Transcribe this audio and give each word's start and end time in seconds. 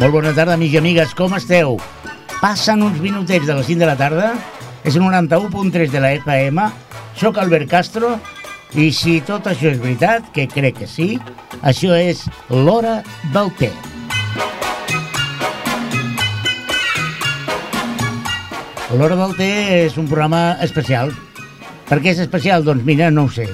Molt 0.00 0.14
bona 0.16 0.30
tarda, 0.32 0.54
amics 0.56 0.72
i 0.72 0.78
amigues, 0.80 1.10
com 1.12 1.34
esteu? 1.36 1.74
Passen 2.40 2.80
uns 2.86 3.02
minutets 3.04 3.44
de 3.44 3.58
les 3.58 3.68
5 3.68 3.82
de 3.82 3.90
la 3.90 3.98
tarda, 4.00 4.30
és 4.80 4.96
el 4.96 5.04
91.3 5.04 5.92
de 5.92 6.00
la 6.00 6.14
FM, 6.16 6.64
sóc 7.20 7.36
Albert 7.42 7.68
Castro, 7.68 8.16
i 8.80 8.88
si 8.96 9.18
tot 9.28 9.52
això 9.52 9.68
és 9.74 9.78
veritat, 9.82 10.32
que 10.32 10.48
crec 10.48 10.80
que 10.80 10.88
sí, 10.88 11.12
això 11.60 11.92
és 12.00 12.24
l'hora 12.48 13.02
del 13.36 13.52
té. 13.60 13.74
L'hora 18.90 19.14
del 19.14 19.36
té 19.38 19.48
és 19.84 19.94
un 20.00 20.08
programa 20.10 20.56
especial. 20.66 21.12
Per 21.86 22.00
què 22.02 22.10
és 22.10 22.18
especial? 22.24 22.64
Doncs 22.66 22.82
mira, 22.82 23.06
no 23.14 23.28
ho 23.28 23.30
sé. 23.30 23.44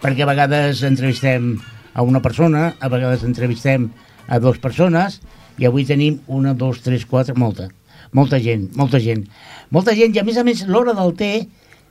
Perquè 0.00 0.24
a 0.24 0.28
vegades 0.30 0.80
entrevistem 0.88 1.50
a 1.92 2.00
una 2.00 2.22
persona, 2.24 2.70
a 2.80 2.88
vegades 2.88 3.26
entrevistem 3.28 3.90
a 4.24 4.38
dues 4.40 4.56
persones, 4.62 5.18
i 5.60 5.68
avui 5.68 5.84
tenim 5.84 6.16
una, 6.32 6.54
dos, 6.56 6.80
tres, 6.80 7.04
quatre, 7.04 7.36
molta. 7.36 7.68
Molta 8.16 8.40
gent, 8.40 8.70
molta 8.80 8.96
gent. 9.04 9.26
Molta 9.68 9.92
gent, 9.98 10.16
i 10.16 10.22
a 10.22 10.24
més 10.24 10.40
a 10.40 10.46
més 10.48 10.64
l'hora 10.64 10.96
del 10.96 11.12
té 11.20 11.30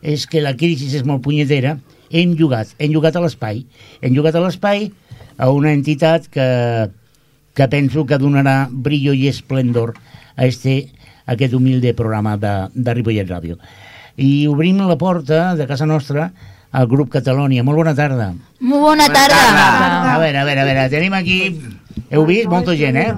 és 0.01 0.25
que 0.25 0.41
la 0.41 0.55
crisi 0.57 0.89
és 0.89 1.05
molt 1.05 1.21
punyetera, 1.29 1.77
hem 2.09 2.33
jugat, 2.41 2.73
hem 2.81 2.89
jugat 2.97 3.21
a 3.21 3.21
l'espai. 3.21 3.67
Hem 4.01 4.17
jugat 4.17 4.33
a 4.33 4.41
l'espai 4.41 4.89
a 5.37 5.53
una 5.53 5.77
entitat 5.77 6.25
que, 6.33 6.49
que 7.53 7.69
penso 7.69 8.09
que 8.09 8.17
donarà 8.17 8.63
brillo 8.71 9.13
i 9.13 9.27
esplendor 9.29 9.93
a 10.35 10.49
este, 10.49 10.87
aquest 11.25 11.53
humilde 11.53 11.93
programa 11.97 12.35
de, 12.37 12.53
de 12.73 12.97
Ripollet 12.97 13.29
Ràdio. 13.29 13.57
I 14.17 14.47
obrim 14.47 14.79
la 14.85 14.97
porta 14.97 15.55
de 15.55 15.67
casa 15.67 15.85
nostra 15.85 16.29
al 16.75 16.87
grup 16.91 17.09
Catalònia. 17.13 17.63
Molt 17.63 17.81
bona 17.83 17.95
tarda. 17.95 18.33
Molt 18.59 18.83
bona 18.91 19.07
tarda. 19.11 19.41
A 20.13 20.19
veure, 20.19 20.39
a 20.39 20.45
veure, 20.47 20.61
a 20.61 20.67
veure, 20.67 20.87
tenim 20.91 21.15
aquí 21.15 21.39
heu 22.09 22.25
vist? 22.27 22.49
Molta 22.51 22.75
gent, 22.77 22.97
eh? 22.99 23.13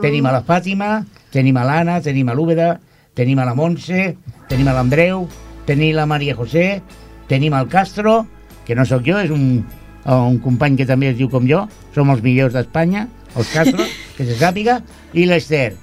Tenim 0.00 0.26
a 0.26 0.32
la 0.34 0.42
Fàtima, 0.46 1.02
tenim 1.32 1.58
a 1.60 1.66
l'Anna, 1.68 2.00
tenim 2.02 2.28
a 2.28 2.34
l'Úbeda, 2.36 2.74
tenim 3.14 3.38
a 3.38 3.46
la 3.46 3.54
Montse, 3.54 4.14
tenim 4.48 4.68
a 4.68 4.76
l'Andreu, 4.76 5.26
tenim 5.68 5.96
la 5.96 6.06
Maria 6.10 6.34
José, 6.36 6.82
tenim 7.28 7.54
al 7.54 7.68
Castro, 7.68 8.22
que 8.66 8.74
no 8.74 8.86
sóc 8.88 9.04
jo, 9.06 9.18
és 9.20 9.30
un, 9.30 9.62
un 10.04 10.38
company 10.42 10.78
que 10.80 10.88
també 10.88 11.12
es 11.12 11.18
diu 11.20 11.30
com 11.30 11.46
jo, 11.48 11.66
som 11.94 12.10
els 12.12 12.24
millors 12.24 12.56
d'Espanya, 12.56 13.06
els 13.36 13.52
Castro, 13.52 13.86
que 14.16 14.26
se 14.26 14.38
sàpiga, 14.40 14.80
i 15.12 15.28
l'Ester. 15.28 15.74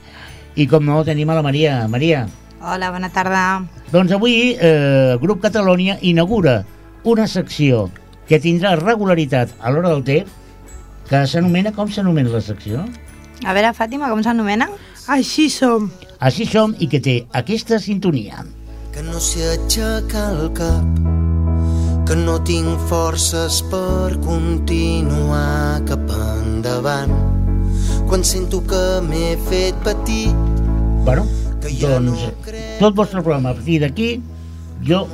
I 0.59 0.65
com 0.67 0.83
no, 0.83 0.99
tenim 1.07 1.29
a 1.31 1.37
la 1.37 1.43
Maria. 1.45 1.87
Maria. 1.87 2.25
Hola, 2.59 2.89
bona 2.91 3.07
tarda. 3.15 3.63
Doncs 3.93 4.11
avui 4.11 4.57
eh, 4.59 5.15
grup 5.21 5.39
Catalònia 5.45 5.95
inaugura 6.03 6.65
una 7.07 7.27
secció 7.31 7.85
que 8.27 8.41
tindrà 8.43 8.73
regularitat 8.75 9.53
a 9.63 9.71
l'hora 9.71 9.93
del 9.93 10.03
té, 10.03 10.17
que 11.07 11.21
s'anomena, 11.25 11.71
com 11.73 11.87
s'anomena 11.87 12.33
la 12.35 12.43
secció? 12.43 12.83
A 13.47 13.55
veure, 13.55 13.71
Fàtima, 13.73 14.11
com 14.11 14.19
s'anomena? 14.25 14.67
Així 15.07 15.47
som. 15.49 15.87
Així 16.19 16.45
som 16.45 16.75
i 16.77 16.89
que 16.91 16.99
té 16.99 17.15
aquesta 17.39 17.79
sintonia. 17.79 18.43
Que 18.91 19.01
no 19.07 19.23
s'hi 19.23 19.47
aixeca 19.53 20.27
el 20.35 20.51
cap, 20.59 20.99
que 22.05 22.19
no 22.19 22.35
tinc 22.43 22.83
forces 22.91 23.63
per 23.71 24.19
continuar 24.27 25.79
cap 25.87 26.13
endavant. 26.19 27.15
Quan 28.11 28.27
sento 28.27 28.59
que 28.67 28.83
m'he 29.07 29.37
fet 29.47 29.79
petit... 29.87 30.48
Bueno, 31.05 31.25
doncs 31.79 32.27
tot 32.79 32.95
vostre 32.95 33.21
programa 33.23 33.51
a 33.51 33.57
partir 33.57 33.79
d'aquí 33.83 34.09
jo 34.85 35.05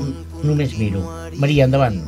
només 0.43 0.75
miro. 0.77 1.01
Maria, 1.37 1.65
endavant. 1.65 2.01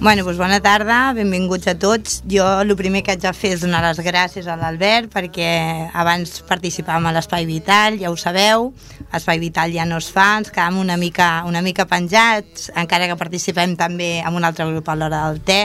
Bueno, 0.00 0.24
doncs 0.26 0.36
bona 0.36 0.58
tarda, 0.60 1.14
benvinguts 1.16 1.68
a 1.70 1.76
tots. 1.78 2.18
Jo 2.28 2.44
el 2.60 2.74
primer 2.76 3.04
que 3.06 3.14
haig 3.14 3.22
de 3.22 3.32
fer 3.32 3.54
és 3.54 3.62
donar 3.64 3.80
les 3.84 4.00
gràcies 4.04 4.48
a 4.50 4.56
l'Albert 4.58 5.12
perquè 5.14 5.48
abans 5.94 6.42
participàvem 6.48 7.08
a 7.08 7.14
l'Espai 7.14 7.46
Vital, 7.48 7.96
ja 8.02 8.10
ho 8.12 8.18
sabeu, 8.20 8.72
l'Espai 9.12 9.40
Vital 9.40 9.72
ja 9.72 9.86
no 9.88 10.02
es 10.02 10.10
fa, 10.12 10.34
ens 10.42 10.50
quedam 10.52 10.80
una 10.82 10.98
mica, 11.00 11.44
una 11.48 11.62
mica 11.64 11.86
penjats, 11.88 12.68
encara 12.76 13.08
que 13.08 13.16
participem 13.20 13.78
també 13.80 14.18
amb 14.20 14.36
un 14.36 14.44
altre 14.44 14.66
grup 14.68 14.90
a 14.90 14.98
l'hora 14.98 15.22
del 15.30 15.40
té, 15.46 15.62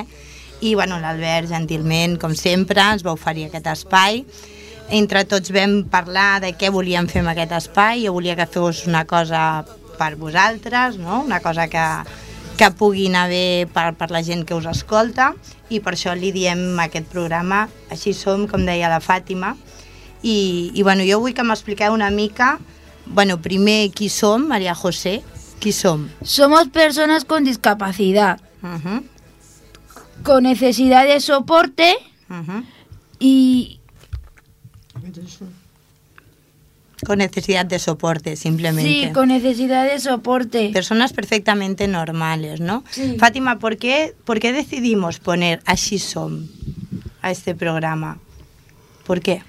i 0.62 0.75
bueno, 0.75 1.01
l'Albert 1.01 1.50
gentilment, 1.50 2.17
com 2.22 2.35
sempre, 2.35 2.83
ens 2.83 3.03
va 3.06 3.16
oferir 3.16 3.47
aquest 3.47 3.67
espai. 3.73 4.23
Entre 4.91 5.22
tots 5.29 5.51
vam 5.53 5.83
parlar 5.89 6.39
de 6.41 6.53
què 6.57 6.72
volíem 6.73 7.07
fer 7.09 7.22
amb 7.22 7.33
aquest 7.33 7.51
espai, 7.57 8.05
jo 8.05 8.13
volia 8.16 8.35
que 8.35 8.47
fos 8.50 8.88
una 8.89 9.03
cosa 9.05 9.63
per 10.00 10.16
vosaltres, 10.16 10.97
no? 10.97 11.22
una 11.22 11.41
cosa 11.44 11.67
que, 11.67 11.83
que 12.57 12.72
pugui 12.72 13.07
anar 13.11 13.27
bé 13.29 13.67
per, 13.73 13.94
per 14.00 14.09
la 14.09 14.23
gent 14.25 14.45
que 14.47 14.57
us 14.57 14.66
escolta 14.72 15.33
i 15.69 15.81
per 15.83 15.94
això 15.94 16.16
li 16.17 16.31
diem 16.33 16.79
aquest 16.81 17.09
programa 17.11 17.67
Així 17.91 18.16
som, 18.17 18.47
com 18.50 18.66
deia 18.66 18.89
la 18.89 19.01
Fàtima 19.03 19.53
i, 20.23 20.72
i 20.73 20.83
bueno, 20.83 21.06
jo 21.06 21.19
vull 21.21 21.35
que 21.35 21.45
m'expliqueu 21.45 21.94
una 21.94 22.09
mica 22.09 22.57
bueno, 23.06 23.38
primer 23.41 23.91
qui 23.91 24.09
som, 24.09 24.47
Maria 24.47 24.73
José 24.75 25.19
qui 25.59 25.73
som? 25.75 26.07
Somos 26.23 26.71
personas 26.73 27.25
con 27.25 27.44
discapacidad 27.44 28.39
Uh 28.61 28.75
-huh, 28.75 29.03
con 30.23 30.44
necesidad 30.44 31.06
de 31.06 31.21
soporte 31.21 31.95
uh 32.29 32.35
-huh. 32.35 32.63
y 33.19 33.78
con 37.09 37.17
necesidad 37.17 37.65
de 37.65 37.79
soporte 37.79 38.35
simplemente 38.35 39.07
sí, 39.07 39.11
con 39.11 39.29
necesidad 39.29 39.83
de 39.91 39.99
soporte. 39.99 40.69
personas 40.69 41.11
perfectamente 41.11 41.87
normales, 41.87 42.59
¿no? 42.59 42.83
Sí. 42.91 43.15
Fátima, 43.17 43.57
¿por 43.57 43.77
qué, 43.77 44.13
¿por 44.25 44.39
qué 44.39 44.53
decidimos 44.53 45.17
poner 45.17 45.59
Així 45.65 45.97
som 45.97 46.45
a 47.23 47.31
este 47.31 47.55
programa? 47.55 48.19
¿Por 49.07 49.21
qué? 49.21 49.41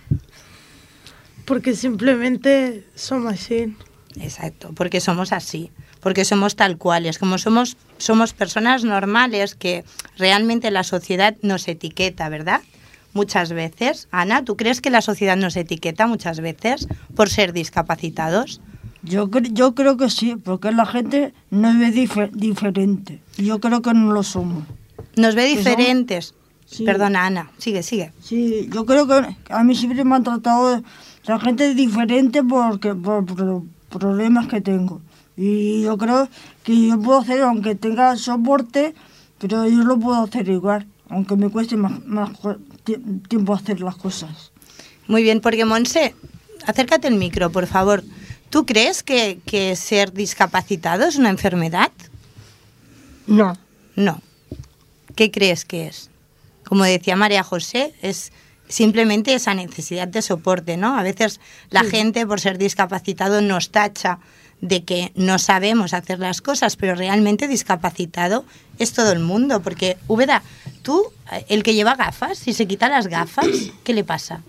Porque 1.44 1.76
simplemente 1.76 2.87
somos 2.94 3.34
así. 3.34 3.77
Exacto, 4.19 4.72
porque 4.75 5.03
somos 5.03 5.31
así, 5.31 5.71
porque 6.00 6.25
somos 6.25 6.56
tal 6.56 6.78
cuales, 6.78 7.19
como 7.19 7.37
somos, 7.37 7.77
somos 7.98 8.32
personas 8.32 8.84
normales 8.84 9.54
que 9.54 9.84
realmente 10.16 10.71
la 10.71 10.82
sociedad 10.82 11.37
nos 11.42 11.69
etiqueta, 11.69 12.31
¿verdad? 12.31 12.62
Muchas 13.12 13.53
veces. 13.53 14.09
Ana, 14.10 14.44
¿tú 14.44 14.56
crees 14.56 14.81
que 14.81 14.91
la 14.91 15.03
sociedad 15.03 15.37
nos 15.37 15.56
etiqueta 15.56 16.06
muchas 16.06 16.41
veces 16.41 16.87
por 17.16 17.28
ser 17.28 17.53
discapacitados? 17.53 18.60
Yo, 19.03 19.28
cre- 19.31 19.53
yo 19.53 19.75
creo 19.75 19.97
que 19.97 20.10
sí, 20.10 20.37
porque 20.37 20.71
la 20.72 20.87
gente 20.87 21.32
nos 21.50 21.78
ve 21.78 21.93
dife- 21.93 22.31
diferente. 22.32 23.21
Yo 23.38 23.59
creo 23.60 23.82
que 23.82 23.94
no 23.94 24.12
lo 24.12 24.22
somos. 24.22 24.65
Nos 25.16 25.34
ve 25.34 25.47
diferentes. 25.47 26.34
Sí. 26.66 26.84
Perdona, 26.84 27.26
Ana, 27.26 27.50
sigue, 27.59 27.82
sigue. 27.82 28.12
Sí, 28.22 28.69
yo 28.72 28.87
creo 28.87 29.06
que 29.09 29.37
a 29.48 29.65
mí 29.65 29.75
siempre 29.75 30.04
me 30.04 30.15
han 30.15 30.22
tratado 30.22 30.82
la 31.25 31.41
gente 31.41 31.75
diferente 31.75 32.44
porque, 32.44 32.94
por, 32.94 33.25
por 33.27 33.62
problemas 33.88 34.47
que 34.47 34.60
tengo. 34.60 35.00
Y 35.37 35.82
yo 35.82 35.97
creo 35.98 36.28
que 36.62 36.88
yo 36.88 37.00
puedo 37.00 37.21
hacer, 37.21 37.41
aunque 37.42 37.75
tenga 37.75 38.15
soporte, 38.16 38.94
pero 39.38 39.66
yo 39.66 39.82
lo 39.82 39.98
puedo 39.98 40.22
hacer 40.22 40.48
igual, 40.48 40.87
aunque 41.10 41.37
me 41.37 41.50
cueste 41.50 41.76
más, 41.76 41.93
tiempo 43.28 43.54
hacer 43.54 43.81
las 43.81 43.97
cosas. 43.97 44.53
Muy 45.06 45.22
bien, 45.22 45.41
porque 45.41 45.65
Monse, 45.65 46.15
acércate 46.66 47.09
el 47.09 47.16
micro, 47.16 47.50
por 47.50 47.66
favor. 47.66 48.04
¿Tú 48.48 48.65
crees 48.65 49.03
que, 49.03 49.41
que 49.44 49.76
ser 49.76 50.12
discapacitado 50.12 51.06
es 51.06 51.16
una 51.16 51.31
enfermedad? 51.31 51.91
No. 53.26 53.56
No. 53.97 54.22
¿Qué 55.16 55.31
crees 55.31 55.65
que 55.65 55.88
es? 55.88 56.10
Como 56.65 56.84
decía 56.84 57.16
María 57.16 57.42
José, 57.42 57.92
es 58.03 58.32
simplemente 58.69 59.34
esa 59.34 59.54
necesidad 59.54 60.09
de 60.09 60.22
soporte, 60.22 60.77
¿no? 60.77 60.97
A 60.97 61.03
veces 61.03 61.41
la 61.71 61.82
gente 61.82 62.27
por 62.27 62.41
ser 62.41 62.56
discapacitado 62.56 63.41
nos 63.41 63.71
tacha 63.71 64.21
de 64.60 64.84
que 64.84 65.12
no 65.15 65.38
sabemos 65.38 65.94
hacer 65.94 66.19
las 66.19 66.41
cosas, 66.41 66.76
pero 66.76 66.95
realmente 66.95 67.48
discapacitado 67.48 68.45
es 68.78 68.92
todo 68.92 69.12
el 69.12 69.21
mundo, 69.21 69.60
porque 69.60 69.97
Úbeda, 70.09 70.42
tú, 70.83 71.04
eh, 71.33 71.45
el 71.48 71.62
que 71.62 71.74
lleva 71.74 71.97
gafas, 71.97 72.39
si 72.39 72.53
se 72.53 72.66
quita 72.66 72.89
las 72.89 73.07
gafas, 73.07 73.47
¿qué 73.84 73.95
le 73.95 74.04
pasa? 74.04 74.42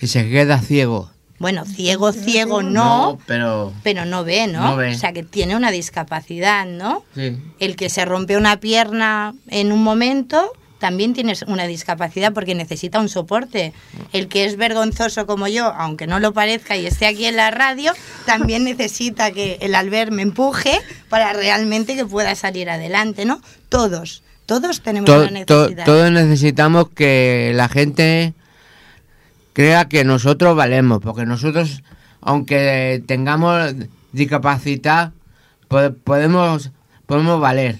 Y 0.00 0.06
se 0.08 0.28
queda 0.28 0.60
ciego. 0.60 1.10
Bueno, 1.38 1.66
ciego, 1.66 2.12
ciego 2.12 2.62
no, 2.62 3.18
pero... 3.26 3.74
pero 3.82 4.06
no 4.06 4.24
ve, 4.24 4.46
¿no? 4.46 4.70
No 4.70 4.76
ve. 4.76 4.94
O 4.94 4.98
sea, 4.98 5.12
que 5.12 5.22
tiene 5.22 5.54
una 5.54 5.70
discapacidad, 5.70 6.64
¿no? 6.64 7.04
Sí. 7.14 7.38
El 7.58 7.76
que 7.76 7.90
se 7.90 8.06
rompe 8.06 8.38
una 8.38 8.58
pierna 8.58 9.34
en 9.48 9.70
un 9.70 9.82
momento 9.82 10.50
también 10.78 11.14
tiene 11.14 11.32
una 11.46 11.66
discapacidad 11.66 12.32
porque 12.32 12.54
necesita 12.54 13.00
un 13.00 13.08
soporte. 13.08 13.72
El 14.12 14.28
que 14.28 14.44
es 14.44 14.56
vergonzoso 14.56 15.26
como 15.26 15.48
yo, 15.48 15.66
aunque 15.66 16.06
no 16.06 16.20
lo 16.20 16.32
parezca 16.32 16.76
y 16.76 16.86
esté 16.86 17.06
aquí 17.06 17.24
en 17.26 17.36
la 17.36 17.50
radio, 17.50 17.92
también 18.26 18.64
necesita 18.64 19.30
que 19.32 19.58
el 19.60 19.74
Albert 19.74 20.12
me 20.12 20.22
empuje 20.22 20.78
para 21.08 21.32
realmente 21.32 21.96
que 21.96 22.04
pueda 22.04 22.34
salir 22.34 22.68
adelante, 22.68 23.24
¿no? 23.24 23.40
Todos, 23.70 24.22
todos 24.44 24.82
tenemos 24.82 25.06
To- 25.06 25.26
to- 25.26 25.30
necesidad. 25.30 25.84
todos 25.86 26.10
necesitamos 26.12 26.90
que 26.90 27.52
la 27.54 27.68
gente 27.68 28.34
crea 29.52 29.86
que 29.88 30.04
nosotros 30.04 30.54
valemos, 30.56 31.00
porque 31.02 31.24
nosotros, 31.24 31.82
aunque 32.20 33.02
tengamos 33.06 33.74
discapacidad, 34.12 35.12
po- 35.68 35.94
podemos, 36.04 36.70
podemos 37.06 37.40
valer. 37.40 37.78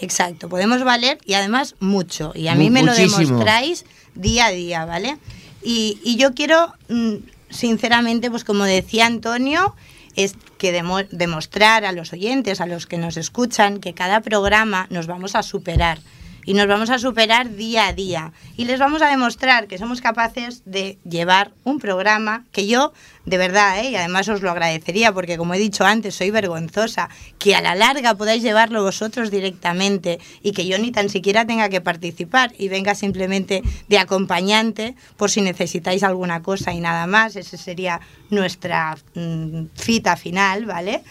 Exacto, 0.00 0.48
podemos 0.48 0.82
valer 0.84 1.18
y 1.24 1.34
además 1.34 1.76
mucho. 1.80 2.32
Y 2.34 2.48
a 2.48 2.54
mí 2.54 2.70
me 2.70 2.82
lo 2.82 2.92
demostráis 3.28 3.84
día 4.14 4.46
a 4.46 4.50
día, 4.50 4.84
¿vale? 4.84 5.18
Y, 5.62 5.98
y 6.04 6.16
yo 6.16 6.34
quiero, 6.34 6.72
mm, 6.88 7.14
sinceramente, 7.50 8.30
pues 8.30 8.44
como 8.44 8.64
decía 8.64 9.06
Antonio, 9.06 9.74
es 10.16 10.34
que 10.58 10.72
demo- 10.72 11.06
demostrar 11.10 11.84
a 11.84 11.92
los 11.92 12.12
oyentes, 12.12 12.60
a 12.60 12.66
los 12.66 12.86
que 12.86 12.98
nos 12.98 13.16
escuchan, 13.16 13.78
que 13.80 13.94
cada 13.94 14.20
programa 14.20 14.86
nos 14.90 15.06
vamos 15.06 15.34
a 15.34 15.42
superar. 15.42 15.98
Y 16.44 16.54
nos 16.54 16.66
vamos 16.66 16.90
a 16.90 16.98
superar 16.98 17.54
día 17.54 17.88
a 17.88 17.92
día. 17.92 18.32
Y 18.56 18.64
les 18.66 18.78
vamos 18.78 19.02
a 19.02 19.08
demostrar 19.08 19.66
que 19.66 19.78
somos 19.78 20.00
capaces 20.00 20.62
de 20.64 20.98
llevar 21.08 21.52
un 21.64 21.78
programa 21.78 22.44
que 22.52 22.66
yo, 22.66 22.92
de 23.24 23.38
verdad, 23.38 23.80
¿eh? 23.80 23.90
y 23.90 23.96
además 23.96 24.28
os 24.28 24.42
lo 24.42 24.50
agradecería 24.50 25.12
porque, 25.12 25.36
como 25.36 25.54
he 25.54 25.58
dicho 25.58 25.84
antes, 25.84 26.14
soy 26.14 26.30
vergonzosa, 26.30 27.08
que 27.38 27.54
a 27.54 27.60
la 27.60 27.74
larga 27.74 28.14
podáis 28.14 28.42
llevarlo 28.42 28.82
vosotros 28.82 29.30
directamente 29.30 30.18
y 30.42 30.52
que 30.52 30.66
yo 30.66 30.78
ni 30.78 30.92
tan 30.92 31.08
siquiera 31.08 31.46
tenga 31.46 31.68
que 31.68 31.80
participar 31.80 32.52
y 32.58 32.68
venga 32.68 32.94
simplemente 32.94 33.62
de 33.88 33.98
acompañante 33.98 34.94
por 35.16 35.30
si 35.30 35.40
necesitáis 35.40 36.02
alguna 36.02 36.42
cosa 36.42 36.72
y 36.72 36.80
nada 36.80 37.06
más. 37.06 37.36
Esa 37.36 37.56
sería 37.56 38.00
nuestra 38.30 38.96
mm, 39.14 39.66
cita 39.76 40.16
final, 40.16 40.66
¿vale? 40.66 41.02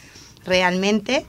Realmente. 0.45 1.25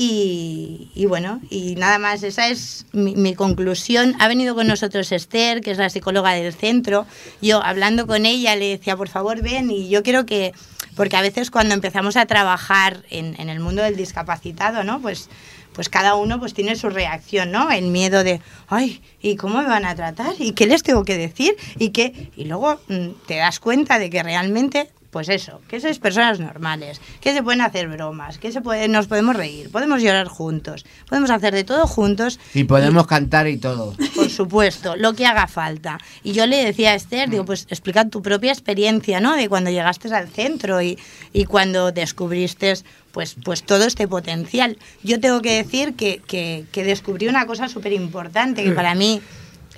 Y, 0.00 1.06
bueno, 1.08 1.40
y 1.50 1.74
nada 1.74 1.98
más, 1.98 2.22
esa 2.22 2.46
es 2.46 2.86
mi, 2.92 3.16
mi 3.16 3.34
conclusión. 3.34 4.14
Ha 4.20 4.28
venido 4.28 4.54
con 4.54 4.68
nosotros 4.68 5.10
Esther, 5.10 5.60
que 5.60 5.72
es 5.72 5.78
la 5.78 5.90
psicóloga 5.90 6.34
del 6.34 6.54
centro. 6.54 7.04
Yo 7.42 7.60
hablando 7.64 8.06
con 8.06 8.24
ella 8.24 8.54
le 8.54 8.68
decía, 8.68 8.96
por 8.96 9.08
favor, 9.08 9.42
ven, 9.42 9.72
y 9.72 9.88
yo 9.88 10.04
quiero 10.04 10.24
que, 10.24 10.52
porque 10.94 11.16
a 11.16 11.20
veces 11.20 11.50
cuando 11.50 11.74
empezamos 11.74 12.16
a 12.16 12.26
trabajar 12.26 13.02
en, 13.10 13.34
en 13.40 13.48
el 13.48 13.58
mundo 13.58 13.82
del 13.82 13.96
discapacitado, 13.96 14.84
¿no? 14.84 15.00
Pues, 15.02 15.28
pues 15.72 15.88
cada 15.88 16.14
uno 16.14 16.38
pues 16.38 16.54
tiene 16.54 16.76
su 16.76 16.90
reacción, 16.90 17.50
¿no? 17.50 17.68
El 17.68 17.88
miedo 17.88 18.22
de, 18.22 18.40
ay, 18.68 19.02
¿y 19.20 19.34
cómo 19.34 19.60
me 19.62 19.68
van 19.68 19.84
a 19.84 19.96
tratar? 19.96 20.34
¿Y 20.38 20.52
qué 20.52 20.66
les 20.66 20.84
tengo 20.84 21.04
que 21.04 21.16
decir? 21.16 21.56
Y, 21.76 21.90
qué? 21.90 22.30
y 22.36 22.44
luego 22.44 22.80
mm, 22.86 23.26
te 23.26 23.34
das 23.34 23.58
cuenta 23.58 23.98
de 23.98 24.10
que 24.10 24.22
realmente 24.22 24.90
pues 25.10 25.28
eso, 25.28 25.60
que 25.68 25.80
sois 25.80 25.98
personas 25.98 26.38
normales, 26.38 27.00
que 27.20 27.32
se 27.32 27.42
pueden 27.42 27.62
hacer 27.62 27.88
bromas, 27.88 28.36
que 28.36 28.52
se 28.52 28.60
puede, 28.60 28.88
nos 28.88 29.06
podemos 29.06 29.34
reír, 29.34 29.70
podemos 29.70 30.02
llorar 30.02 30.28
juntos, 30.28 30.84
podemos 31.08 31.30
hacer 31.30 31.54
de 31.54 31.64
todo 31.64 31.86
juntos, 31.86 32.38
Y 32.52 32.64
podemos 32.64 33.06
cantar 33.06 33.48
y 33.48 33.56
todo. 33.56 33.94
por 34.14 34.28
supuesto, 34.28 34.96
lo 34.96 35.14
que 35.14 35.24
haga 35.24 35.46
falta. 35.46 35.98
Y 36.22 36.32
yo 36.32 36.46
le 36.46 36.64
decía 36.64 36.90
a 36.90 36.94
Esther, 36.94 37.30
digo, 37.30 37.44
pues 37.44 37.66
explica 37.70 38.08
tu 38.08 38.20
propia 38.20 38.52
experiencia, 38.52 39.20
¿no? 39.20 39.34
De 39.34 39.48
cuando 39.48 39.70
llegaste 39.70 40.12
al 40.14 40.28
centro 40.28 40.82
y, 40.82 40.98
y 41.32 41.44
cuando 41.44 41.90
descubriste 41.90 42.74
pues, 43.12 43.36
pues 43.42 43.62
todo 43.62 43.84
este 43.84 44.06
potencial. 44.06 44.78
Yo 45.02 45.20
tengo 45.20 45.40
que 45.40 45.54
decir 45.54 45.94
que, 45.94 46.20
que, 46.26 46.66
que 46.70 46.84
descubrí 46.84 47.28
una 47.28 47.46
cosa 47.46 47.68
súper 47.68 47.92
importante 47.92 48.62
que 48.62 48.72
para 48.72 48.94
mí 48.94 49.22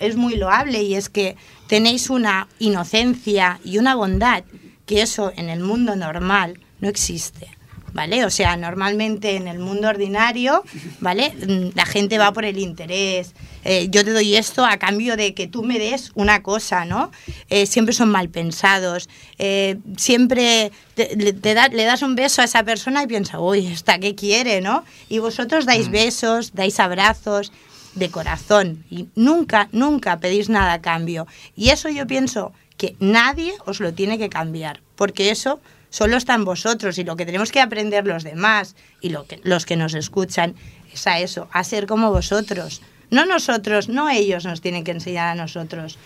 es 0.00 0.16
muy 0.16 0.36
loable 0.36 0.82
y 0.82 0.94
es 0.94 1.08
que 1.08 1.36
tenéis 1.68 2.10
una 2.10 2.48
inocencia 2.58 3.60
y 3.64 3.78
una 3.78 3.94
bondad 3.94 4.42
que 4.90 5.02
eso 5.02 5.32
en 5.36 5.48
el 5.48 5.60
mundo 5.60 5.94
normal 5.96 6.58
no 6.80 6.88
existe. 6.88 7.46
¿Vale? 7.92 8.24
O 8.24 8.30
sea, 8.30 8.56
normalmente 8.56 9.34
en 9.34 9.48
el 9.48 9.58
mundo 9.58 9.88
ordinario, 9.88 10.62
¿vale? 11.00 11.30
Mm, 11.34 11.70
La 11.74 11.84
gente 11.86 12.18
va 12.18 12.32
por 12.32 12.44
el 12.44 12.56
interés. 12.56 13.34
Eh, 13.64 13.88
yo 13.90 14.04
te 14.04 14.12
doy 14.12 14.36
esto 14.36 14.64
a 14.64 14.76
cambio 14.76 15.16
de 15.16 15.34
que 15.34 15.48
tú 15.48 15.64
me 15.64 15.76
des 15.80 16.12
una 16.14 16.40
cosa, 16.40 16.84
¿no? 16.84 17.10
Eh, 17.48 17.66
siempre 17.66 17.92
son 17.92 18.08
mal 18.08 18.28
pensados. 18.28 19.08
Eh, 19.38 19.78
siempre 19.96 20.70
te- 20.94 21.16
le, 21.16 21.32
te 21.32 21.52
da- 21.54 21.66
le 21.66 21.82
das 21.84 22.02
un 22.02 22.14
beso 22.14 22.42
a 22.42 22.44
esa 22.44 22.62
persona 22.62 23.02
y 23.02 23.08
piensa, 23.08 23.40
uy, 23.40 23.66
¿esta 23.66 23.98
qué 23.98 24.14
quiere, 24.14 24.60
no? 24.60 24.84
Y 25.08 25.18
vosotros 25.18 25.66
dais 25.66 25.90
besos, 25.90 26.52
dais 26.54 26.78
abrazos 26.78 27.50
de 27.96 28.08
corazón 28.08 28.84
y 28.88 29.08
nunca, 29.16 29.68
nunca 29.72 30.20
pedís 30.20 30.48
nada 30.48 30.74
a 30.74 30.80
cambio. 30.80 31.26
Y 31.56 31.70
eso 31.70 31.88
yo 31.88 32.06
pienso 32.06 32.52
que 32.80 32.96
nadie 32.98 33.52
os 33.66 33.78
lo 33.78 33.92
tiene 33.92 34.16
que 34.16 34.30
cambiar, 34.30 34.80
porque 34.96 35.28
eso 35.28 35.60
solo 35.90 36.16
está 36.16 36.32
en 36.34 36.46
vosotros 36.46 36.96
y 36.96 37.04
lo 37.04 37.14
que 37.14 37.26
tenemos 37.26 37.52
que 37.52 37.60
aprender 37.60 38.06
los 38.06 38.24
demás 38.24 38.74
y 39.02 39.10
que, 39.28 39.38
los 39.42 39.66
que 39.66 39.76
nos 39.76 39.92
escuchan 39.92 40.54
es 40.90 41.06
a 41.06 41.20
eso, 41.20 41.46
a 41.52 41.62
ser 41.62 41.86
como 41.86 42.10
vosotros. 42.10 42.80
No 43.10 43.26
nosotros, 43.26 43.90
no 43.90 44.08
ellos 44.08 44.46
nos 44.46 44.62
tienen 44.62 44.82
que 44.82 44.92
enseñar 44.92 45.28
a 45.28 45.34
nosotros. 45.34 45.98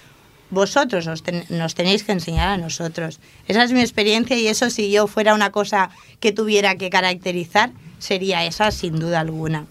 Vosotros 0.50 1.06
os 1.06 1.22
nos 1.48 1.76
tenéis 1.76 2.02
que 2.02 2.10
enseñar 2.10 2.48
a 2.48 2.56
nosotros. 2.56 3.20
Esa 3.46 3.62
es 3.62 3.70
mi 3.70 3.80
experiencia 3.80 4.36
y 4.36 4.48
eso 4.48 4.68
si 4.68 4.90
yo 4.90 5.06
fuera 5.06 5.32
una 5.32 5.52
cosa 5.52 5.90
que 6.18 6.32
tuviera 6.32 6.74
que 6.74 6.90
caracterizar, 6.90 7.70
sería 8.00 8.44
esa 8.44 8.72
sin 8.72 8.98
duda 8.98 9.20
alguna. 9.20 9.66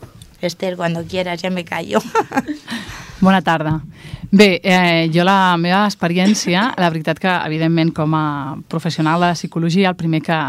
Esther, 0.47 0.75
cuando 0.77 1.03
quieras, 1.03 1.41
ya 1.41 1.49
me 1.49 1.65
callo. 1.65 1.99
Bona 3.23 3.41
tarda. 3.41 3.81
Bé, 4.31 4.59
eh, 4.63 5.11
jo 5.13 5.23
la 5.23 5.55
meva 5.61 5.83
experiència, 5.85 6.63
la 6.75 6.89
veritat 6.89 7.19
que, 7.21 7.29
evidentment, 7.47 7.93
com 7.95 8.15
a 8.17 8.23
professional 8.67 9.21
de 9.21 9.29
psicologia, 9.37 9.91
el 9.91 9.95
primer 9.95 10.19
que, 10.25 10.39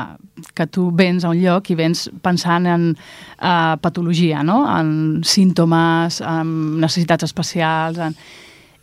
que 0.56 0.66
tu 0.66 0.88
vens 0.90 1.22
a 1.22 1.30
un 1.30 1.38
lloc 1.38 1.68
i 1.70 1.76
vens 1.78 2.08
pensant 2.24 2.66
en 2.66 2.86
eh, 2.96 3.76
patologia, 3.84 4.42
no? 4.42 4.64
en 4.72 5.20
símptomes, 5.22 6.22
en 6.24 6.80
necessitats 6.80 7.28
especials... 7.30 8.00
En... 8.00 8.16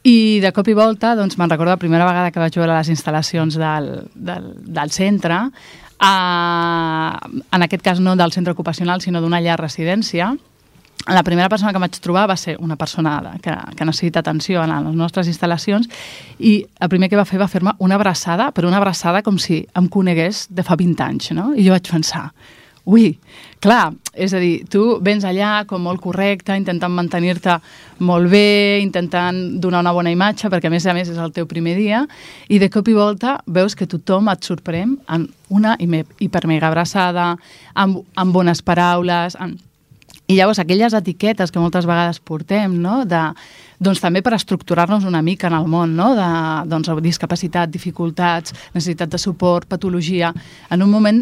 I 0.02 0.40
de 0.42 0.50
cop 0.50 0.66
i 0.66 0.74
volta, 0.74 1.12
doncs, 1.14 1.36
me'n 1.38 1.52
recordo 1.52 1.76
la 1.76 1.82
primera 1.82 2.08
vegada 2.08 2.32
que 2.34 2.40
vaig 2.42 2.56
veure 2.58 2.74
les 2.74 2.88
instal·lacions 2.90 3.54
del, 3.62 3.90
del, 4.16 4.48
del 4.66 4.94
centre, 4.96 5.44
eh, 6.02 7.12
en 7.52 7.68
aquest 7.68 7.84
cas 7.86 8.02
no 8.02 8.16
del 8.18 8.34
centre 8.34 8.56
ocupacional, 8.56 9.02
sinó 9.02 9.22
d'una 9.22 9.44
llar 9.46 9.60
residència, 9.62 10.32
la 11.08 11.24
primera 11.24 11.50
persona 11.50 11.74
que 11.74 11.82
vaig 11.82 11.98
trobar 12.00 12.28
va 12.30 12.38
ser 12.38 12.58
una 12.60 12.76
persona 12.78 13.38
que, 13.42 13.54
que 13.76 13.86
necessita 13.86 14.20
atenció 14.22 14.62
en 14.64 14.70
les 14.70 14.96
nostres 14.96 15.28
instal·lacions 15.32 15.90
i 16.40 16.60
el 16.80 16.90
primer 16.90 17.10
que 17.10 17.18
va 17.18 17.26
fer 17.26 17.40
va 17.42 17.50
fer-me 17.50 17.74
una 17.80 17.98
abraçada, 17.98 18.52
però 18.54 18.70
una 18.70 18.78
abraçada 18.78 19.24
com 19.26 19.40
si 19.42 19.64
em 19.76 19.88
conegués 19.90 20.46
de 20.50 20.64
fa 20.64 20.78
20 20.78 21.04
anys, 21.04 21.32
no? 21.34 21.52
I 21.56 21.66
jo 21.66 21.74
vaig 21.74 21.90
pensar, 21.90 22.28
ui, 22.86 23.16
clar, 23.62 23.94
és 24.14 24.34
a 24.34 24.42
dir, 24.42 24.66
tu 24.70 25.00
vens 25.02 25.26
allà 25.26 25.64
com 25.70 25.82
molt 25.82 26.02
correcte, 26.02 26.56
intentant 26.58 26.94
mantenir-te 26.94 27.58
molt 28.06 28.30
bé, 28.30 28.80
intentant 28.82 29.60
donar 29.62 29.82
una 29.86 29.94
bona 29.94 30.14
imatge, 30.14 30.50
perquè 30.50 30.70
a 30.70 30.74
més 30.74 30.86
a 30.86 30.94
més 30.98 31.10
és 31.10 31.18
el 31.18 31.34
teu 31.34 31.50
primer 31.50 31.76
dia, 31.78 32.04
i 32.50 32.60
de 32.62 32.70
cop 32.74 32.88
i 32.90 32.98
volta 32.98 33.40
veus 33.48 33.78
que 33.78 33.90
tothom 33.90 34.30
et 34.34 34.46
sorprèn 34.46 34.98
en 35.10 35.28
una 35.50 35.76
hiper- 35.78 36.06
hipermega 36.20 36.70
abraçada, 36.70 37.36
amb, 37.74 38.02
amb 38.16 38.34
bones 38.34 38.62
paraules, 38.66 39.38
amb, 39.38 39.58
i 40.32 40.38
llavors 40.38 40.62
aquelles 40.64 40.96
etiquetes 40.96 41.52
que 41.52 41.60
moltes 41.60 41.88
vegades 41.90 42.22
portem, 42.24 42.78
no? 42.80 43.02
de, 43.06 43.22
doncs 43.82 44.02
també 44.02 44.22
per 44.22 44.36
estructurar-nos 44.38 45.08
una 45.10 45.24
mica 45.26 45.50
en 45.50 45.58
el 45.58 45.66
món, 45.70 45.96
no? 45.98 46.12
de 46.18 46.30
doncs, 46.70 46.92
discapacitat, 47.02 47.72
dificultats, 47.74 48.54
necessitat 48.76 49.10
de 49.10 49.22
suport, 49.22 49.68
patologia... 49.68 50.34
En 50.72 50.82
un 50.82 50.92
moment, 50.92 51.18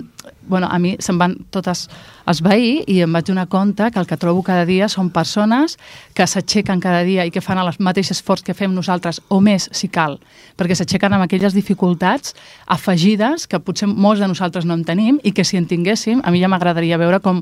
bueno, 0.48 0.68
a 0.70 0.78
mi 0.78 0.92
se'm 1.00 1.18
van 1.18 1.34
totes 1.50 1.88
esvair 2.30 2.84
i 2.92 3.00
em 3.02 3.16
vaig 3.16 3.26
donar 3.26 3.48
compte 3.50 3.88
que 3.90 4.00
el 4.00 4.06
que 4.06 4.18
trobo 4.20 4.44
cada 4.46 4.66
dia 4.68 4.90
són 4.92 5.10
persones 5.10 5.78
que 6.14 6.28
s'aixequen 6.28 6.84
cada 6.84 7.02
dia 7.08 7.26
i 7.26 7.32
que 7.32 7.42
fan 7.42 7.58
el 7.58 7.72
mateix 7.80 8.12
esforç 8.14 8.44
que 8.46 8.54
fem 8.54 8.76
nosaltres, 8.76 9.22
o 9.30 9.40
més, 9.42 9.70
si 9.72 9.88
cal, 9.88 10.20
perquè 10.60 10.76
s'aixequen 10.78 11.16
amb 11.16 11.26
aquelles 11.26 11.56
dificultats 11.56 12.36
afegides 12.68 13.48
que 13.48 13.64
potser 13.64 13.88
molts 13.90 14.22
de 14.22 14.30
nosaltres 14.30 14.68
no 14.68 14.78
en 14.78 14.86
tenim 14.86 15.20
i 15.24 15.32
que 15.32 15.48
si 15.48 15.58
en 15.58 15.66
tinguéssim, 15.66 16.22
a 16.24 16.32
mi 16.32 16.44
ja 16.44 16.52
m'agradaria 16.52 17.00
veure 17.02 17.24
com, 17.24 17.42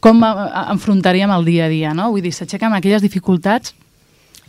com 0.00 0.24
eh, 0.24 0.34
enfrontaríem 0.70 1.34
el 1.34 1.44
dia 1.44 1.66
a 1.66 1.72
dia, 1.72 1.94
no? 1.94 2.12
Vull 2.14 2.24
dir, 2.24 2.32
s'aixequen 2.32 2.72
aquelles 2.72 3.02
dificultats 3.02 3.74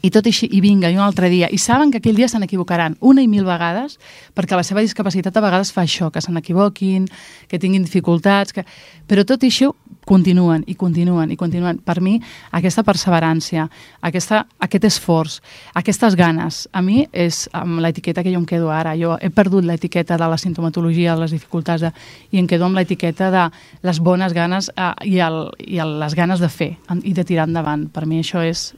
i 0.06 0.12
tot 0.14 0.28
així, 0.30 0.46
i 0.54 0.62
vinga, 0.62 0.92
i 0.92 0.98
un 1.00 1.02
altre 1.02 1.32
dia. 1.34 1.50
I 1.50 1.58
saben 1.58 1.90
que 1.90 1.98
aquell 1.98 2.18
dia 2.20 2.30
se 2.30 2.38
n'equivocaran 2.38 2.98
una 3.02 3.24
i 3.26 3.30
mil 3.32 3.46
vegades, 3.48 3.98
perquè 4.38 4.58
la 4.58 4.66
seva 4.68 4.84
discapacitat 4.86 5.34
a 5.34 5.42
vegades 5.42 5.72
fa 5.74 5.82
això, 5.82 6.12
que 6.14 6.22
se 6.22 6.34
n'equivoquin, 6.36 7.08
que 7.50 7.60
tinguin 7.60 7.86
dificultats, 7.88 8.54
que... 8.54 8.66
però 9.10 9.26
tot 9.26 9.44
i 9.44 9.50
això 9.50 9.72
continuen 10.06 10.62
i 10.70 10.76
continuen 10.78 11.34
i 11.34 11.40
continuen. 11.40 11.80
Per 11.82 11.98
mi, 12.06 12.20
aquesta 12.54 12.86
perseverància, 12.86 13.66
aquesta, 14.06 14.44
aquest 14.62 14.86
esforç, 14.92 15.40
aquestes 15.74 16.14
ganes, 16.20 16.68
a 16.72 16.86
mi 16.86 17.08
és 17.10 17.48
amb 17.58 17.82
l'etiqueta 17.82 18.22
que 18.22 18.34
jo 18.34 18.44
em 18.44 18.46
quedo 18.46 18.70
ara. 18.70 18.94
Jo 19.00 19.18
he 19.18 19.34
perdut 19.34 19.66
l'etiqueta 19.66 20.20
de 20.22 20.30
la 20.30 20.38
sintomatologia, 20.38 21.16
de 21.16 21.26
les 21.26 21.34
dificultats, 21.34 21.82
de, 21.82 21.94
i 22.30 22.44
em 22.44 22.48
quedo 22.48 22.70
amb 22.70 22.78
l'etiqueta 22.78 23.32
de 23.34 23.50
les 23.82 24.00
bones 24.00 24.38
ganes 24.38 24.70
eh, 24.76 24.94
i, 25.10 25.18
el, 25.26 25.48
i 25.66 25.82
el, 25.82 25.98
les 26.04 26.14
ganes 26.14 26.44
de 26.44 26.52
fer 26.52 26.76
i 27.02 27.18
de 27.18 27.26
tirar 27.26 27.50
endavant. 27.50 27.90
Per 27.90 28.06
mi 28.06 28.22
això 28.22 28.46
és 28.46 28.76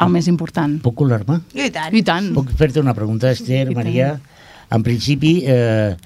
el 0.00 0.10
més 0.14 0.28
important. 0.30 0.78
Puc 0.84 0.94
colar-me? 1.02 1.40
I 1.54 1.70
tant. 1.74 1.94
I 1.94 2.02
tant. 2.06 2.30
Puc 2.36 2.50
fer-te 2.58 2.80
una 2.80 2.94
pregunta, 2.94 3.30
Esther, 3.30 3.64
I 3.70 3.74
tant. 3.74 3.80
Maria? 3.82 4.12
En 4.72 4.82
principi, 4.82 5.42
eh, 5.46 5.96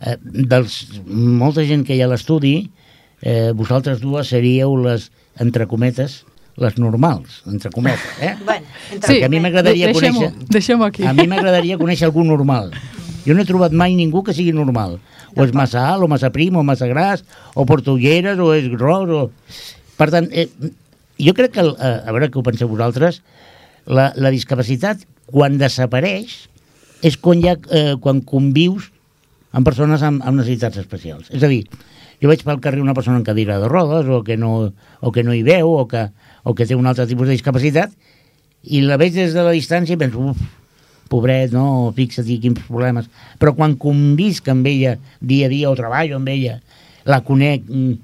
eh, 0.00 0.16
dels, 0.22 0.78
molta 1.08 1.64
gent 1.64 1.84
que 1.86 1.96
hi 1.96 2.02
ha 2.02 2.08
a 2.08 2.12
l'estudi, 2.12 2.70
eh, 3.22 3.52
vosaltres 3.56 4.00
dues 4.00 4.28
seríeu 4.28 4.76
les, 4.84 5.10
entre 5.40 5.66
cometes, 5.66 6.24
les 6.58 6.76
normals, 6.78 7.42
entre 7.46 7.70
cometes, 7.70 8.04
eh? 8.20 8.34
Bueno, 8.44 8.66
entre 8.92 9.08
Perquè 9.14 9.26
a 9.26 9.30
mi 9.32 9.40
m'agradaria 9.40 9.92
conèixer- 9.94 10.32
Deixem-ho 10.50 10.84
aquí. 10.84 11.04
A 11.06 11.12
mi 11.14 11.26
m'agradaria 11.30 11.78
conèixer 11.82 12.08
algú 12.10 12.24
normal. 12.26 12.72
Jo 13.26 13.34
no 13.36 13.42
he 13.42 13.48
trobat 13.48 13.72
mai 13.76 13.94
ningú 13.94 14.22
que 14.26 14.34
sigui 14.34 14.52
normal. 14.56 14.98
O 15.36 15.44
és 15.44 15.52
massa 15.54 15.82
alt, 15.92 16.02
o 16.02 16.08
massa 16.10 16.30
prim, 16.34 16.56
o 16.56 16.62
massa 16.66 16.88
gras, 16.90 17.22
o 17.54 17.64
porta 17.68 17.92
ulleres, 17.92 18.38
o 18.42 18.52
és 18.56 18.66
gros, 18.72 19.10
o... 19.12 19.30
Per 19.98 20.08
tant, 20.10 20.26
eh, 20.32 20.48
jo 21.18 21.34
crec 21.34 21.54
que, 21.56 21.64
eh, 21.64 21.94
a 22.04 22.14
veure 22.14 22.30
què 22.30 22.38
ho 22.38 22.46
penseu 22.46 22.70
vosaltres, 22.70 23.22
la, 23.86 24.12
la 24.16 24.32
discapacitat, 24.34 25.04
quan 25.28 25.58
desapareix, 25.60 26.48
és 27.04 27.16
quan, 27.20 27.42
ja, 27.42 27.56
eh, 27.70 27.94
quan 28.02 28.22
convius 28.26 28.90
amb 29.52 29.66
persones 29.66 30.02
amb, 30.04 30.22
amb 30.24 30.40
necessitats 30.40 30.80
especials. 30.80 31.30
És 31.34 31.42
a 31.42 31.50
dir, 31.50 31.64
jo 32.22 32.30
veig 32.30 32.42
pel 32.44 32.60
carrer 32.62 32.82
una 32.82 32.94
persona 32.96 33.20
en 33.20 33.26
cadira 33.26 33.58
de 33.62 33.68
rodes 33.70 34.08
o 34.10 34.22
que 34.26 34.36
no, 34.36 34.72
o 35.00 35.12
que 35.14 35.24
no 35.24 35.34
hi 35.34 35.44
veu 35.46 35.70
o 35.70 35.86
que, 35.88 36.08
o 36.42 36.54
que 36.54 36.66
té 36.66 36.76
un 36.76 36.86
altre 36.90 37.06
tipus 37.06 37.28
de 37.28 37.36
discapacitat 37.36 37.94
i 38.68 38.82
la 38.82 38.98
veig 38.98 39.14
des 39.14 39.34
de 39.36 39.44
la 39.46 39.54
distància 39.54 39.94
i 39.94 40.00
penso, 40.00 40.32
uf, 40.32 40.40
pobret, 41.08 41.54
no, 41.54 41.92
fixa't 41.96 42.28
quins 42.42 42.60
problemes. 42.66 43.08
Però 43.40 43.54
quan 43.56 43.78
convisc 43.80 44.50
amb 44.52 44.66
ella 44.68 44.96
dia 45.20 45.46
a 45.46 45.52
dia 45.52 45.70
o 45.70 45.76
treballo 45.78 46.18
amb 46.18 46.28
ella, 46.28 46.58
la 47.08 47.22
conec, 47.24 47.64
mm, 47.64 47.94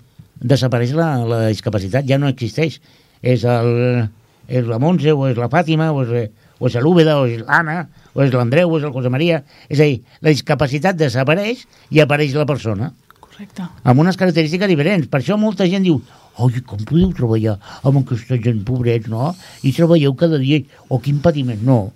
desapareix 0.40 0.94
la, 0.96 1.08
la 1.28 1.40
discapacitat, 1.48 2.06
ja 2.08 2.18
no 2.20 2.30
existeix. 2.30 2.80
És, 3.24 3.44
el, 3.48 4.08
és 4.48 4.66
la 4.68 4.80
Montse, 4.82 5.14
o 5.16 5.28
és 5.30 5.38
la 5.40 5.48
Fàtima, 5.52 5.90
o 5.94 6.04
és, 6.04 6.34
o 6.60 6.68
és 6.68 6.76
l'Úbeda, 6.84 7.16
o 7.22 7.28
és 7.30 7.40
l'Anna, 7.40 7.86
o 8.12 8.20
és 8.24 8.34
l'Andreu, 8.34 8.68
o 8.68 8.80
és 8.80 8.84
el 8.84 8.92
José 8.92 9.12
Maria. 9.12 9.40
És 9.70 9.80
a 9.80 9.88
dir, 9.88 10.02
la 10.20 10.34
discapacitat 10.34 11.00
desapareix 11.00 11.64
i 11.94 12.02
apareix 12.04 12.36
la 12.36 12.46
persona 12.48 12.92
Correcte. 13.24 13.64
amb 13.82 14.04
unes 14.04 14.20
característiques 14.20 14.68
diferents. 14.70 15.08
Per 15.08 15.22
això 15.22 15.38
molta 15.40 15.66
gent 15.70 15.86
diu 15.86 16.02
oi, 16.44 16.60
com 16.66 16.80
podeu 16.84 17.12
treballar 17.16 17.56
amb 17.86 18.02
aquesta 18.02 18.38
gent 18.42 18.62
pobrets, 18.66 19.08
no? 19.10 19.32
I 19.62 19.72
treballeu 19.72 20.14
cada 20.18 20.40
dia, 20.42 20.60
o 20.90 21.00
quin 21.02 21.20
patiment. 21.24 21.62
No, 21.64 21.94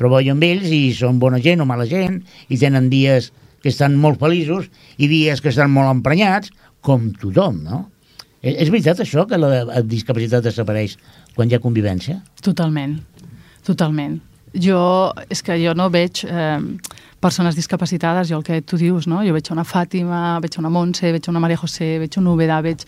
treballo 0.00 0.32
amb 0.32 0.46
ells 0.46 0.70
i 0.72 0.82
són 0.96 1.20
bona 1.22 1.40
gent 1.42 1.60
o 1.60 1.68
mala 1.68 1.86
gent, 1.90 2.22
i 2.48 2.58
tenen 2.60 2.88
dies 2.92 3.30
que 3.60 3.68
estan 3.68 3.98
molt 4.00 4.20
feliços 4.22 4.70
i 4.96 5.10
dies 5.10 5.42
que 5.42 5.50
estan 5.52 5.72
molt 5.74 5.90
emprenyats, 5.92 6.52
com 6.80 7.10
tothom, 7.20 7.60
no? 7.66 7.82
És, 8.40 8.56
és 8.66 8.72
veritat 8.72 9.02
això, 9.04 9.26
que 9.28 9.38
la 9.40 9.82
discapacitat 9.84 10.44
desapareix 10.44 10.96
quan 11.36 11.50
hi 11.50 11.56
ha 11.56 11.62
convivència? 11.62 12.20
Totalment, 12.44 12.98
totalment. 13.66 14.18
Jo, 14.50 14.80
és 15.30 15.44
que 15.46 15.54
jo 15.62 15.76
no 15.78 15.86
veig 15.92 16.24
eh, 16.26 16.58
persones 17.22 17.54
discapacitades, 17.54 18.30
jo 18.32 18.40
el 18.40 18.46
que 18.46 18.62
tu 18.66 18.80
dius, 18.80 19.06
no? 19.06 19.20
Jo 19.26 19.36
veig 19.36 19.52
una 19.54 19.66
Fàtima, 19.68 20.40
veig 20.42 20.58
una 20.58 20.72
Montse, 20.72 21.12
veig 21.14 21.28
una 21.30 21.42
Maria 21.42 21.60
José, 21.60 21.98
veig 22.02 22.18
una 22.18 22.34
Úbeda, 22.34 22.60
veig... 22.64 22.86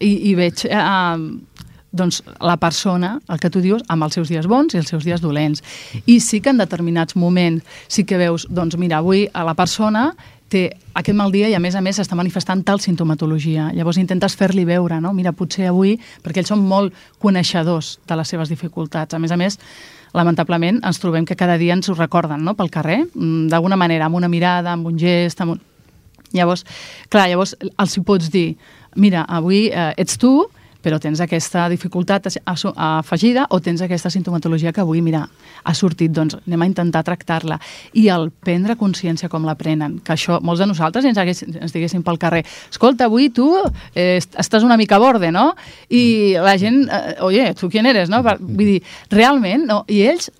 I, 0.00 0.30
i 0.30 0.34
veig 0.34 0.62
eh, 0.64 1.60
doncs, 1.92 2.22
la 2.40 2.56
persona, 2.56 3.18
el 3.28 3.40
que 3.40 3.50
tu 3.52 3.60
dius, 3.60 3.82
amb 3.92 4.06
els 4.06 4.16
seus 4.16 4.30
dies 4.32 4.46
bons 4.48 4.74
i 4.74 4.80
els 4.80 4.88
seus 4.88 5.04
dies 5.04 5.20
dolents. 5.20 5.62
I 6.06 6.20
sí 6.24 6.40
que 6.40 6.54
en 6.54 6.60
determinats 6.62 7.16
moments 7.20 7.66
sí 7.88 8.06
que 8.08 8.20
veus, 8.20 8.46
doncs 8.48 8.78
mira, 8.80 9.00
avui 9.00 9.26
a 9.32 9.44
la 9.44 9.56
persona 9.58 10.10
té 10.50 10.64
aquest 10.98 11.16
mal 11.16 11.32
dia 11.32 11.48
i 11.48 11.54
a 11.54 11.60
més 11.62 11.76
a 11.78 11.82
més 11.84 12.00
està 12.02 12.18
manifestant 12.18 12.64
tal 12.66 12.82
sintomatologia. 12.82 13.70
Llavors 13.76 14.00
intentes 14.02 14.36
fer-li 14.36 14.66
veure, 14.68 14.98
no? 15.00 15.14
Mira, 15.16 15.32
potser 15.36 15.68
avui, 15.70 15.94
perquè 16.24 16.42
ells 16.42 16.50
són 16.52 16.66
molt 16.66 16.96
coneixedors 17.22 17.98
de 18.08 18.18
les 18.18 18.34
seves 18.34 18.50
dificultats. 18.52 19.14
A 19.14 19.22
més 19.22 19.32
a 19.32 19.38
més, 19.40 19.58
lamentablement 20.16 20.80
ens 20.86 21.00
trobem 21.00 21.26
que 21.26 21.38
cada 21.38 21.56
dia 21.60 21.76
ens 21.78 21.88
ho 21.88 21.96
recorden, 21.96 22.42
no?, 22.44 22.56
pel 22.58 22.70
carrer, 22.74 23.04
mm, 23.06 23.48
d'alguna 23.52 23.78
manera, 23.78 24.10
amb 24.10 24.18
una 24.18 24.28
mirada, 24.28 24.74
amb 24.74 24.90
un 24.90 24.98
gest, 24.98 25.40
amb 25.40 25.56
un... 25.56 25.66
Llavors, 26.30 26.62
clar, 27.10 27.26
llavors 27.26 27.56
els 27.58 27.96
hi 27.96 28.02
pots 28.06 28.30
dir, 28.30 28.54
mira, 28.94 29.24
avui 29.26 29.64
eh, 29.66 29.88
ets 29.98 30.18
tu, 30.18 30.44
però 30.82 30.98
tens 31.00 31.20
aquesta 31.20 31.68
dificultat 31.68 32.26
afegida 32.76 33.46
o 33.50 33.60
tens 33.60 33.82
aquesta 33.82 34.10
sintomatologia 34.10 34.72
que 34.72 34.80
avui, 34.80 35.00
mira, 35.04 35.26
ha 35.64 35.74
sortit, 35.74 36.12
doncs 36.12 36.36
anem 36.46 36.62
a 36.62 36.68
intentar 36.70 37.02
tractar-la. 37.04 37.58
I 37.92 38.08
el 38.08 38.30
prendre 38.30 38.76
consciència 38.80 39.28
com 39.28 39.44
la 39.46 39.54
prenen, 39.60 39.98
que 40.04 40.14
això, 40.14 40.40
molts 40.40 40.60
de 40.62 40.66
nosaltres 40.70 41.04
ens, 41.04 41.18
hagués, 41.20 41.42
ens 41.44 41.72
diguéssim 41.74 42.02
pel 42.06 42.18
carrer, 42.18 42.44
escolta, 42.70 43.06
avui 43.10 43.28
tu 43.30 43.48
eh, 43.94 44.16
est- 44.18 44.36
estàs 44.40 44.64
una 44.64 44.76
mica 44.80 44.96
a 44.96 45.02
borde, 45.02 45.30
no? 45.32 45.54
I 45.90 46.34
la 46.40 46.56
gent, 46.58 46.86
eh, 46.88 47.16
oye, 47.20 47.52
tu 47.54 47.68
qui 47.70 47.78
eres, 47.78 48.08
no? 48.10 48.22
Vull 48.22 48.56
dir, 48.76 48.82
realment, 49.10 49.66
no? 49.66 49.84
I 49.88 50.02
ells 50.08 50.30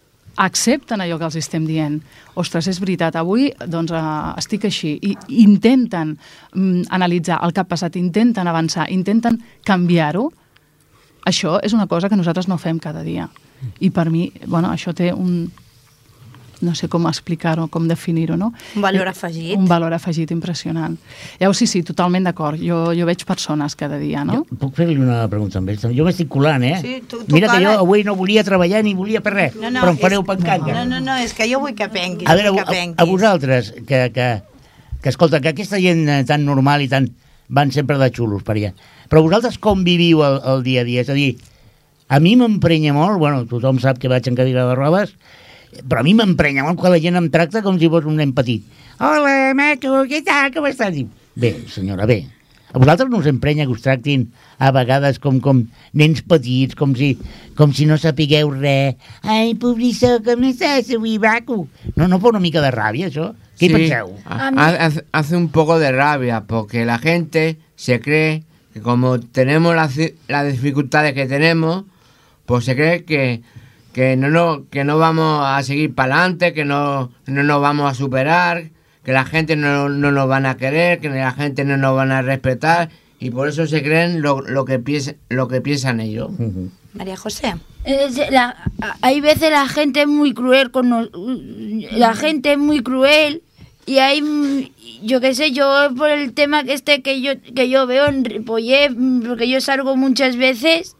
accepten 0.40 1.02
allò 1.02 1.18
que 1.20 1.28
els 1.28 1.36
estem 1.36 1.66
dient. 1.68 2.00
Ostres, 2.40 2.68
és 2.70 2.80
veritat, 2.80 3.16
avui 3.20 3.50
doncs, 3.68 3.92
uh, 3.92 4.32
estic 4.40 4.64
així. 4.68 4.94
I 5.04 5.14
intenten 5.42 6.16
mm, 6.54 6.88
analitzar 6.96 7.40
el 7.44 7.52
que 7.52 7.62
ha 7.62 7.68
passat, 7.68 7.98
intenten 8.00 8.48
avançar, 8.48 8.88
intenten 8.90 9.40
canviar-ho. 9.68 10.30
Això 11.28 11.58
és 11.62 11.76
una 11.76 11.86
cosa 11.86 12.08
que 12.08 12.16
nosaltres 12.16 12.48
no 12.48 12.58
fem 12.58 12.80
cada 12.80 13.04
dia. 13.04 13.28
I 13.84 13.90
per 13.92 14.08
mi, 14.10 14.30
bueno, 14.46 14.72
això 14.72 14.94
té 14.96 15.12
un... 15.12 15.50
No 16.60 16.74
sé 16.74 16.88
com 16.92 17.06
explicar-ho, 17.08 17.68
com 17.72 17.86
definir-ho, 17.88 18.36
no? 18.36 18.52
Un 18.76 18.82
valor 18.82 19.08
afegit. 19.08 19.56
Un 19.56 19.66
valor 19.66 19.94
afegit 19.96 20.30
impressionant. 20.34 20.98
Llavors, 21.40 21.58
sí, 21.58 21.66
sí, 21.66 21.82
totalment 21.82 22.26
d'acord. 22.28 22.60
Jo, 22.60 22.92
jo 22.96 23.06
veig 23.08 23.24
persones 23.24 23.74
cada 23.80 23.96
dia, 23.98 24.24
no? 24.28 24.42
Jo 24.44 24.58
puc 24.60 24.74
fer-li 24.76 24.98
una 25.00 25.22
pregunta 25.32 25.58
amb 25.58 25.72
ells? 25.72 25.86
Jo 25.96 26.04
m'estic 26.04 26.28
colant, 26.28 26.62
eh? 26.68 26.76
Sí, 26.82 26.98
tu- 27.08 27.22
tu 27.24 27.32
Mira 27.34 27.48
que 27.48 27.62
jo 27.64 27.70
avui 27.78 28.04
no 28.04 28.14
volia 28.16 28.44
treballar 28.44 28.82
ni 28.84 28.92
volia 28.94 29.20
per 29.24 29.32
res, 29.34 29.56
No, 29.56 29.70
no, 29.70 29.80
però 29.80 29.90
em 29.94 29.98
fareu 29.98 30.20
és- 30.20 30.26
pancanga. 30.26 30.74
No, 30.74 30.84
no, 30.84 31.00
no, 31.00 31.16
és 31.16 31.32
que 31.32 31.48
jo 31.50 31.60
vull 31.60 31.74
que 31.74 31.88
penquis. 31.88 32.28
A 32.28 32.34
veure, 32.34 32.52
a, 32.60 32.64
que 32.66 32.94
a, 32.96 33.04
vosaltres, 33.04 33.72
que, 33.86 34.10
que, 34.12 34.28
que 35.00 35.08
escolta, 35.08 35.40
que 35.40 35.48
aquesta 35.54 35.80
gent 35.80 36.06
eh, 36.08 36.24
tan 36.28 36.44
normal 36.44 36.82
i 36.82 36.88
tan 36.88 37.08
van 37.48 37.72
sempre 37.72 37.96
de 37.98 38.10
xulos 38.14 38.42
per 38.44 38.54
allà, 38.60 38.74
però 39.08 39.22
vosaltres 39.24 39.56
com 39.58 39.82
viviu 39.82 40.20
el, 40.22 40.36
el 40.44 40.62
dia 40.62 40.82
a 40.82 40.84
dia? 40.84 41.00
És 41.00 41.08
a 41.08 41.14
dir, 41.16 41.38
a 42.10 42.20
mi 42.20 42.36
m'emprenya 42.36 42.92
molt, 42.92 43.18
bueno, 43.18 43.44
tothom 43.46 43.78
sap 43.82 43.98
que 43.98 44.08
vaig 44.10 44.26
en 44.28 44.36
cadira 44.38 44.66
de 44.68 44.74
rodes, 44.74 45.16
però 45.88 46.00
a 46.00 46.06
mi 46.06 46.14
m'emprenya 46.18 46.64
molt 46.66 46.78
quan 46.80 46.92
la 46.92 46.98
gent 47.02 47.16
em 47.20 47.28
tracta 47.30 47.62
com 47.62 47.78
si 47.78 47.88
fos 47.88 48.04
un 48.08 48.16
nen 48.20 48.32
petit. 48.36 48.64
Hola, 49.00 49.52
maco, 49.56 50.02
què 50.10 50.22
tal, 50.26 50.50
com 50.54 50.66
estàs? 50.68 50.92
Dic, 50.96 51.08
Bé, 51.40 51.54
senyora, 51.70 52.06
bé. 52.10 52.24
A 52.72 52.78
vosaltres 52.78 53.08
no 53.10 53.18
us 53.18 53.26
emprenya 53.26 53.64
que 53.66 53.72
us 53.74 53.82
tractin 53.82 54.28
a 54.62 54.68
vegades 54.70 55.18
com, 55.18 55.40
com 55.42 55.64
nens 55.94 56.20
petits, 56.22 56.76
com 56.78 56.92
si, 56.94 57.16
com 57.58 57.72
si 57.74 57.86
no 57.86 57.96
sapigueu 57.98 58.50
res. 58.54 58.94
Ai, 59.26 59.54
pobrissó, 59.58 60.20
com 60.22 60.44
estàs 60.46 60.90
avui, 60.94 61.16
maco? 61.18 61.64
No, 61.96 62.06
no 62.06 62.20
fa 62.22 62.28
una 62.30 62.42
mica 62.42 62.62
de 62.62 62.70
ràbia, 62.70 63.08
això? 63.10 63.32
Què 63.58 63.66
hi 63.66 63.72
penseu? 63.74 64.12
ha- 64.24 64.52
Hace, 64.86 65.02
hace 65.12 65.36
un 65.36 65.48
poco 65.50 65.78
de 65.80 65.90
rabia 65.92 66.44
porque 66.46 66.84
la 66.86 66.98
gente 66.98 67.56
se 67.76 68.00
cree 68.00 68.44
que 68.72 68.80
como 68.80 69.18
tenemos 69.18 69.74
las, 69.74 69.96
las 70.28 70.52
dificultades 70.52 71.12
que 71.14 71.26
tenemos, 71.26 71.84
pues 72.46 72.64
se 72.64 72.76
cree 72.76 73.04
que, 73.04 73.42
que, 73.92 74.16
no, 74.16 74.28
no, 74.28 74.64
que 74.70 74.84
no 74.84 74.98
vamos 74.98 75.44
a 75.46 75.62
seguir 75.62 75.94
para 75.94 76.14
adelante, 76.16 76.52
que 76.52 76.64
no, 76.64 77.10
no 77.26 77.42
nos 77.42 77.60
vamos 77.60 77.90
a 77.90 77.94
superar, 77.94 78.70
que 79.04 79.12
la 79.12 79.24
gente 79.24 79.56
no, 79.56 79.88
no 79.88 80.10
nos 80.12 80.28
van 80.28 80.46
a 80.46 80.56
querer, 80.56 81.00
que 81.00 81.08
la 81.08 81.32
gente 81.32 81.64
no 81.64 81.76
nos 81.76 81.96
van 81.96 82.12
a 82.12 82.22
respetar 82.22 82.90
y 83.18 83.30
por 83.30 83.48
eso 83.48 83.66
se 83.66 83.82
creen 83.82 84.22
lo, 84.22 84.40
lo, 84.42 84.64
que, 84.64 84.78
piensa, 84.78 85.14
lo 85.28 85.48
que 85.48 85.60
piensan 85.60 86.00
ellos. 86.00 86.30
María 86.94 87.16
José. 87.16 87.54
Es 87.84 88.16
la- 88.30 88.56
hay 89.00 89.20
veces 89.20 89.50
la 89.50 89.66
gente 89.68 90.02
es 90.02 90.06
muy 90.06 90.34
cruel 90.34 90.70
con 90.70 90.88
nos- 90.90 91.10
la 91.92 92.14
gente 92.14 92.52
es 92.52 92.58
muy 92.58 92.82
cruel 92.82 93.42
y 93.86 93.98
hay 93.98 94.20
mm, 94.20 94.68
yo 95.02 95.20
qué 95.20 95.34
sé 95.34 95.52
yo 95.52 95.88
por 95.96 96.10
el 96.10 96.34
tema 96.34 96.62
que 96.64 96.74
este 96.74 97.00
que 97.00 97.22
yo 97.22 97.32
que 97.54 97.70
yo 97.70 97.86
veo 97.86 98.06
en 98.06 98.24
Ripollet 98.24 98.90
mm, 98.94 99.22
porque 99.26 99.48
yo 99.48 99.60
salgo 99.62 99.96
muchas 99.96 100.36
veces 100.36 100.94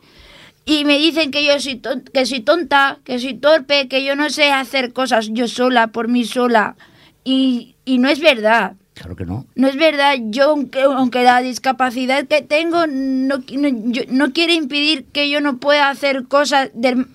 y 0.64 0.85
me 0.85 0.99
dicen 0.99 1.31
que 1.31 1.45
yo 1.45 1.59
soy 1.61 1.76
ton- 1.76 2.05
que 2.12 2.26
soy 2.26 2.40
tonta 2.40 2.99
que 3.05 3.19
soy 3.19 3.35
torpe 3.35 3.88
que 3.88 4.05
yo 4.05 4.14
no 4.17 4.31
sé 4.31 4.50
hacer 4.52 4.93
cosas 4.93 5.29
yo 5.33 5.49
sola 5.49 5.88
por 5.88 6.09
mí 6.09 6.25
sola 6.25 6.76
y, 7.25 7.75
y 7.85 7.99
no 7.99 8.09
es 8.09 8.21
verdad 8.21 8.75
Claro 8.95 9.17
que 9.17 9.25
no. 9.25 9.47
no 9.55 9.67
es 9.69 9.76
verdad, 9.76 10.17
yo 10.29 10.50
aunque, 10.50 10.83
aunque 10.83 11.23
la 11.23 11.40
discapacidad 11.40 12.26
que 12.26 12.43
tengo 12.43 12.87
no, 12.87 13.38
no, 13.38 13.69
yo- 13.90 14.02
no 14.11 14.33
quiere 14.35 14.52
impedir 14.55 15.07
que 15.07 15.31
yo 15.31 15.40
no 15.40 15.57
pueda 15.57 15.88
hacer 15.88 16.25
cosas, 16.25 16.69
de, 16.75 17.07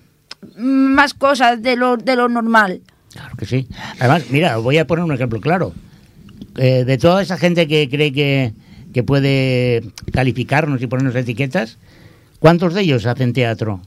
más 0.56 1.14
cosas 1.14 1.62
de 1.62 1.76
lo, 1.76 1.96
de 1.96 2.16
lo 2.16 2.28
normal. 2.28 2.80
Claro 3.12 3.36
que 3.36 3.46
sí. 3.46 3.68
Además, 4.00 4.24
mira, 4.30 4.58
os 4.58 4.64
voy 4.64 4.78
a 4.78 4.86
poner 4.88 5.04
un 5.04 5.12
ejemplo 5.12 5.40
claro. 5.40 5.74
Eh, 6.56 6.82
de 6.84 6.98
toda 6.98 7.22
esa 7.22 7.38
gente 7.38 7.68
que 7.68 7.88
cree 7.88 8.12
que, 8.12 8.52
que 8.92 9.04
puede 9.04 9.82
calificarnos 10.12 10.82
y 10.82 10.88
ponernos 10.88 11.14
etiquetas, 11.14 11.78
¿cuántos 12.38 12.74
de 12.74 12.82
ellos 12.82 13.06
hacen 13.06 13.32
teatro? 13.32 13.80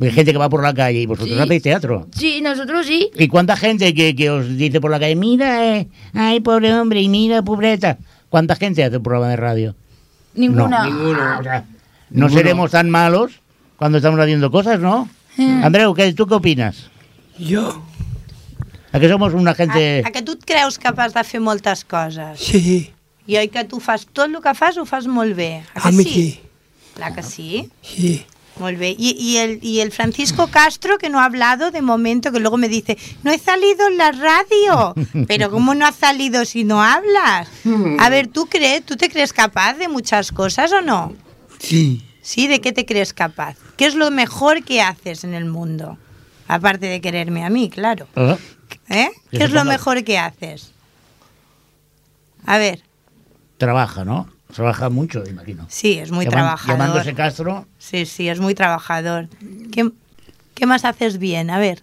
Hay 0.00 0.10
gente 0.10 0.32
que 0.32 0.38
va 0.38 0.48
por 0.48 0.62
la 0.62 0.74
calle 0.74 1.00
y 1.00 1.06
vosotros 1.06 1.36
Sí. 1.36 1.40
hacéis 1.42 1.62
teatro. 1.62 2.08
Sí, 2.16 2.40
nosotros 2.42 2.84
sí. 2.86 3.10
¿Y 3.16 3.28
cuánta 3.28 3.56
gente 3.56 3.94
que, 3.94 4.16
que 4.16 4.28
os 4.30 4.56
dice 4.56 4.80
por 4.80 4.90
la 4.90 4.98
calle, 4.98 5.14
mira, 5.14 5.76
eh, 5.76 5.88
ay, 6.14 6.40
pobre 6.40 6.74
hombre, 6.74 7.00
y 7.00 7.08
mira, 7.08 7.42
pobreta? 7.42 7.98
¿Cuánta 8.28 8.56
gente 8.56 8.82
hace 8.82 8.96
un 8.96 9.02
programa 9.04 9.28
de 9.30 9.36
radio? 9.36 9.76
Ninguna. 10.34 10.84
Ninguno. 10.84 11.20
Ah, 11.22 11.36
o 11.38 11.42
sea, 11.44 11.64
no 12.10 12.28
seremos 12.28 12.72
tan 12.72 12.90
malos 12.90 13.40
cuando 13.76 13.98
estamos 13.98 14.18
haciendo 14.18 14.50
cosas, 14.50 14.80
¿no? 14.80 15.08
Andreu, 15.62 15.94
¿qué, 15.94 16.12
¿tú 16.12 16.26
qué 16.26 16.34
opinas? 16.34 16.90
Jo, 17.38 17.82
¿A 18.92 19.00
que 19.00 19.08
somos 19.08 19.34
una 19.34 19.50
A, 19.52 19.54
gente... 19.54 20.02
a 20.06 20.10
que 20.12 20.22
tu 20.22 20.32
et 20.32 20.44
creus 20.46 20.78
capaç 20.78 21.12
de 21.14 21.24
fer 21.26 21.40
moltes 21.42 21.82
coses. 21.84 22.38
sí, 22.38 22.90
I 23.26 23.36
oi 23.40 23.48
que 23.48 23.64
tu 23.64 23.80
fas 23.80 24.04
tot 24.06 24.28
el 24.30 24.38
que 24.42 24.52
fas 24.54 24.76
ho 24.78 24.84
fas 24.86 25.06
molt 25.10 25.34
bé. 25.34 25.62
A 25.74 25.80
que 25.82 25.88
a 25.88 25.90
mi 25.92 26.04
sí? 26.04 26.10
sí, 26.14 26.40
Clar 26.94 27.14
que 27.14 27.22
sí. 27.22 27.70
sí. 27.82 28.26
Y, 28.98 29.16
y 29.18 29.36
el, 29.38 29.58
y 29.62 29.80
el 29.80 29.90
Francisco 29.90 30.46
Castro, 30.46 30.96
que 30.98 31.08
no 31.10 31.18
ha 31.18 31.24
hablado 31.24 31.72
de 31.72 31.82
momento, 31.82 32.30
que 32.30 32.38
luego 32.38 32.56
me 32.56 32.68
dice, 32.68 32.96
no 33.24 33.32
he 33.32 33.38
salido 33.38 33.88
en 33.88 33.98
la 33.98 34.12
radio. 34.12 34.94
Pero 35.26 35.50
¿cómo 35.50 35.74
no 35.74 35.86
has 35.86 35.96
salido 35.96 36.44
si 36.44 36.62
no 36.62 36.82
hablas? 36.82 37.48
A 37.98 38.08
ver, 38.10 38.28
¿tú 38.28 38.46
crees, 38.46 38.84
tú 38.86 38.96
te 38.96 39.10
crees 39.10 39.32
capaz 39.32 39.74
de 39.74 39.88
muchas 39.88 40.30
cosas 40.30 40.72
o 40.72 40.82
no? 40.82 41.12
Sí. 41.58 42.04
¿Sí? 42.22 42.46
¿De 42.46 42.60
qué 42.60 42.72
te 42.72 42.86
crees 42.86 43.12
capaz? 43.12 43.56
¿Qué 43.76 43.86
es 43.86 43.96
lo 43.96 44.10
mejor 44.10 44.62
que 44.62 44.80
haces 44.80 45.24
en 45.24 45.34
el 45.34 45.46
mundo? 45.46 45.98
Aparte 46.46 46.86
de 46.86 47.00
quererme 47.00 47.44
a 47.44 47.50
mí, 47.50 47.68
claro. 47.70 48.06
¿Eh? 48.88 49.08
¿Qué 49.30 49.44
es 49.44 49.50
lo 49.50 49.64
mejor 49.64 50.04
que 50.04 50.18
haces? 50.18 50.72
A 52.46 52.58
ver, 52.58 52.82
trabaja, 53.58 54.04
¿no? 54.04 54.28
Trabaja 54.54 54.88
mucho, 54.88 55.24
imagino. 55.28 55.66
sí, 55.68 55.98
es 55.98 56.10
muy 56.12 56.24
Llaman- 56.26 56.30
trabajador. 56.30 56.78
Llamándose 56.78 57.14
Castro, 57.14 57.66
Sí, 57.78 58.06
sí, 58.06 58.28
es 58.28 58.38
muy 58.40 58.54
trabajador. 58.54 59.28
¿Qué, 59.72 59.90
qué 60.54 60.66
más 60.66 60.84
haces 60.84 61.18
bien? 61.18 61.50
A 61.50 61.58
ver, 61.58 61.82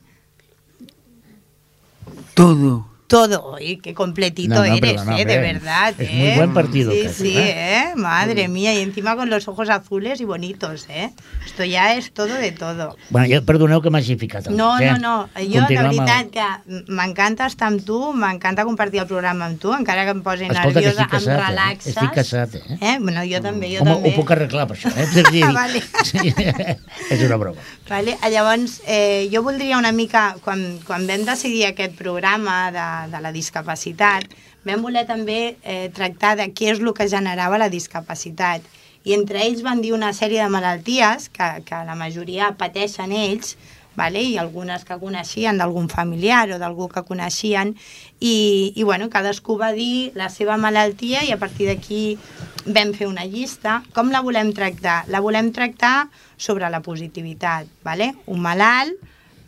Todo. 2.34 2.88
Todo. 3.12 3.44
Oye, 3.53 3.77
qué 3.84 3.94
completito 3.94 4.56
No, 4.56 4.65
no, 4.65 4.74
eres, 4.75 4.94
perdona, 4.94 5.20
¿eh? 5.20 5.25
De 5.25 5.38
verdad, 5.38 5.94
Es 6.00 6.10
¿eh? 6.10 6.13
muy 6.13 6.32
buen 6.38 6.53
partido, 6.53 6.91
Sí, 6.91 7.03
casi, 7.03 7.24
sí, 7.24 7.38
¿eh? 7.38 7.53
¿eh? 7.91 7.94
Madre 7.96 8.48
mía, 8.48 8.74
y 8.74 8.80
encima 8.82 9.15
con 9.15 9.30
los 9.30 9.48
ojos 9.48 9.70
azules 9.70 10.20
y 10.22 10.25
bonitos, 10.25 10.88
¿eh? 10.89 11.12
Esto 11.46 11.63
ya 11.65 11.94
es 11.96 12.12
todo 12.13 12.34
de 12.34 12.51
todo. 12.51 12.96
Bueno, 13.10 13.27
ja 13.30 13.41
perdoneu 13.46 13.82
que 13.82 13.89
m'hagi 13.91 14.15
ficat. 14.18 14.48
al 14.48 14.56
No, 14.58 14.80
eh? 14.80 14.91
no, 14.91 14.98
no. 14.98 15.15
Jo, 15.36 15.60
Continuem 15.68 15.70
la 15.70 15.89
amb- 15.91 16.00
veritat, 16.00 16.25
que 16.32 16.82
m'encanta 16.91 17.46
estar 17.51 17.68
amb 17.68 17.84
tu, 17.86 18.00
m'encanta 18.13 18.63
compartir 18.65 19.01
el 19.03 19.08
programa 19.08 19.46
amb 19.51 19.60
tu, 19.60 19.74
encara 19.75 20.06
que 20.08 20.15
em 20.15 20.22
posi 20.24 20.46
Escolta, 20.48 20.80
que 20.80 20.88
nerviosa, 20.88 21.01
estic 21.01 21.12
casat, 21.12 21.27
em 21.27 21.39
eh? 21.44 21.48
relaxes. 21.50 21.91
Estic 21.98 22.13
casat, 22.15 22.56
eh? 22.56 22.77
Eh? 22.80 22.98
Bueno, 23.01 23.22
jo 23.27 23.41
també, 23.44 23.70
jo 23.75 23.82
Home, 23.84 23.96
també. 23.98 24.10
ho 24.10 24.15
puc 24.15 24.32
arreglar 24.32 24.68
per 24.72 24.77
això, 24.80 24.94
eh? 24.96 25.08
És, 25.22 25.32
dir, 25.32 25.44
Vale. 25.51 25.82
sí, 26.08 26.34
és 27.12 27.22
una 27.27 27.38
broma. 27.38 27.62
Vale? 27.89 28.15
Llavors, 28.32 28.80
eh, 28.88 29.27
jo 29.34 29.44
voldria 29.44 29.77
una 29.77 29.91
mica, 29.91 30.36
quan, 30.46 30.80
quan 30.88 31.08
vam 31.10 31.25
decidir 31.27 31.65
aquest 31.68 31.98
programa 32.00 32.72
de, 32.72 32.86
de 33.10 33.22
la 33.24 33.31
discapacitat, 33.31 34.27
vam 34.67 34.84
voler 34.86 35.05
també 35.10 35.58
eh, 35.63 35.89
tractar 35.96 36.36
de 36.39 36.50
què 36.53 36.72
és 36.75 36.81
el 36.81 36.93
que 36.93 37.10
generava 37.10 37.60
la 37.62 37.72
discapacitat. 37.74 38.65
I 39.03 39.15
entre 39.17 39.41
ells 39.41 39.63
van 39.65 39.81
dir 39.81 39.96
una 39.96 40.12
sèrie 40.13 40.43
de 40.43 40.50
malalties 40.53 41.29
que, 41.34 41.48
que 41.65 41.84
la 41.88 41.98
majoria 41.98 42.51
pateixen 42.58 43.13
ells, 43.15 43.55
vale? 43.96 44.22
i 44.22 44.38
algunes 44.38 44.86
que 44.86 44.98
coneixien 45.01 45.58
d'algun 45.58 45.89
familiar 45.89 46.46
o 46.53 46.60
d'algú 46.62 46.88
que 46.91 47.03
coneixien, 47.08 47.74
i, 48.20 48.36
i 48.75 48.84
bueno, 48.84 49.10
cadascú 49.10 49.58
va 49.60 49.72
dir 49.75 50.12
la 50.15 50.29
seva 50.29 50.58
malaltia 50.58 51.25
i 51.25 51.34
a 51.34 51.39
partir 51.41 51.67
d'aquí 51.72 52.17
vam 52.65 52.93
fer 52.93 53.10
una 53.10 53.25
llista. 53.25 53.81
Com 53.96 54.12
la 54.13 54.22
volem 54.22 54.53
tractar? 54.53 55.03
La 55.10 55.22
volem 55.22 55.51
tractar 55.51 56.10
sobre 56.38 56.70
la 56.70 56.81
positivitat. 56.86 57.67
Vale? 57.84 58.13
Un 58.27 58.41
malalt, 58.41 59.01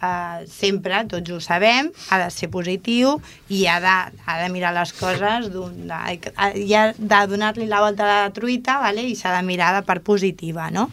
eh, 0.04 0.46
sempre, 0.52 1.04
tots 1.12 1.32
ho 1.32 1.40
sabem, 1.44 1.90
ha 2.10 2.20
de 2.22 2.30
ser 2.34 2.50
positiu 2.54 3.18
i 3.50 3.66
ha 3.68 3.80
de, 3.84 3.98
ha 4.26 4.38
de 4.42 4.52
mirar 4.54 4.74
les 4.76 4.94
coses, 5.00 5.50
i 5.50 6.78
ha 6.78 6.86
de 6.98 7.26
donar-li 7.32 7.68
la 7.70 7.82
volta 7.86 8.06
a 8.06 8.14
la 8.14 8.32
truita 8.36 8.80
vale? 8.84 9.08
i 9.08 9.18
s'ha 9.20 9.36
de 9.38 9.44
mirar 9.48 9.74
de 9.78 9.84
part 9.88 10.04
positiva. 10.04 10.70
No? 10.74 10.90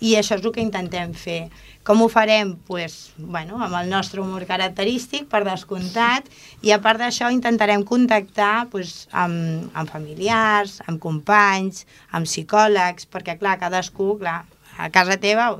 I 0.00 0.18
això 0.18 0.36
és 0.36 0.44
el 0.44 0.52
que 0.52 0.60
intentem 0.60 1.14
fer. 1.16 1.46
Com 1.86 2.00
ho 2.02 2.08
farem? 2.10 2.56
Pues, 2.66 3.12
bueno, 3.16 3.60
amb 3.62 3.76
el 3.78 3.88
nostre 3.88 4.20
humor 4.20 4.42
característic, 4.48 5.28
per 5.30 5.44
descomptat, 5.46 6.26
i 6.66 6.72
a 6.74 6.80
part 6.82 6.98
d'això 6.98 7.30
intentarem 7.30 7.84
contactar 7.86 8.66
pues, 8.72 9.06
amb, 9.14 9.70
amb 9.72 9.92
familiars, 9.94 10.80
amb 10.90 10.98
companys, 11.00 11.84
amb 12.10 12.26
psicòlegs, 12.26 13.06
perquè 13.06 13.38
clar, 13.38 13.54
cadascú, 13.62 14.16
clar, 14.18 14.40
a 14.78 14.90
casa 14.90 15.16
teva, 15.16 15.56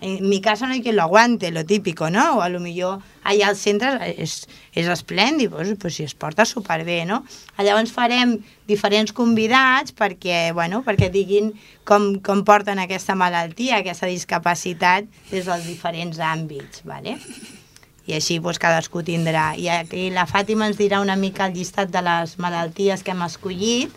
en 0.00 0.28
mi 0.28 0.40
casa 0.40 0.66
no 0.66 0.72
hay 0.72 0.82
quien 0.82 0.96
lo 0.96 1.02
aguante, 1.02 1.50
lo 1.50 1.64
típico, 1.64 2.10
¿no? 2.10 2.38
O 2.38 2.42
a 2.42 2.48
lo 2.48 2.60
millor 2.60 3.02
allà 3.24 3.50
als 3.50 3.60
centres 3.64 3.98
és, 4.16 4.34
és 4.72 4.86
esplèndid, 4.88 5.50
pues, 5.50 5.74
pues 5.80 5.98
si 5.98 6.04
es 6.06 6.14
porta 6.14 6.46
superbé, 6.46 7.04
no? 7.04 7.24
Llavors 7.58 7.92
farem 7.92 8.38
diferents 8.70 9.12
convidats 9.12 9.92
perquè, 9.92 10.52
bueno, 10.54 10.84
perquè 10.86 11.10
diguin 11.10 11.52
com, 11.84 12.14
com 12.22 12.44
porten 12.46 12.78
aquesta 12.78 13.18
malaltia, 13.18 13.82
aquesta 13.82 14.06
discapacitat 14.06 15.08
des 15.32 15.48
dels 15.48 15.66
diferents 15.66 16.20
àmbits, 16.22 16.84
¿vale? 16.84 17.18
i 18.08 18.14
així 18.16 18.38
doncs, 18.40 18.56
cadascú 18.56 19.02
tindrà. 19.04 19.52
I 19.60 19.68
aquí 19.68 20.08
la 20.14 20.24
Fàtima 20.28 20.66
ens 20.70 20.78
dirà 20.80 21.02
una 21.04 21.16
mica 21.20 21.46
el 21.46 21.52
llistat 21.52 21.92
de 21.92 22.00
les 22.00 22.38
malalties 22.40 23.04
que 23.04 23.12
hem 23.12 23.24
escollit, 23.26 23.92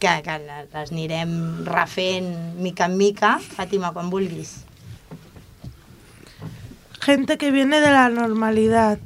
que, 0.00 0.16
que 0.24 0.36
les 0.40 0.90
anirem 0.90 1.32
refent 1.68 2.32
mica 2.58 2.88
en 2.90 2.96
mica. 2.98 3.36
Fàtima, 3.56 3.92
quan 3.94 4.10
vulguis. 4.10 4.64
Gente 7.00 7.38
que 7.38 7.50
viene 7.50 7.80
de 7.80 7.92
la 7.92 8.08
normalidad. 8.08 8.98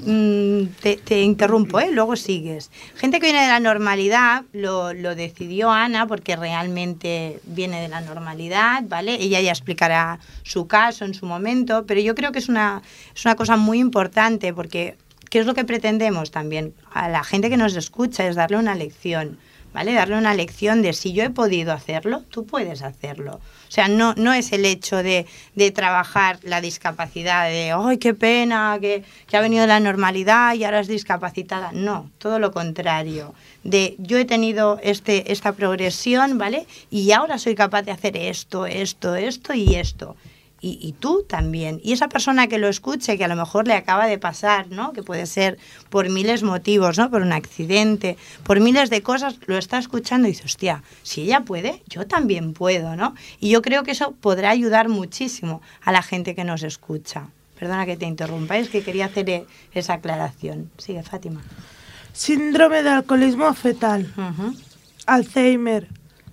Mm, 0.00 0.66
te, 0.80 0.96
te 0.96 1.22
interrumpo, 1.22 1.80
¿eh? 1.80 1.90
luego 1.90 2.14
sigues. 2.14 2.70
Gente 2.94 3.18
que 3.18 3.26
viene 3.26 3.42
de 3.42 3.48
la 3.48 3.58
normalidad, 3.58 4.44
lo, 4.52 4.94
lo 4.94 5.16
decidió 5.16 5.72
Ana 5.72 6.06
porque 6.06 6.36
realmente 6.36 7.40
viene 7.42 7.80
de 7.80 7.88
la 7.88 8.00
normalidad, 8.00 8.84
¿vale? 8.86 9.14
Ella 9.14 9.40
ya 9.40 9.50
explicará 9.50 10.20
su 10.44 10.68
caso 10.68 11.04
en 11.04 11.14
su 11.14 11.26
momento, 11.26 11.84
pero 11.84 12.00
yo 12.00 12.14
creo 12.14 12.30
que 12.30 12.38
es 12.38 12.48
una, 12.48 12.80
es 13.12 13.24
una 13.24 13.34
cosa 13.34 13.56
muy 13.56 13.80
importante 13.80 14.54
porque 14.54 14.96
¿qué 15.30 15.40
es 15.40 15.46
lo 15.46 15.54
que 15.54 15.64
pretendemos 15.64 16.30
también? 16.30 16.74
A 16.92 17.08
la 17.08 17.24
gente 17.24 17.50
que 17.50 17.56
nos 17.56 17.74
escucha 17.74 18.28
es 18.28 18.36
darle 18.36 18.56
una 18.56 18.76
lección. 18.76 19.38
¿Vale? 19.72 19.92
Darle 19.92 20.16
una 20.16 20.34
lección 20.34 20.82
de 20.82 20.92
si 20.92 21.12
yo 21.12 21.22
he 21.24 21.30
podido 21.30 21.72
hacerlo, 21.72 22.24
tú 22.30 22.46
puedes 22.46 22.82
hacerlo. 22.82 23.34
O 23.68 23.70
sea, 23.70 23.86
no, 23.86 24.14
no 24.14 24.32
es 24.32 24.52
el 24.52 24.64
hecho 24.64 25.02
de, 25.02 25.26
de 25.54 25.70
trabajar 25.70 26.38
la 26.42 26.62
discapacidad, 26.62 27.48
de, 27.48 27.72
¡ay, 27.72 27.98
qué 27.98 28.14
pena, 28.14 28.78
que, 28.80 29.04
que 29.26 29.36
ha 29.36 29.42
venido 29.42 29.66
la 29.66 29.78
normalidad 29.78 30.54
y 30.54 30.64
ahora 30.64 30.80
es 30.80 30.88
discapacitada! 30.88 31.70
No, 31.72 32.10
todo 32.16 32.38
lo 32.38 32.50
contrario. 32.50 33.34
De, 33.64 33.94
yo 33.98 34.16
he 34.16 34.24
tenido 34.24 34.80
este, 34.82 35.32
esta 35.32 35.52
progresión, 35.52 36.38
¿vale? 36.38 36.66
Y 36.90 37.12
ahora 37.12 37.38
soy 37.38 37.54
capaz 37.54 37.82
de 37.82 37.92
hacer 37.92 38.16
esto, 38.16 38.64
esto, 38.64 39.16
esto 39.16 39.52
y 39.52 39.74
esto. 39.74 40.16
Y, 40.60 40.78
y, 40.82 40.92
tú 40.92 41.24
también. 41.28 41.80
Y 41.84 41.92
esa 41.92 42.08
persona 42.08 42.48
que 42.48 42.58
lo 42.58 42.66
escuche, 42.68 43.16
que 43.16 43.24
a 43.24 43.28
lo 43.28 43.36
mejor 43.36 43.68
le 43.68 43.74
acaba 43.74 44.06
de 44.08 44.18
pasar, 44.18 44.68
¿no? 44.70 44.92
Que 44.92 45.04
puede 45.04 45.26
ser 45.26 45.56
por 45.88 46.08
miles 46.10 46.42
motivos, 46.42 46.98
¿no? 46.98 47.10
Por 47.10 47.22
un 47.22 47.32
accidente, 47.32 48.16
por 48.42 48.58
miles 48.58 48.90
de 48.90 49.00
cosas, 49.00 49.36
lo 49.46 49.56
está 49.56 49.78
escuchando 49.78 50.26
y 50.26 50.32
dice, 50.32 50.44
hostia, 50.46 50.82
si 51.04 51.22
ella 51.22 51.42
puede, 51.42 51.82
yo 51.88 52.08
también 52.08 52.54
puedo, 52.54 52.96
¿no? 52.96 53.14
Y 53.38 53.50
yo 53.50 53.62
creo 53.62 53.84
que 53.84 53.92
eso 53.92 54.12
podrá 54.20 54.50
ayudar 54.50 54.88
muchísimo 54.88 55.62
a 55.84 55.92
la 55.92 56.02
gente 56.02 56.34
que 56.34 56.42
nos 56.42 56.64
escucha. 56.64 57.28
Perdona 57.56 57.86
que 57.86 57.96
te 57.96 58.06
interrumpa, 58.06 58.56
es 58.58 58.68
que 58.68 58.82
quería 58.82 59.06
hacer 59.06 59.30
e- 59.30 59.46
esa 59.74 59.94
aclaración. 59.94 60.70
Sigue, 60.76 61.02
Fátima. 61.04 61.40
Síndrome 62.12 62.82
de 62.82 62.90
alcoholismo 62.90 63.52
fetal, 63.54 64.12
Uh 64.16 64.20
-huh. 64.20 64.56
Alzheimer, 65.06 65.86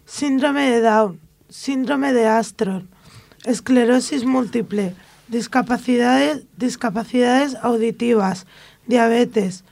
síndrome 0.05 0.69
de 0.69 0.81
Down, 0.81 1.19
síndrome 1.49 2.11
de 2.11 2.27
Astron, 2.27 2.89
esclerosis 3.45 4.25
múltiple, 4.25 4.95
discapacidades, 5.27 6.43
discapacidades 6.57 7.55
auditivas, 7.55 8.45
diabetes, 8.87 9.63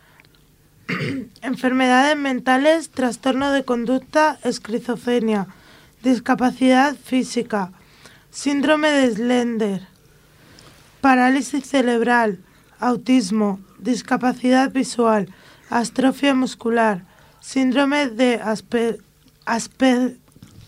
enfermedades 1.42 2.18
mentales, 2.18 2.90
trastorno 2.90 3.52
de 3.52 3.64
conducta, 3.64 4.40
esquizofrenia, 4.44 5.48
discapacidad 6.04 6.96
física, 6.96 7.72
síndrome 8.30 8.92
de 8.92 9.12
Slender, 9.12 9.88
parálisis 11.02 11.66
cerebral, 11.66 12.40
autismo, 12.80 13.60
discapacidad 13.80 14.72
visual, 14.72 15.28
astrofia 15.70 16.34
muscular, 16.34 17.06
síndrome 17.40 18.08
de 18.08 18.36
Asper, 18.36 19.00
Asper, 19.46 20.18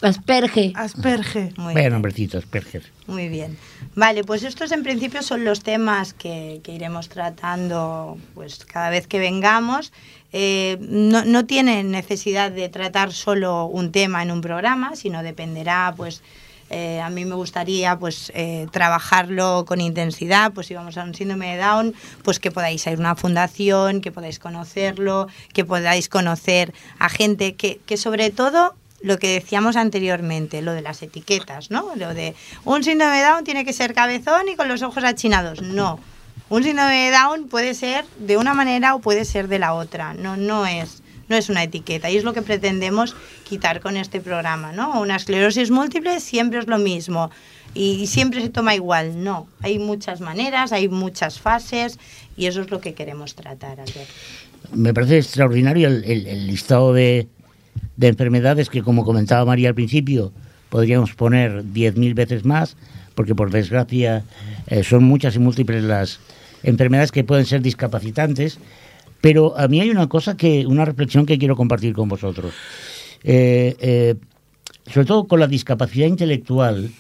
Asperge. 0.06 0.74
Asperge. 0.76 1.54
Muy 1.58 1.74
Vaya 1.74 1.80
bien. 1.80 1.94
nombrecito, 1.94 2.38
Asperger. 2.38 2.84
Muy 3.08 3.28
bien. 3.28 3.58
Vale, 3.96 4.24
pues 4.24 4.44
estos 4.44 4.72
en 4.72 4.84
principio 4.84 5.22
son 5.24 5.46
los 5.46 5.62
temas 5.62 6.14
que, 6.14 6.62
que 6.64 6.74
iremos 6.74 7.10
tratando 7.10 8.18
pues 8.34 8.66
cada 8.66 8.90
vez 8.90 9.08
que 9.08 9.20
vengamos. 9.20 9.92
Eh, 10.34 10.78
no, 10.82 11.24
no 11.24 11.46
tienen 11.46 11.92
necesidad 11.92 12.52
de 12.52 12.68
tratar 12.70 13.14
solo 13.14 13.66
un 13.66 13.92
tema 13.92 14.22
en 14.22 14.32
un 14.32 14.42
programa, 14.42 14.96
sino 14.96 15.24
dependerá, 15.24 15.94
pues, 15.96 16.22
eh, 16.70 17.00
a 17.00 17.10
mí 17.10 17.26
me 17.26 17.36
gustaría 17.36 17.98
pues 17.98 18.32
eh, 18.36 18.68
trabajarlo 18.72 19.66
con 19.66 19.80
intensidad, 19.82 20.52
pues 20.52 20.68
si 20.68 20.74
vamos 20.74 20.98
a 20.98 21.04
un 21.04 21.14
síndrome 21.14 21.56
de 21.56 21.62
Down, 21.64 21.94
pues 22.24 22.40
que 22.40 22.52
podáis 22.52 22.86
ir 22.88 22.94
a 22.94 23.00
una 23.00 23.16
fundación, 23.16 24.02
que 24.02 24.12
podáis 24.12 24.40
conocerlo, 24.40 25.28
que 25.54 25.64
podáis 25.64 26.10
conocer 26.10 26.74
a 27.00 27.08
gente 27.08 27.54
que, 27.54 27.80
que 27.86 27.98
sobre 27.98 28.32
todo 28.32 28.74
lo 29.02 29.18
que 29.20 29.34
decíamos 29.34 29.76
anteriormente, 29.76 30.62
lo 30.62 30.74
de 30.74 30.82
las 30.82 31.02
etiquetas, 31.02 31.70
¿no? 31.72 31.96
Lo 31.96 32.14
de 32.14 32.34
un 32.64 32.84
síndrome 32.84 33.18
de 33.18 33.24
Down 33.24 33.44
tiene 33.44 33.66
que 33.66 33.74
ser 33.74 33.94
cabezón 33.94 34.48
y 34.50 34.56
con 34.56 34.68
los 34.68 34.82
ojos 34.82 35.04
achinados. 35.04 35.62
No. 35.62 36.00
Un 36.50 36.64
síndrome 36.64 37.06
de 37.06 37.12
Down 37.12 37.48
puede 37.48 37.74
ser 37.74 38.06
de 38.20 38.38
una 38.38 38.54
manera 38.54 38.96
o 38.96 39.00
puede 39.00 39.26
ser 39.26 39.48
de 39.48 39.60
la 39.60 39.74
otra. 39.74 40.14
No, 40.14 40.38
no 40.38 40.66
es 40.66 41.02
no 41.28 41.36
es 41.36 41.50
una 41.50 41.64
etiqueta 41.64 42.08
y 42.12 42.18
es 42.18 42.24
lo 42.24 42.34
que 42.34 42.44
pretendemos 42.44 43.16
quitar 43.50 43.80
con 43.80 43.98
este 43.98 44.22
programa, 44.22 44.72
¿no? 44.72 45.02
Una 45.02 45.16
esclerosis 45.16 45.72
múltiple 45.72 46.20
siempre 46.20 46.60
es 46.60 46.68
lo 46.68 46.78
mismo 46.78 47.32
y 47.74 48.06
siempre 48.06 48.42
se 48.42 48.50
toma 48.50 48.76
igual, 48.76 49.24
no, 49.24 49.48
hay 49.64 49.80
muchas 49.80 50.22
maneras, 50.22 50.72
hay 50.72 50.88
muchas 50.88 51.40
fases 51.40 51.98
y 52.38 52.46
eso 52.46 52.62
es 52.62 52.70
lo 52.70 52.80
que 52.80 52.94
queremos 52.94 53.34
tratar, 53.34 53.80
Albert. 53.80 54.08
Me 54.72 54.94
parece 54.94 55.18
extraordinario 55.18 55.88
el, 55.88 56.04
el- 56.04 56.28
el 56.28 56.46
listado 56.46 56.94
de, 56.94 57.28
de 57.98 58.08
enfermedades 58.08 58.70
que, 58.70 58.82
como 58.84 59.04
comentaba 59.06 59.46
María 59.46 59.70
al 59.70 59.76
principio, 59.76 60.32
podríamos 60.70 61.14
poner 61.14 61.64
10.000 61.64 62.14
veces 62.14 62.46
más, 62.46 62.76
porque 63.16 63.36
por 63.36 63.52
desgracia 63.52 64.24
eh, 64.68 64.84
son 64.84 65.04
muchas 65.04 65.36
y 65.36 65.40
múltiples 65.40 65.84
las 65.84 66.20
enfermedades 66.64 67.12
que 67.12 67.24
pueden 67.24 67.46
ser 67.46 67.62
discapacitantes. 67.62 68.60
Pero 69.22 69.58
a 69.58 69.68
mí 69.68 69.80
hay 69.82 69.90
una 69.90 70.08
cosa 70.08 70.36
que, 70.38 70.66
una 70.68 70.86
reflexión 70.86 71.26
que 71.26 71.38
quiero 71.38 71.56
compartir 71.56 71.94
con 71.94 72.10
vosotros. 72.10 72.54
Eh, 73.24 73.76
eh, 73.80 74.16
sobre 74.92 75.08
todo 75.08 75.28
con 75.28 75.40
la 75.40 75.48
discapacidad 75.48 76.08
intelectual, 76.08 76.92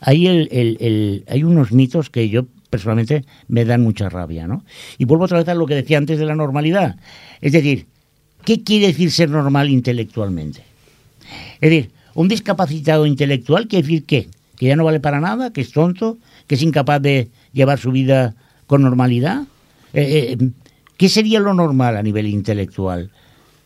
hay, 0.00 0.26
el, 0.26 0.48
el- 0.50 1.24
hay 1.28 1.44
unos 1.44 1.70
mitos 1.72 2.10
que 2.10 2.28
yo 2.28 2.46
personalmente 2.70 3.24
me 3.48 3.64
dan 3.64 3.82
mucha 3.82 4.08
rabia, 4.08 4.46
¿no? 4.46 4.64
Y 4.98 5.04
vuelvo 5.04 5.24
otra 5.26 5.38
vez 5.38 5.48
a 5.48 5.54
lo 5.54 5.66
que 5.66 5.74
decía 5.74 5.98
antes 5.98 6.18
de 6.18 6.24
la 6.24 6.34
normalidad. 6.34 6.96
Es 7.40 7.52
decir, 7.52 7.86
¿qué 8.44 8.62
quiere 8.62 8.88
decir 8.88 9.10
ser 9.10 9.30
normal 9.30 9.70
intelectualmente? 9.70 10.62
Es 11.60 11.70
decir, 11.70 11.90
un 12.14 12.28
discapacitado 12.28 13.06
intelectual 13.06 13.68
quiere 13.68 13.86
decir 13.86 14.04
qué? 14.04 14.28
Que 14.56 14.66
ya 14.66 14.76
no 14.76 14.84
vale 14.84 15.00
para 15.00 15.20
nada, 15.20 15.52
que 15.52 15.60
es 15.60 15.72
tonto, 15.72 16.18
que 16.46 16.54
es 16.56 16.62
incapaz 16.62 17.00
de 17.00 17.28
llevar 17.52 17.78
su 17.78 17.92
vida 17.92 18.34
con 18.66 18.82
normalidad. 18.82 19.44
Eh, 19.92 20.36
eh, 20.38 20.50
¿Qué 20.96 21.08
sería 21.08 21.40
lo 21.40 21.54
normal 21.54 21.96
a 21.96 22.02
nivel 22.02 22.26
intelectual? 22.26 23.10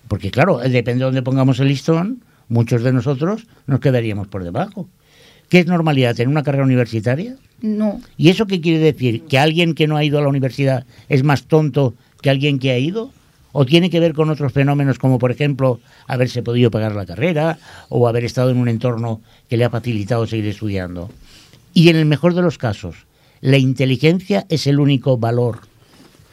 Porque 0.08 0.30
claro, 0.30 0.62
eh, 0.62 0.68
depende 0.68 1.00
de 1.00 1.04
dónde 1.06 1.22
pongamos 1.22 1.58
el 1.60 1.68
listón, 1.68 2.22
muchos 2.48 2.82
de 2.82 2.92
nosotros 2.92 3.46
nos 3.66 3.80
quedaríamos 3.80 4.28
por 4.28 4.44
debajo. 4.44 4.88
¿Qué 5.48 5.60
es 5.60 5.66
normalidad? 5.66 6.14
¿Tener 6.14 6.28
una 6.28 6.42
carrera 6.42 6.64
universitaria? 6.64 7.36
No. 7.60 8.00
¿Y 8.16 8.28
eso 8.28 8.46
qué 8.46 8.60
quiere 8.60 8.78
decir? 8.78 9.22
¿Que 9.22 9.38
alguien 9.38 9.74
que 9.74 9.86
no 9.86 9.96
ha 9.96 10.04
ido 10.04 10.18
a 10.18 10.22
la 10.22 10.28
universidad 10.28 10.86
es 11.08 11.22
más 11.22 11.44
tonto 11.44 11.94
que 12.22 12.30
alguien 12.30 12.58
que 12.58 12.70
ha 12.70 12.78
ido? 12.78 13.10
¿O 13.56 13.64
tiene 13.64 13.88
que 13.88 14.00
ver 14.00 14.14
con 14.14 14.30
otros 14.30 14.52
fenómenos 14.52 14.98
como, 14.98 15.20
por 15.20 15.30
ejemplo, 15.30 15.78
haberse 16.08 16.42
podido 16.42 16.72
pagar 16.72 16.96
la 16.96 17.06
carrera 17.06 17.56
o 17.88 18.08
haber 18.08 18.24
estado 18.24 18.50
en 18.50 18.56
un 18.56 18.68
entorno 18.68 19.20
que 19.48 19.56
le 19.56 19.64
ha 19.64 19.70
facilitado 19.70 20.26
seguir 20.26 20.46
estudiando? 20.46 21.08
Y 21.72 21.88
en 21.88 21.94
el 21.94 22.04
mejor 22.04 22.34
de 22.34 22.42
los 22.42 22.58
casos, 22.58 23.06
¿la 23.40 23.56
inteligencia 23.56 24.44
es 24.48 24.66
el 24.66 24.80
único 24.80 25.18
valor 25.18 25.60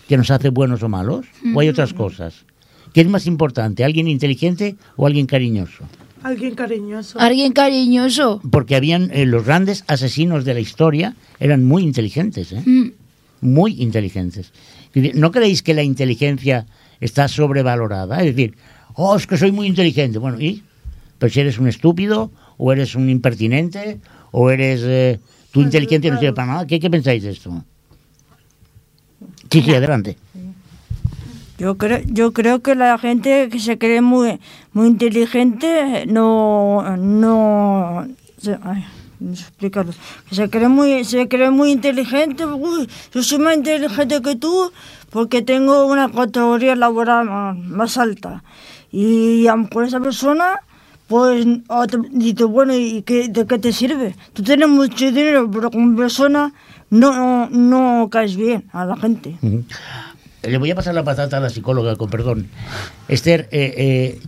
que 0.07 0.17
nos 0.17 0.31
hace 0.31 0.49
buenos 0.49 0.81
o 0.81 0.89
malos? 0.89 1.27
¿O 1.53 1.59
hay 1.59 1.69
otras 1.69 1.93
cosas? 1.93 2.43
¿Qué 2.91 3.01
es 3.01 3.07
más 3.07 3.27
importante, 3.27 3.83
alguien 3.83 4.07
inteligente 4.07 4.75
o 4.95 5.05
alguien 5.05 5.27
cariñoso? 5.27 5.83
Alguien 6.23 6.55
cariñoso. 6.55 7.19
Alguien 7.19 7.53
cariñoso. 7.53 8.41
Porque 8.49 8.75
habían 8.75 9.11
eh, 9.11 9.27
los 9.27 9.45
grandes 9.45 9.83
asesinos 9.85 10.43
de 10.43 10.55
la 10.55 10.59
historia 10.59 11.15
eran 11.39 11.65
muy 11.65 11.83
inteligentes, 11.83 12.51
¿eh? 12.51 12.63
Mm. 12.65 12.91
muy 13.41 13.79
inteligentes. 13.79 14.51
¿No 15.13 15.31
creéis 15.31 15.61
que 15.61 15.75
la 15.75 15.83
inteligencia 15.83 16.65
está 17.01 17.27
sobrevalorada? 17.27 18.19
Es 18.19 18.33
decir, 18.33 18.55
oh, 18.95 19.17
es 19.17 19.27
que 19.27 19.35
soy 19.35 19.51
muy 19.51 19.67
inteligente. 19.67 20.17
Bueno, 20.17 20.39
¿y? 20.39 20.63
Pero 21.19 21.33
si 21.33 21.41
eres 21.41 21.59
un 21.59 21.67
estúpido, 21.67 22.31
o 22.57 22.71
eres 22.71 22.95
un 22.95 23.09
impertinente, 23.09 23.99
o 24.31 24.49
eres... 24.49 24.81
eh, 24.83 25.19
tu 25.51 25.59
inteligencia 25.61 26.09
no 26.11 26.17
sirve 26.19 26.33
para 26.33 26.47
nada. 26.47 26.65
¿Qué, 26.65 26.79
qué 26.79 26.89
pensáis 26.89 27.23
de 27.23 27.31
esto? 27.31 27.63
Sí, 29.51 29.61
sí, 29.61 29.75
adelante. 29.75 30.17
Yo 31.57 31.77
creo, 31.77 31.99
yo 32.05 32.31
creo 32.31 32.61
que 32.61 32.73
la 32.73 32.97
gente 32.97 33.49
que 33.49 33.59
se 33.59 33.77
cree 33.77 34.01
muy, 34.01 34.39
muy 34.71 34.87
inteligente 34.87 36.05
no, 36.07 36.97
no, 36.97 38.07
ay, 38.63 38.85
no 39.19 39.35
sé 39.35 39.43
explicarlo. 39.43 39.93
Que 40.29 40.35
se 40.35 40.49
cree 40.49 40.69
muy, 40.69 41.03
se 41.03 41.27
cree 41.27 41.51
muy 41.51 41.71
inteligente. 41.71 42.45
Uy, 42.45 42.87
yo 43.13 43.21
soy 43.21 43.39
más 43.39 43.57
inteligente 43.57 44.21
que 44.21 44.35
tú 44.37 44.71
porque 45.11 45.41
tengo 45.41 45.85
una 45.85 46.09
categoría 46.11 46.75
laboral 46.75 47.27
más, 47.57 47.97
alta. 47.97 48.43
Y 48.91 49.47
a 49.47 49.51
lo 49.55 49.63
mejor 49.63 49.85
esa 49.85 49.99
persona, 49.99 50.59
pues, 51.07 51.45
te- 51.45 51.97
dice, 52.11 52.43
bueno, 52.45 52.73
¿y 52.75 53.03
qué, 53.03 53.27
de 53.29 53.45
qué 53.45 53.59
te 53.59 53.71
sirve? 53.71 54.15
Tú 54.33 54.41
tienes 54.43 54.67
mucho 54.69 55.05
dinero, 55.05 55.49
pero 55.51 55.69
como 55.69 55.95
persona 55.95 56.53
no, 56.89 57.49
no 57.49 58.09
caes 58.09 58.35
bien 58.35 58.65
a 58.73 58.85
la 58.85 58.97
gente. 58.97 59.37
Le 60.43 60.57
voy 60.57 60.71
a 60.71 60.75
pasar 60.75 60.95
la 60.95 61.03
patata 61.03 61.37
a 61.37 61.39
la 61.39 61.49
psicóloga, 61.49 61.95
con 61.95 62.09
perdón. 62.09 62.47
Esther, 63.07 63.47
eh, 63.51 63.73
eh, 63.77 64.19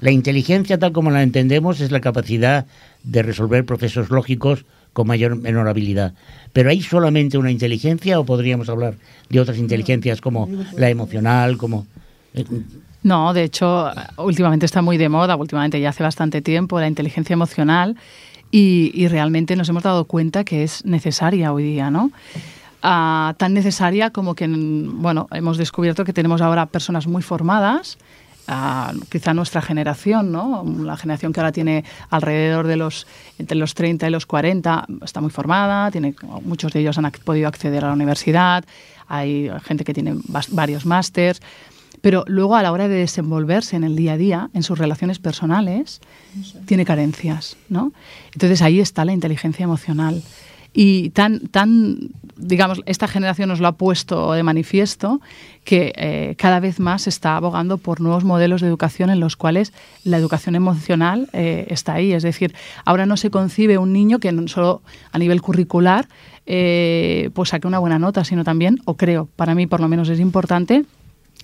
la 0.00 0.10
inteligencia 0.12 0.78
tal 0.78 0.92
como 0.92 1.10
la 1.10 1.22
entendemos 1.22 1.80
es 1.80 1.90
la 1.90 2.00
capacidad 2.00 2.66
de 3.02 3.22
resolver 3.22 3.64
procesos 3.64 4.10
lógicos 4.10 4.64
con 4.92 5.06
mayor 5.08 5.36
menor 5.36 5.68
habilidad. 5.68 6.14
¿Pero 6.56 6.70
hay 6.70 6.80
solamente 6.80 7.36
una 7.36 7.50
inteligencia 7.50 8.18
o 8.18 8.24
podríamos 8.24 8.70
hablar 8.70 8.94
de 9.28 9.40
otras 9.40 9.58
inteligencias 9.58 10.22
como 10.22 10.48
la 10.74 10.88
emocional, 10.88 11.58
como... 11.58 11.86
eh, 12.32 12.46
No, 13.02 13.34
de 13.34 13.42
hecho, 13.42 13.90
últimamente 14.16 14.64
está 14.64 14.80
muy 14.80 14.96
de 14.96 15.10
moda, 15.10 15.36
últimamente 15.36 15.78
ya 15.78 15.90
hace 15.90 16.02
bastante 16.02 16.40
tiempo, 16.40 16.80
la 16.80 16.88
inteligencia 16.88 17.34
emocional 17.34 17.96
y, 18.50 18.90
y 18.94 19.06
realmente 19.08 19.54
nos 19.54 19.68
hemos 19.68 19.82
dado 19.82 20.06
cuenta 20.06 20.44
que 20.44 20.62
es 20.62 20.82
necesaria 20.86 21.52
hoy 21.52 21.62
día, 21.62 21.90
¿no? 21.90 22.10
Ah, 22.82 23.34
tan 23.36 23.52
necesaria 23.52 24.08
como 24.08 24.34
que, 24.34 24.48
bueno, 24.48 25.28
hemos 25.32 25.58
descubierto 25.58 26.06
que 26.06 26.14
tenemos 26.14 26.40
ahora 26.40 26.64
personas 26.64 27.06
muy 27.06 27.20
formadas, 27.20 27.98
ah, 28.48 28.92
quizá 29.10 29.34
nuestra 29.34 29.62
generación, 29.62 30.32
¿no? 30.32 30.64
La 30.82 30.96
generación 30.96 31.32
que 31.32 31.40
ahora 31.40 31.52
tiene 31.52 31.84
alrededor 32.10 32.66
de 32.66 32.76
los, 32.76 33.06
entre 33.38 33.56
los 33.56 33.74
30 33.74 34.06
y 34.06 34.10
los 34.10 34.26
40, 34.26 34.86
está 35.04 35.20
muy 35.20 35.30
formada, 35.30 35.90
tiene, 35.90 36.14
muchos 36.44 36.72
de 36.72 36.80
ellos 36.80 36.98
han 36.98 37.04
ac- 37.04 37.20
podido 37.20 37.48
acceder 37.48 37.84
a 37.84 37.88
la 37.88 37.92
universidad, 37.94 38.64
hay 39.08 39.50
gente 39.64 39.84
que 39.84 39.94
tiene 39.94 40.14
varios 40.48 40.84
másters, 40.86 41.40
pero 42.02 42.24
luego 42.26 42.54
a 42.56 42.62
la 42.62 42.72
hora 42.72 42.88
de 42.88 42.96
desenvolverse 42.96 43.74
en 43.76 43.82
el 43.84 43.96
día 43.96 44.12
a 44.12 44.16
día, 44.16 44.50
en 44.52 44.62
sus 44.62 44.78
relaciones 44.78 45.18
personales, 45.18 46.00
tiene 46.66 46.84
carencias, 46.84 47.56
¿no? 47.68 47.92
Entonces 48.32 48.62
ahí 48.62 48.80
está 48.80 49.04
la 49.04 49.12
inteligencia 49.12 49.64
emocional. 49.64 50.22
Y 50.78 51.08
tan, 51.08 51.40
tan, 51.48 52.10
digamos, 52.36 52.82
esta 52.84 53.08
generación 53.08 53.48
nos 53.48 53.60
lo 53.60 53.68
ha 53.68 53.72
puesto 53.72 54.34
de 54.34 54.42
manifiesto 54.42 55.22
que 55.64 55.94
eh, 55.96 56.34
cada 56.36 56.60
vez 56.60 56.80
más 56.80 57.06
está 57.06 57.34
abogando 57.34 57.78
por 57.78 58.02
nuevos 58.02 58.24
modelos 58.24 58.60
de 58.60 58.66
educación 58.66 59.08
en 59.08 59.18
los 59.18 59.36
cuales 59.36 59.72
la 60.04 60.18
educación 60.18 60.54
emocional 60.54 61.30
eh, 61.32 61.66
está 61.70 61.94
ahí. 61.94 62.12
Es 62.12 62.22
decir, 62.22 62.54
ahora 62.84 63.06
no 63.06 63.16
se 63.16 63.30
concibe 63.30 63.78
un 63.78 63.94
niño 63.94 64.18
que 64.18 64.30
solo 64.48 64.82
a 65.12 65.18
nivel 65.18 65.40
curricular 65.40 66.08
eh, 66.44 67.30
pues 67.32 67.48
saque 67.48 67.66
una 67.66 67.78
buena 67.78 67.98
nota, 67.98 68.22
sino 68.24 68.44
también, 68.44 68.78
o 68.84 68.98
creo, 68.98 69.30
para 69.34 69.54
mí 69.54 69.66
por 69.66 69.80
lo 69.80 69.88
menos 69.88 70.10
es 70.10 70.20
importante, 70.20 70.84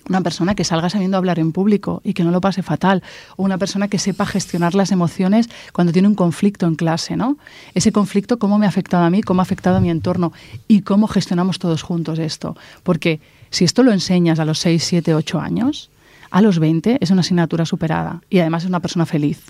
una 0.09 0.21
persona 0.21 0.55
que 0.55 0.63
salga 0.63 0.89
sabiendo 0.89 1.17
hablar 1.17 1.39
en 1.39 1.51
público 1.51 2.01
y 2.03 2.13
que 2.13 2.23
no 2.23 2.31
lo 2.31 2.41
pase 2.41 2.63
fatal, 2.63 3.03
o 3.35 3.43
una 3.43 3.57
persona 3.57 3.87
que 3.87 3.99
sepa 3.99 4.25
gestionar 4.25 4.75
las 4.75 4.91
emociones 4.91 5.49
cuando 5.71 5.93
tiene 5.93 6.07
un 6.07 6.15
conflicto 6.15 6.65
en 6.65 6.75
clase, 6.75 7.15
¿no? 7.15 7.37
Ese 7.73 7.91
conflicto, 7.91 8.39
cómo 8.39 8.57
me 8.57 8.65
ha 8.65 8.69
afectado 8.69 9.03
a 9.03 9.09
mí, 9.09 9.21
cómo 9.21 9.41
ha 9.41 9.43
afectado 9.43 9.77
a 9.77 9.79
mi 9.79 9.89
entorno 9.89 10.33
y 10.67 10.81
cómo 10.81 11.07
gestionamos 11.07 11.59
todos 11.59 11.83
juntos 11.83 12.19
esto. 12.19 12.57
Porque 12.83 13.21
si 13.49 13.65
esto 13.65 13.83
lo 13.83 13.91
enseñas 13.91 14.39
a 14.39 14.45
los 14.45 14.59
6, 14.59 14.83
7, 14.83 15.15
8 15.15 15.39
años, 15.39 15.89
a 16.31 16.41
los 16.41 16.59
20 16.59 16.97
es 16.99 17.11
una 17.11 17.21
asignatura 17.21 17.65
superada 17.65 18.21
y 18.29 18.39
además 18.39 18.63
es 18.63 18.69
una 18.69 18.79
persona 18.79 19.05
feliz. 19.05 19.41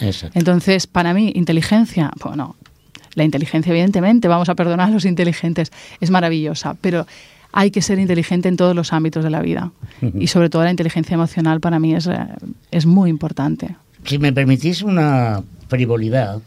Exacto. 0.00 0.38
Entonces, 0.38 0.86
para 0.86 1.12
mí, 1.12 1.32
inteligencia, 1.34 2.12
bueno, 2.22 2.56
la 3.14 3.24
inteligencia, 3.24 3.70
evidentemente, 3.70 4.28
vamos 4.28 4.48
a 4.48 4.54
perdonar 4.54 4.88
a 4.88 4.92
los 4.92 5.04
inteligentes, 5.12 5.72
es 6.00 6.10
maravillosa, 6.10 6.76
pero 6.80 7.06
hay 7.52 7.70
que 7.70 7.82
ser 7.82 7.98
inteligente 7.98 8.48
en 8.48 8.56
todos 8.56 8.74
los 8.74 8.92
ámbitos 8.92 9.24
de 9.24 9.30
la 9.30 9.42
vida. 9.42 9.72
Y 10.14 10.28
sobre 10.28 10.50
todo 10.50 10.64
la 10.64 10.70
inteligencia 10.70 11.14
emocional 11.14 11.60
para 11.60 11.78
mí 11.78 11.94
es, 11.94 12.06
eh, 12.06 12.18
es 12.70 12.86
muy 12.86 13.10
importante. 13.10 13.76
Si 14.04 14.18
me 14.18 14.32
permitís 14.32 14.82
una 14.82 15.42
frivolidad, 15.68 16.40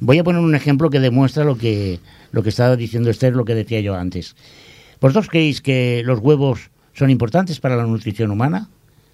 voy 0.00 0.18
a 0.18 0.24
poner 0.24 0.40
un 0.42 0.54
ejemplo 0.54 0.90
que 0.90 1.00
demuestra 1.00 1.44
lo 1.44 1.56
que, 1.56 1.98
lo 2.32 2.42
que 2.42 2.50
estaba 2.50 2.76
diciendo 2.76 3.10
Esther, 3.10 3.34
lo 3.34 3.44
que 3.44 3.54
decía 3.54 3.80
yo 3.80 3.94
antes. 3.94 4.36
¿Vosotros 5.00 5.28
creéis 5.28 5.60
que 5.60 6.02
los 6.04 6.20
huevos 6.20 6.70
son 6.92 7.10
importantes 7.10 7.60
para 7.60 7.76
la 7.76 7.84
nutrición 7.84 8.30
humana? 8.30 8.68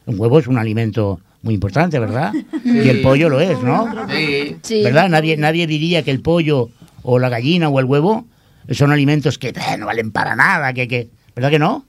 Un 0.06 0.18
huevo 0.20 0.38
es 0.38 0.46
un 0.46 0.58
alimento 0.58 1.20
muy 1.42 1.54
importante, 1.54 1.98
¿verdad? 1.98 2.32
Y 2.64 2.88
el 2.88 3.00
pollo 3.00 3.28
lo 3.28 3.40
es, 3.40 3.60
¿no? 3.62 3.88
Sí. 4.08 4.56
Sí. 4.62 4.82
¿Verdad? 4.82 5.08
Nadie, 5.08 5.36
nadie 5.36 5.66
diría 5.66 6.02
que 6.02 6.10
el 6.10 6.20
pollo 6.20 6.68
o 7.02 7.18
la 7.18 7.28
gallina 7.28 7.68
o 7.68 7.80
el 7.80 7.86
huevo 7.86 8.26
son 8.70 8.92
alimentos 8.92 9.38
que 9.38 9.48
eh, 9.48 9.76
no 9.78 9.86
valen 9.86 10.12
para 10.12 10.36
nada, 10.36 10.72
que, 10.72 10.86
que 10.86 11.08
¿verdad 11.34 11.50
que 11.50 11.58
no? 11.58 11.84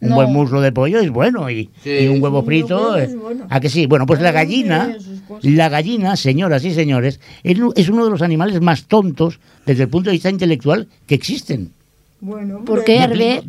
Un 0.00 0.08
No. 0.08 0.14
buen 0.16 0.32
muslo 0.32 0.60
de 0.60 0.72
pollo 0.72 0.98
es 0.98 1.10
bueno 1.10 1.48
y, 1.48 1.70
Sí. 1.84 1.90
y 1.90 2.08
un 2.08 2.20
huevo 2.20 2.42
frito, 2.42 2.98
eh, 2.98 3.08
¿a 3.48 3.60
que 3.60 3.68
sí? 3.68 3.86
Bueno, 3.86 4.04
pues 4.04 4.20
la 4.20 4.32
gallina, 4.32 4.96
la 5.42 5.68
gallina, 5.68 6.16
señoras 6.16 6.64
y 6.64 6.72
señores, 6.74 7.20
es, 7.44 7.88
uno 7.88 8.04
de 8.04 8.10
los 8.10 8.20
animales 8.22 8.60
más 8.60 8.84
tontos 8.86 9.38
desde 9.64 9.84
el 9.84 9.88
punto 9.88 10.10
de 10.10 10.14
vista 10.14 10.28
intelectual 10.28 10.88
que 11.06 11.14
existen. 11.14 11.72
Bueno, 12.20 12.64
¿Por 12.64 12.82
qué. 12.84 13.42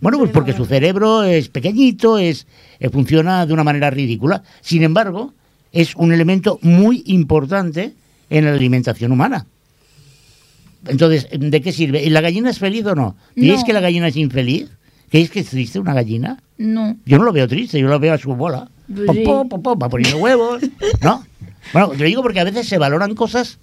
Bueno, 0.00 0.18
pues 0.18 0.30
porque 0.30 0.52
su 0.52 0.64
cerebro 0.66 1.24
es 1.24 1.48
pequeñito, 1.48 2.18
es, 2.18 2.46
eh, 2.78 2.90
funciona 2.90 3.46
de 3.46 3.52
una 3.54 3.64
manera 3.64 3.90
ridícula. 3.90 4.42
Sin 4.60 4.82
embargo, 4.84 5.32
es 5.72 5.96
un 5.96 6.12
elemento 6.12 6.58
muy 6.62 7.02
importante 7.06 7.94
en 8.30 8.44
la 8.44 8.52
alimentación 8.52 9.10
humana. 9.10 9.46
Entonces, 10.86 11.26
¿de 11.32 11.60
qué 11.62 11.72
sirve? 11.72 12.04
¿Y 12.04 12.10
la 12.10 12.20
gallina 12.20 12.50
es 12.50 12.58
feliz 12.58 12.84
o 12.86 12.94
no? 12.94 13.16
¿Diréis 13.34 13.60
No. 13.60 13.66
que 13.66 13.72
la 13.72 13.80
gallina 13.80 14.08
es 14.08 14.16
infeliz? 14.16 14.68
¿Creéis 15.10 15.30
que 15.30 15.40
es 15.40 15.48
triste 15.50 15.78
una 15.78 15.94
gallina? 15.94 16.38
No. 16.58 16.96
Yo 17.04 17.18
no 17.18 17.24
lo 17.24 17.32
veo 17.32 17.46
triste, 17.48 17.78
yo 17.80 17.88
lo 17.88 17.98
veo 17.98 18.14
a 18.14 18.18
su 18.18 18.34
bola. 18.34 18.68
Pues 18.94 19.18
Pom, 19.24 19.48
pom, 19.48 19.62
pom, 19.62 19.78
va 19.82 19.88
poniendo 19.88 20.18
huevos, 20.18 20.62
¿no? 21.02 21.24
Bueno, 21.72 21.88
te 21.90 21.98
lo 21.98 22.04
digo 22.04 22.22
porque 22.22 22.40
a 22.40 22.44
veces 22.44 22.68
se 22.68 22.78
valoran 22.78 23.14
cosas 23.14 23.58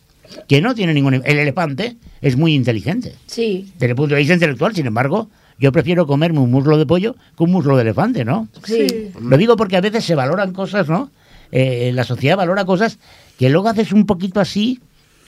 que 0.47 0.61
no 0.61 0.75
tienen 0.75 0.95
ningún... 0.95 1.15
El 1.15 1.39
elefante 1.39 1.95
es 2.21 2.35
muy 2.37 2.53
inteligente, 2.53 3.15
Sí. 3.27 3.71
desde 3.75 3.91
el 3.91 3.95
punto 3.95 4.15
de 4.15 4.19
vista 4.19 4.33
intelectual, 4.33 4.75
sin 4.75 4.85
embargo, 4.85 5.29
yo 5.59 5.71
prefiero 5.71 6.05
comerme 6.07 6.39
un 6.39 6.51
muslo 6.51 6.77
de 6.77 6.85
pollo 6.85 7.15
que 7.37 7.43
un 7.43 7.51
muslo 7.51 7.75
de 7.77 7.83
elefante, 7.83 8.25
¿no? 8.25 8.47
Sí. 8.65 9.11
Lo 9.21 9.37
digo 9.37 9.55
porque 9.55 9.77
a 9.77 9.81
veces 9.81 10.03
se 10.03 10.15
valoran 10.15 10.51
cosas, 10.53 10.89
¿no? 10.89 11.09
Eh, 11.51 11.91
la 11.93 12.03
sociedad 12.03 12.35
valora 12.35 12.65
cosas 12.65 12.97
que 13.37 13.49
luego 13.49 13.69
haces 13.69 13.91
un 13.91 14.05
poquito 14.05 14.39
así 14.39 14.79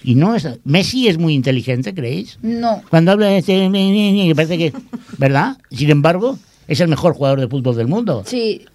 y 0.05 0.15
no 0.15 0.35
es... 0.35 0.47
Messi 0.63 1.07
es 1.07 1.17
muy 1.17 1.33
inteligente, 1.33 1.93
¿creéis? 1.93 2.37
No. 2.41 2.81
Cuando 2.89 3.11
habla 3.11 3.27
de 3.27 3.37
este... 3.39 4.33
parece 4.35 4.57
que... 4.57 4.73
¿Verdad? 5.17 5.57
Sin 5.71 5.89
embargo, 5.89 6.37
es 6.67 6.79
el 6.79 6.87
mejor 6.87 7.13
jugador 7.13 7.39
de 7.39 7.47
fútbol 7.47 7.75
del 7.75 7.87
mundo. 7.87 8.23
Sí. 8.25 8.65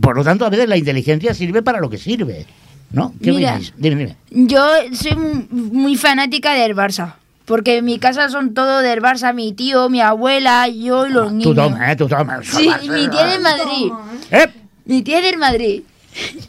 Por 0.00 0.16
lo 0.16 0.22
tanto, 0.24 0.44
a 0.46 0.50
veces 0.50 0.68
la 0.68 0.76
inteligencia 0.76 1.34
sirve 1.34 1.62
para 1.62 1.80
lo 1.80 1.90
que 1.90 1.98
sirve. 1.98 2.46
¿No? 2.92 3.12
¿Qué 3.20 3.32
Mira. 3.32 3.58
Dime, 3.76 3.96
dime. 3.96 4.16
Yo 4.30 4.64
soy 4.92 5.16
mu- 5.16 5.44
muy 5.50 5.96
fanática 5.96 6.52
del 6.54 6.76
Barça. 6.76 7.14
Porque 7.44 7.78
en 7.78 7.84
mi 7.84 7.98
casa 7.98 8.28
son 8.28 8.54
todos 8.54 8.82
del 8.82 9.00
Barça, 9.00 9.32
mi 9.34 9.52
tío, 9.52 9.88
mi 9.88 10.00
abuela, 10.00 10.68
yo 10.68 11.06
y 11.06 11.12
los 11.12 11.28
Tú 11.28 11.34
niños. 11.34 11.54
toma, 11.54 11.92
eh, 11.92 11.96
tú 11.96 12.08
toma. 12.08 12.40
Sí, 12.42 12.68
mi 12.90 13.08
tía 13.08 13.34
es 13.34 13.40
Madrid. 13.40 13.92
¡Eh! 14.30 14.46
Mi 14.84 15.02
tía 15.02 15.18
es 15.18 15.24
del 15.24 15.36
Madrid. 15.38 15.82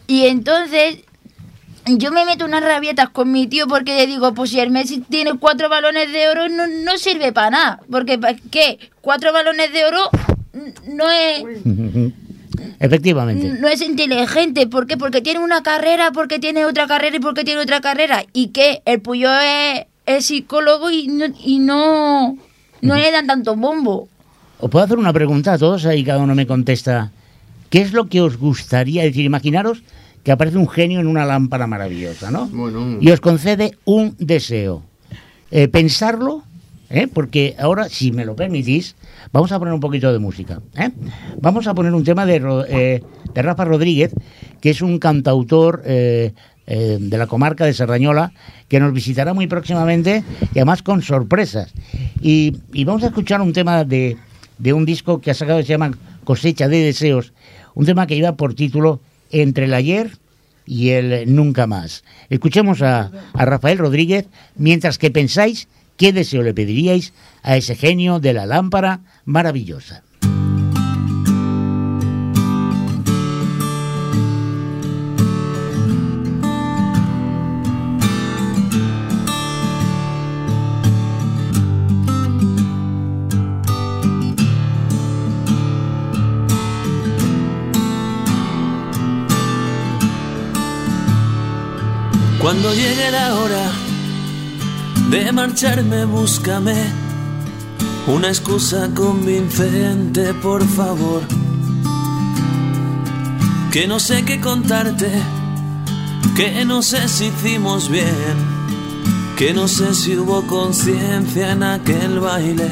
Y 0.08 0.26
entonces 0.26 1.00
yo 1.90 2.12
me 2.12 2.26
meto 2.26 2.46
unas 2.46 2.64
rabietas 2.64 3.10
con 3.10 3.32
mi 3.32 3.48
tío 3.48 3.68
porque 3.68 3.96
le 3.96 4.08
digo, 4.08 4.34
pues 4.34 4.50
si 4.52 4.60
el 4.60 4.70
Messi 4.72 5.00
tiene 5.02 5.38
cuatro 5.38 5.70
balones 5.70 6.12
de 6.12 6.28
oro 6.30 6.50
no, 6.50 6.68
no 6.68 6.98
sirve 6.98 7.32
para 7.32 7.50
nada. 7.50 7.80
Porque 7.90 8.18
¿pa' 8.18 8.36
¿qué? 8.52 8.80
Cuatro 9.02 9.32
balones 9.34 9.72
de 9.72 9.86
oro 9.86 10.10
no 10.88 11.10
es, 11.10 11.44
Efectivamente. 12.80 13.58
no 13.60 13.68
es 13.68 13.82
inteligente. 13.82 14.68
¿Por 14.68 14.88
qué? 14.88 14.98
Porque 14.98 15.22
tiene 15.22 15.40
una 15.40 15.64
carrera, 15.64 16.12
porque 16.12 16.40
tiene 16.40 16.66
otra 16.66 16.88
carrera 16.88 17.18
y 17.18 17.20
porque 17.20 17.44
tiene 17.44 17.62
otra 17.62 17.82
carrera. 17.82 18.24
¿Y 18.34 18.50
qué? 18.50 18.82
El 18.86 19.02
Puyo 19.02 19.30
es, 19.40 19.86
es 20.06 20.26
psicólogo 20.26 20.90
y 20.90 21.08
no, 21.08 21.26
y 21.44 21.60
no, 21.60 22.38
no 22.82 22.96
le 22.96 23.12
dan 23.12 23.28
tanto 23.28 23.56
bombo. 23.56 24.08
Os 24.60 24.70
puedo 24.70 24.84
hacer 24.84 24.98
una 24.98 25.14
pregunta 25.14 25.54
a 25.54 25.58
todos 25.58 25.88
y 25.94 26.04
cada 26.04 26.20
uno 26.20 26.34
me 26.34 26.48
contesta. 26.48 27.12
¿Qué 27.70 27.82
es 27.82 27.94
lo 27.94 28.08
que 28.08 28.22
os 28.22 28.38
gustaría 28.38 29.04
decir? 29.04 29.26
Imaginaros 29.26 29.84
que 30.28 30.34
aparece 30.34 30.58
un 30.58 30.68
genio 30.68 31.00
en 31.00 31.08
una 31.08 31.24
lámpara 31.24 31.68
maravillosa, 31.68 32.32
¿no? 32.32 32.48
Bueno. 32.48 32.98
Y 33.00 33.12
os 33.12 33.22
concede 33.22 33.78
un 33.86 34.14
deseo. 34.20 34.84
Eh, 35.52 35.70
pensarlo, 35.70 36.44
¿eh? 36.90 37.08
porque 37.08 37.56
ahora, 37.58 37.88
si 37.88 38.12
me 38.12 38.26
lo 38.26 38.36
permitís, 38.36 38.98
vamos 39.32 39.54
a 39.54 39.58
poner 39.58 39.74
un 39.74 39.80
poquito 39.80 40.12
de 40.12 40.20
música. 40.20 40.60
¿eh? 40.76 40.90
Vamos 41.40 41.66
a 41.68 41.74
poner 41.74 41.94
un 41.94 42.04
tema 42.04 42.26
de, 42.26 42.42
de 42.42 43.42
Rafa 43.42 43.64
Rodríguez, 43.64 44.14
que 44.60 44.72
es 44.72 44.82
un 44.82 45.00
cantautor 45.00 45.84
de 45.84 46.34
la 46.66 47.28
comarca 47.28 47.64
de 47.64 47.74
Serrañola, 47.74 48.34
que 48.68 48.82
nos 48.82 48.92
visitará 48.92 49.34
muy 49.34 49.48
próximamente 49.48 50.26
y 50.54 50.60
además 50.60 50.84
con 50.84 51.02
sorpresas. 51.04 51.74
Y, 52.20 52.58
y 52.74 52.84
vamos 52.84 53.04
a 53.04 53.08
escuchar 53.08 53.40
un 53.40 53.54
tema 53.54 53.86
de, 53.86 54.18
de 54.58 54.74
un 54.74 54.84
disco 54.84 55.22
que 55.22 55.32
ha 55.32 55.34
sacado 55.34 55.60
que 55.60 55.68
se 55.68 55.72
llama 55.72 55.98
Cosecha 56.26 56.68
de 56.68 56.84
Deseos, 56.84 57.32
un 57.76 57.86
tema 57.86 58.08
que 58.08 58.16
lleva 58.16 58.36
por 58.36 58.56
título 58.56 59.00
Entre 59.32 59.66
el 59.66 59.74
ayer 59.74 60.18
y 60.66 60.90
el 60.90 61.34
nunca 61.34 61.68
más. 61.68 62.04
Escuchemos 62.30 62.82
a, 62.82 63.12
a 63.34 63.46
Rafael 63.46 63.78
Rodríguez 63.78 64.28
mientras 64.56 64.98
que 64.98 65.12
pensáis 65.12 65.68
qué 65.96 66.14
deseo 66.14 66.44
le 66.44 66.54
pediríais 66.54 67.14
a 67.44 67.58
ese 67.58 67.76
genio 67.76 68.20
de 68.20 68.34
la 68.34 68.46
lámpara 68.46 69.02
maravillosa. 69.26 70.04
Cuando 92.60 92.74
llegue 92.74 93.12
la 93.12 93.36
hora 93.36 93.72
de 95.12 95.32
marcharme, 95.32 96.06
búscame 96.06 96.74
una 98.08 98.30
excusa 98.30 98.90
convincente, 98.96 100.34
por 100.34 100.68
favor. 100.68 101.22
Que 103.72 103.86
no 103.88 104.00
sé 104.00 104.26
qué 104.26 104.42
contarte, 104.42 105.12
que 106.36 106.66
no 106.66 106.82
sé 106.82 107.08
si 107.08 107.26
hicimos 107.26 107.90
bien, 107.90 108.36
que 109.38 109.54
no 109.54 109.68
sé 109.68 109.94
si 109.94 110.18
hubo 110.18 110.42
conciencia 110.48 111.52
en 111.52 111.62
aquel 111.62 112.20
baile. 112.20 112.72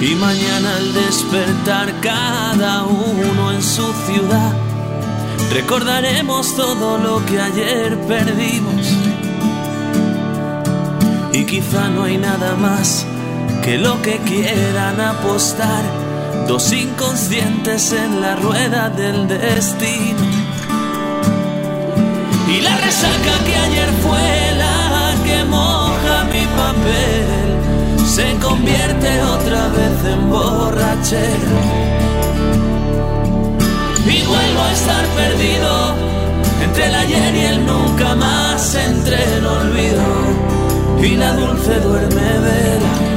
Y 0.00 0.14
mañana 0.14 0.76
al 0.76 0.94
despertar 0.94 1.92
cada 2.02 2.84
uno 2.84 3.50
en 3.50 3.62
su 3.64 3.92
ciudad, 4.06 4.67
recordaremos 5.50 6.54
todo 6.56 6.98
lo 6.98 7.24
que 7.26 7.40
ayer 7.40 7.98
perdimos. 8.06 8.86
Y 11.32 11.44
quizá 11.44 11.88
no 11.88 12.04
hay 12.04 12.18
nada 12.18 12.54
más 12.56 13.06
que 13.62 13.78
lo 13.78 14.00
que 14.02 14.18
quieran 14.18 15.00
apostar 15.00 15.84
dos 16.46 16.72
inconscientes 16.72 17.92
en 17.92 18.20
la 18.20 18.36
rueda 18.36 18.90
del 18.90 19.28
destino. 19.28 20.24
Y 22.48 22.60
la 22.60 22.76
resaca 22.78 23.44
que 23.46 23.54
ayer 23.54 23.88
fue 24.02 24.56
la 24.56 25.14
que 25.24 25.44
moja 25.44 26.24
mi 26.32 26.46
papel 26.56 27.48
se 28.06 28.34
convierte 28.38 29.22
otra 29.22 29.68
vez 29.68 30.12
en 30.12 30.30
borrachera. 30.30 32.17
Y 34.06 34.22
vuelvo 34.26 34.62
a 34.62 34.72
estar 34.72 35.04
perdido 35.08 35.94
entre 36.64 36.86
el 36.86 36.94
ayer 36.94 37.34
y 37.34 37.40
el 37.40 37.66
nunca 37.66 38.14
más, 38.14 38.74
entre 38.74 39.16
el 39.36 39.46
olvido 39.46 40.48
y 41.02 41.16
la 41.16 41.32
dulce 41.32 41.80
duerme 41.80 42.38
vela. 42.40 43.07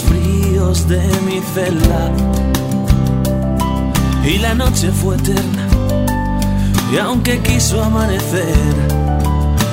Fríos 0.00 0.88
de 0.88 1.02
mi 1.26 1.40
celda. 1.54 2.10
Y 4.24 4.38
la 4.38 4.54
noche 4.54 4.90
fue 4.90 5.16
eterna, 5.16 5.66
y 6.92 6.98
aunque 6.98 7.40
quiso 7.40 7.82
amanecer, 7.82 8.54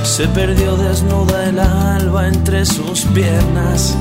se 0.04 0.28
perdió 0.28 0.76
desnuda 0.76 1.46
el 1.46 1.60
alba 1.60 2.28
entre 2.28 2.66
sus 2.66 3.02
piernas. 3.14 3.96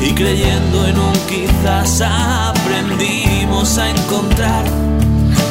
Y 0.00 0.14
creyendo 0.14 0.86
en 0.86 0.98
un 0.98 1.12
quizás 1.28 2.00
aprendimos 2.00 3.76
a 3.76 3.90
encontrar 3.90 4.64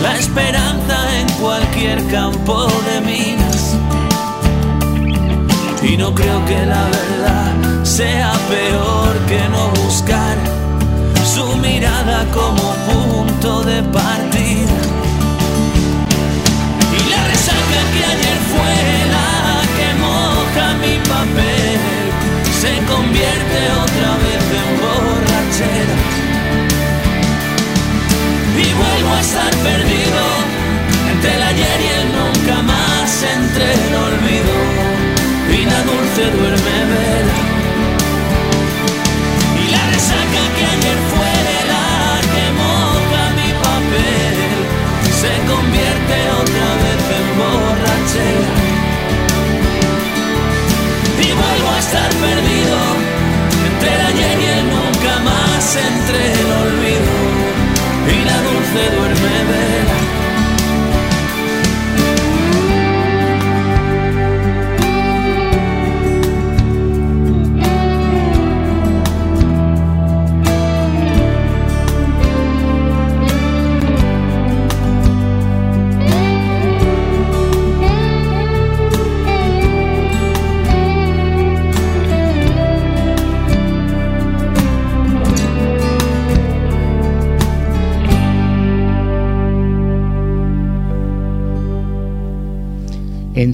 la 0.02 0.18
esperanza 0.18 1.20
en 1.20 1.30
cualquier 1.34 2.04
campo 2.08 2.68
de 2.88 3.02
minas. 3.02 3.79
Y 5.82 5.96
no 5.96 6.14
creo 6.14 6.46
que 6.46 6.66
la 6.66 6.84
verdad 6.86 7.84
sea 7.84 8.34
peor 8.50 9.18
que 9.28 9.40
no 9.50 9.70
buscar 9.82 10.36
su 11.24 11.56
mirada 11.58 12.26
como 12.34 12.74
punto 12.90 13.64
de 13.64 13.82
partida. 13.84 14.80
Y 16.98 17.10
la 17.10 17.28
resaca 17.28 17.80
que 17.94 18.02
ayer 18.14 18.40
fue 18.54 18.76
la 19.16 19.32
que 19.78 19.90
moja 20.04 20.66
mi 20.84 20.96
papel 21.08 21.80
se 22.60 22.74
convierte 22.92 23.60
otra 23.84 24.12
vez 24.24 24.44
en 24.62 24.70
borrachera. 24.82 25.98
Y 28.58 28.74
vuelvo 28.74 29.16
a 29.16 29.22
estar 29.22 29.52
perdido. 29.64 29.79
entre 56.10 56.26
el 56.26 56.52
olvido 56.52 57.12
y 58.08 58.26
la 58.26 58.42
dulce 58.42 58.96
dueña. 58.96 59.09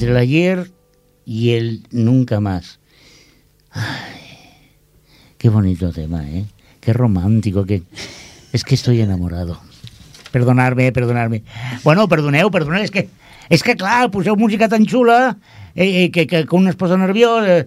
Entre 0.05 0.11
el 0.11 0.17
ayer 0.17 0.71
y 1.25 1.51
el 1.51 1.83
nunca 1.89 2.39
más. 2.39 2.79
Ay, 3.71 4.21
qué 5.39 5.49
bonito 5.49 5.91
tema, 5.91 6.29
¿eh? 6.29 6.45
Qué 6.79 6.93
romántico, 6.93 7.65
que... 7.65 7.81
Es 8.53 8.63
que 8.63 8.75
estoy 8.75 9.01
enamorado. 9.01 9.59
Perdonarme, 10.31 10.91
perdonarme. 10.91 11.43
Bueno, 11.83 12.07
perdoneu, 12.07 12.51
perdoneu, 12.51 12.83
és 12.85 12.91
que, 12.91 13.09
és 13.49 13.63
que 13.65 13.75
clar, 13.75 14.11
poseu 14.13 14.37
música 14.37 14.69
tan 14.69 14.85
xula 14.85 15.35
eh, 15.73 16.05
eh, 16.05 16.11
que, 16.11 16.27
que 16.27 16.45
con 16.45 16.61
una 16.61 16.69
esposa 16.69 16.95
nerviosa... 16.97 17.65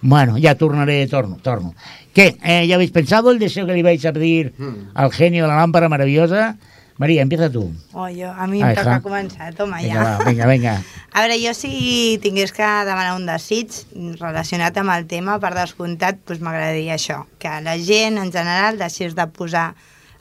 Bueno, 0.00 0.38
ya 0.38 0.54
tornaré, 0.54 1.06
torno, 1.08 1.36
torno. 1.42 1.74
¿Qué? 2.14 2.38
Eh, 2.42 2.66
¿Ya 2.66 2.76
habéis 2.76 2.90
pensado 2.90 3.32
el 3.32 3.38
deseo 3.38 3.66
que 3.66 3.72
le 3.72 3.80
ibais 3.80 4.06
a 4.06 4.14
pedir 4.14 4.54
al 4.94 5.12
genio 5.12 5.42
de 5.42 5.48
la 5.48 5.56
lámpara 5.56 5.90
maravillosa? 5.90 6.56
María, 7.00 7.22
empieza 7.22 7.48
tú. 7.48 7.72
Oh, 7.96 8.08
jo, 8.12 8.28
a 8.28 8.46
mi 8.46 8.60
Ah, 8.62 8.70
em 8.70 8.76
toca 8.76 8.98
ja. 8.98 9.00
començar, 9.00 9.54
toma 9.56 9.78
Vinga, 9.80 9.94
ja. 9.94 10.02
va, 10.18 10.24
vinga, 10.28 10.46
vinga. 10.50 10.74
A 11.16 11.22
veure, 11.24 11.38
jo 11.40 11.54
si 11.56 12.18
tingués 12.22 12.52
que 12.52 12.62
demanar 12.86 13.14
un 13.16 13.24
desig 13.26 13.72
relacionat 14.20 14.76
amb 14.78 14.92
el 14.94 15.06
tema, 15.08 15.38
per 15.40 15.54
descomptat, 15.56 16.20
doncs 16.28 16.42
m'agradaria 16.44 16.94
això, 16.98 17.22
que 17.40 17.54
la 17.64 17.78
gent 17.80 18.20
en 18.20 18.28
general 18.30 18.76
deixés 18.78 19.16
de 19.16 19.26
posar 19.32 19.70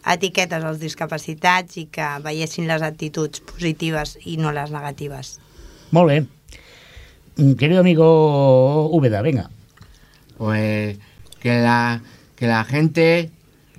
etiquetes 0.07 0.63
als 0.63 0.79
discapacitats 0.79 1.75
i 1.77 1.85
que 1.91 2.07
veiessin 2.23 2.65
les 2.71 2.81
actituds 2.81 3.43
positives 3.51 4.15
i 4.23 4.37
no 4.39 4.55
les 4.55 4.71
negatives. 4.71 5.35
Molt 5.91 6.07
bé. 6.09 6.21
Mm, 7.35 7.53
Querido 7.59 7.81
amigo 7.83 8.87
Úbeda, 8.95 9.21
venga. 9.21 9.49
Pues 10.37 10.97
que 11.41 11.59
la, 11.59 12.01
que 12.37 12.47
la 12.47 12.63
gente 12.63 13.29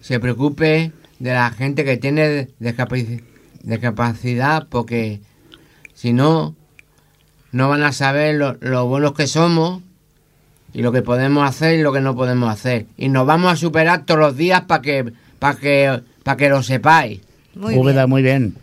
se 0.02 0.20
preocupe 0.20 0.92
de 1.20 1.32
la 1.32 1.50
gente 1.52 1.84
que 1.84 1.96
tiene 1.96 2.48
discapaci- 2.60 3.22
discapacidad 3.62 4.66
porque 4.68 5.20
si 5.94 6.12
no, 6.12 6.56
no 7.52 7.68
van 7.68 7.82
a 7.84 7.92
saber 7.92 8.34
lo, 8.34 8.56
lo 8.60 8.86
buenos 8.86 9.12
que 9.12 9.26
somos 9.26 9.82
y 10.72 10.82
lo 10.82 10.92
que 10.92 11.02
podemos 11.02 11.48
hacer 11.48 11.78
y 11.78 11.82
lo 11.82 11.92
que 11.92 12.00
no 12.00 12.14
podemos 12.16 12.50
hacer. 12.50 12.86
Y 12.96 13.08
nos 13.08 13.26
vamos 13.26 13.52
a 13.52 13.56
superar 13.56 14.04
todos 14.06 14.20
los 14.20 14.36
días 14.36 14.62
para 14.62 14.82
que, 14.82 15.12
para 15.38 15.58
que, 15.58 16.02
para 16.22 16.36
que 16.36 16.48
lo 16.48 16.62
sepáis. 16.62 17.20
Muy 17.54 17.76
Úbeda, 17.76 18.02
bien. 18.06 18.10
muy 18.10 18.22
bien. 18.22 18.54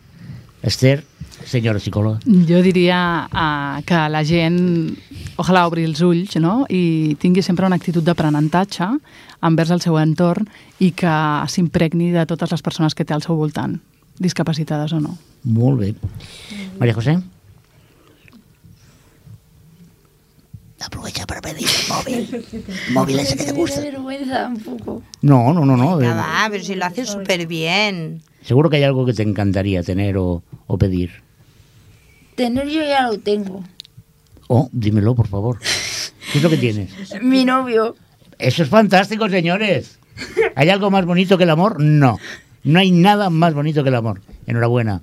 Esther, 0.63 1.03
senyora 1.47 1.79
psicòloga. 1.79 2.19
Jo 2.49 2.59
diria 2.65 2.99
uh, 3.31 3.79
que 3.87 4.01
la 4.11 4.23
gent, 4.27 4.59
ojalà 5.39 5.65
obri 5.69 5.85
els 5.87 6.01
ulls, 6.03 6.35
no?, 6.43 6.65
i 6.69 7.15
tingui 7.21 7.43
sempre 7.45 7.67
una 7.67 7.79
actitud 7.79 8.03
d'aprenentatge 8.03 8.89
envers 9.47 9.71
el 9.71 9.81
seu 9.81 9.97
entorn 10.01 10.49
i 10.83 10.91
que 10.97 11.13
s'impregni 11.47 12.11
de 12.11 12.25
totes 12.29 12.51
les 12.51 12.65
persones 12.65 12.97
que 12.97 13.05
té 13.05 13.15
al 13.15 13.23
seu 13.25 13.37
voltant, 13.39 13.77
discapacitades 14.19 14.93
o 14.97 15.01
no. 15.01 15.15
Molt 15.47 15.79
bé. 15.79 15.93
María 16.79 16.93
José. 16.97 17.17
Aprovecha 20.79 21.25
para 21.25 21.41
pedir 21.41 21.67
el 21.67 21.89
móvil. 21.89 22.45
móvil 22.93 23.19
ese 23.19 23.35
que 23.35 23.45
te 23.45 23.51
gusta. 23.51 23.81
vergüenza 23.81 24.47
un 24.47 24.59
poco. 24.59 25.01
No, 25.21 25.51
no, 25.53 25.65
no, 25.65 25.75
no. 25.75 25.99
Ya 25.99 26.13
va, 26.13 26.47
pero 26.51 26.63
si 26.63 26.75
lo 26.75 26.85
haces 26.85 27.09
súper 27.09 27.47
bien. 27.47 28.21
Seguro 28.43 28.69
que 28.69 28.77
hay 28.77 28.83
algo 28.83 29.05
que 29.05 29.13
te 29.13 29.23
encantaría 29.23 29.81
tener 29.83 30.17
o, 30.17 30.43
o 30.67 30.77
pedir. 30.77 31.26
Tener 32.37 32.67
yo 32.69 32.83
ya 32.83 33.07
lo 33.07 33.17
tengo. 33.17 33.63
Oh, 34.47 34.69
dímelo, 34.71 35.15
por 35.15 35.27
favor. 35.27 35.57
¿Qué 36.31 36.37
es 36.37 36.43
lo 36.43 36.51
que 36.51 36.57
tienes? 36.57 36.91
Mi 37.23 37.43
novio. 37.43 37.95
Eso 38.37 38.61
es 38.61 38.69
fantástico, 38.69 39.27
señores. 39.27 39.97
¿Hay 40.55 40.69
algo 40.69 40.91
más 40.91 41.03
bonito 41.03 41.35
que 41.39 41.45
el 41.45 41.49
amor? 41.49 41.81
No. 41.81 42.19
No 42.63 42.77
hay 42.77 42.91
nada 42.91 43.31
más 43.31 43.55
bonito 43.55 43.81
que 43.81 43.89
el 43.89 43.95
amor. 43.95 44.21
Enhorabuena. 44.45 45.01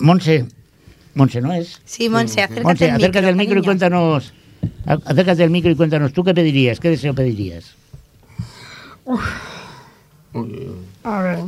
Monse. 0.00 0.46
Monse, 1.14 1.40
¿no 1.40 1.52
es? 1.52 1.80
Sí, 1.84 2.08
Monse, 2.08 2.42
acércate 2.42 2.64
Monse, 2.64 2.90
al 2.90 2.96
acércate 2.96 3.26
al 3.28 3.36
micro 3.36 3.60
y 3.60 3.62
cuéntanos. 3.62 4.32
Acércate 4.86 5.44
al 5.44 5.50
micro 5.50 5.70
y 5.70 5.76
cuéntanos. 5.76 6.12
¿Tú 6.12 6.24
qué 6.24 6.34
pedirías? 6.34 6.80
¿Qué 6.80 6.90
deseo 6.90 7.14
pedirías? 7.14 7.76
A 11.04 11.22
ver, 11.22 11.38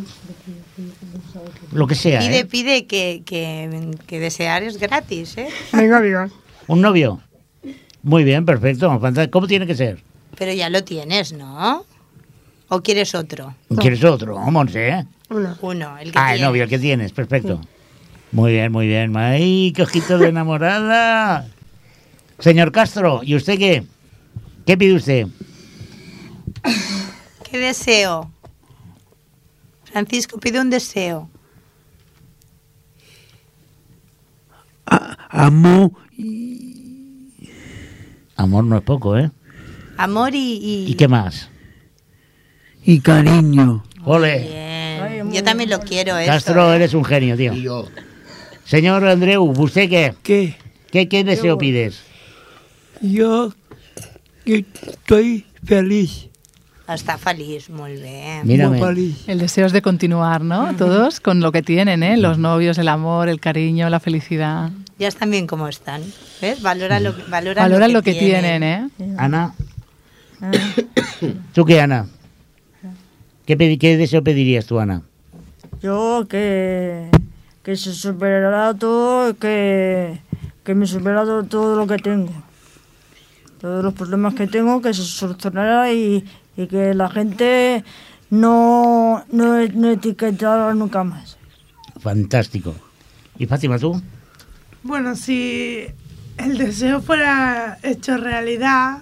Lo 1.73 1.87
que 1.87 1.95
sea, 1.95 2.21
Pide, 2.21 2.38
¿eh? 2.40 2.45
pide 2.47 2.87
que, 2.87 3.23
que, 3.25 3.90
que 4.07 4.19
desear 4.19 4.62
es 4.62 4.79
gratis, 4.79 5.37
¿eh? 5.37 5.49
venga, 5.73 6.01
diga. 6.01 6.31
¿Un 6.66 6.81
novio? 6.81 7.21
Muy 8.03 8.25
bien, 8.25 8.47
perfecto. 8.47 8.99
¿Cómo 9.31 9.47
tiene 9.47 9.66
que 9.66 9.75
ser? 9.75 10.03
Pero 10.37 10.53
ya 10.55 10.71
lo 10.71 10.83
tienes, 10.83 11.33
¿no? 11.33 11.85
¿O 12.69 12.81
quieres 12.81 13.14
otro? 13.14 13.55
¿Quieres 13.81 14.03
otro? 14.05 14.35
¿no, 14.35 14.51
Monse? 14.51 14.88
¿eh? 14.88 15.07
Una. 15.29 15.59
Uno, 15.61 15.99
el 15.99 16.12
que 16.12 16.19
Ah, 16.19 16.35
el 16.35 16.40
novio, 16.40 16.62
el 16.64 16.69
que 16.71 16.79
tienes, 16.79 17.12
perfecto. 17.12 17.61
Muy 18.33 18.53
bien, 18.53 18.73
muy 18.73 18.87
bien. 18.87 19.16
¡Ay, 19.16 19.73
qué 19.75 19.83
ojito 19.83 20.19
de 20.19 20.29
enamorada! 20.29 21.49
Señor 22.38 22.73
Castro, 22.73 23.21
¿y 23.23 23.35
usted 23.35 23.59
qué? 23.59 23.85
¿Qué 24.64 24.79
pide 24.79 24.95
usted? 24.95 25.27
¿Qué 27.51 27.59
deseo? 27.59 28.31
Francisco, 29.92 30.38
pide 30.38 30.61
un 30.61 30.70
deseo. 30.70 31.29
Amor 35.29 35.92
Amor 38.37 38.64
no 38.64 38.79
es 38.79 38.83
poco, 38.83 39.18
¿eh? 39.18 39.31
Amor 39.98 40.35
y... 40.35 40.38
y... 40.38 40.90
¿Y 40.90 40.94
qué 40.94 41.07
más? 41.07 41.50
y 42.85 43.00
cariño. 43.00 43.85
Ole. 44.05 44.48
Yo 45.31 45.44
también 45.44 45.70
lo 45.70 45.81
quiero, 45.81 46.16
eso. 46.16 46.31
Castro, 46.31 46.72
eres 46.72 46.94
un 46.94 47.05
genio, 47.05 47.37
tío. 47.37 47.53
Y 47.53 47.62
yo. 47.62 47.87
Señor 48.64 49.07
Andreu, 49.07 49.44
¿usted 49.44 49.88
qué? 49.88 50.14
¿Qué? 50.22 50.57
¿Qué, 50.90 51.09
qué 51.09 51.22
deseo 51.22 51.59
pides? 51.59 52.03
Yo 53.00 53.53
estoy 54.44 55.44
feliz. 55.64 56.30
Está 56.94 57.18
feliz, 57.18 57.70
muy 57.70 57.92
bien. 57.92 58.40
Mírame. 58.44 58.79
Muy 58.79 58.87
feliz. 58.88 59.24
El 59.29 59.38
deseo 59.38 59.66
es 59.66 59.72
de 59.72 59.81
continuar, 59.83 60.42
¿no? 60.42 60.74
Todos 60.76 61.20
con 61.20 61.40
lo 61.40 61.53
que 61.53 61.62
tienen, 61.62 62.03
¿eh? 62.03 62.16
Los 62.16 62.38
novios, 62.38 62.79
el 62.79 62.88
amor, 62.88 63.29
el 63.29 63.40
cariño, 63.40 63.88
la 63.90 64.00
felicidad. 64.00 64.70
Ya 64.98 65.09
están 65.09 65.31
bien 65.31 65.46
como 65.46 65.68
están. 65.68 66.03
¿Ves? 66.42 66.61
Valora 66.62 66.98
lo, 67.00 67.14
valora 67.29 67.62
Valoran 67.62 67.92
lo 67.92 68.03
que 68.03 68.14
tienen, 68.14 68.62
¿eh? 68.62 68.88
Ana. 69.18 69.55
¿Tú 71.55 71.64
qué, 71.64 71.81
Ana? 71.81 72.07
¿Qué, 73.46 73.57
pedi- 73.59 73.79
qué 73.79 73.96
deseo 73.96 74.22
pedirías 74.22 74.66
tú, 74.66 74.79
Ana? 74.79 75.03
Yo 75.83 76.26
que, 76.29 77.09
que 77.62 77.76
se 77.76 77.93
superará 77.95 78.74
todo, 78.74 79.34
que, 79.36 80.18
que 80.64 80.74
me 80.74 80.86
supera 80.86 81.22
todo, 81.24 81.43
todo 81.45 81.76
lo 81.76 81.86
que 81.86 81.97
tengo. 81.97 82.32
Todos 83.61 83.84
los 83.84 83.94
problemas 83.94 84.34
que 84.34 84.46
tengo, 84.46 84.80
que 84.80 84.94
se 84.94 85.02
solucionará 85.02 85.92
y, 85.92 86.24
y 86.56 86.66
que 86.66 86.94
la 86.94 87.11
gente 87.11 87.84
no, 88.30 89.24
no, 89.30 89.66
no 89.68 89.90
etiquetará 89.90 90.72
nunca 90.74 91.04
más. 91.04 91.36
Fantástico. 92.00 92.74
¿Y 93.38 93.46
Fátima, 93.46 93.78
tú? 93.78 94.00
Bueno, 94.82 95.14
si 95.14 95.84
el 96.38 96.56
deseo 96.56 97.02
fuera 97.02 97.78
hecho 97.82 98.16
realidad, 98.16 98.98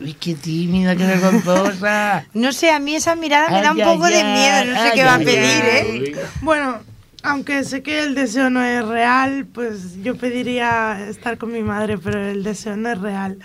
Uy, 0.00 0.14
qué 0.14 0.34
tímida, 0.34 0.96
qué 0.96 1.04
vergonzosa. 1.04 2.24
No 2.34 2.52
sé, 2.52 2.70
a 2.70 2.78
mí 2.78 2.94
esa 2.94 3.14
mirada 3.16 3.50
me 3.50 3.60
da 3.60 3.72
un 3.72 3.80
Ay, 3.82 3.86
poco 3.86 4.04
ay, 4.06 4.14
de 4.14 4.24
miedo. 4.24 4.64
No 4.64 4.72
sé 4.72 4.88
ay, 4.88 4.90
qué 4.94 5.04
va 5.04 5.14
a 5.14 5.18
pedir, 5.18 5.62
ay. 5.62 6.04
¿eh? 6.06 6.16
bueno, 6.40 6.78
aunque 7.22 7.64
sé 7.64 7.82
que 7.82 8.02
el 8.02 8.14
deseo 8.14 8.50
no 8.50 8.62
es 8.62 8.86
real, 8.86 9.46
pues 9.46 10.02
yo 10.02 10.16
pediría 10.16 11.08
estar 11.08 11.38
con 11.38 11.52
mi 11.52 11.62
madre, 11.62 11.98
pero 11.98 12.20
el 12.20 12.42
deseo 12.42 12.76
no 12.76 12.90
es 12.90 12.98
real. 12.98 13.38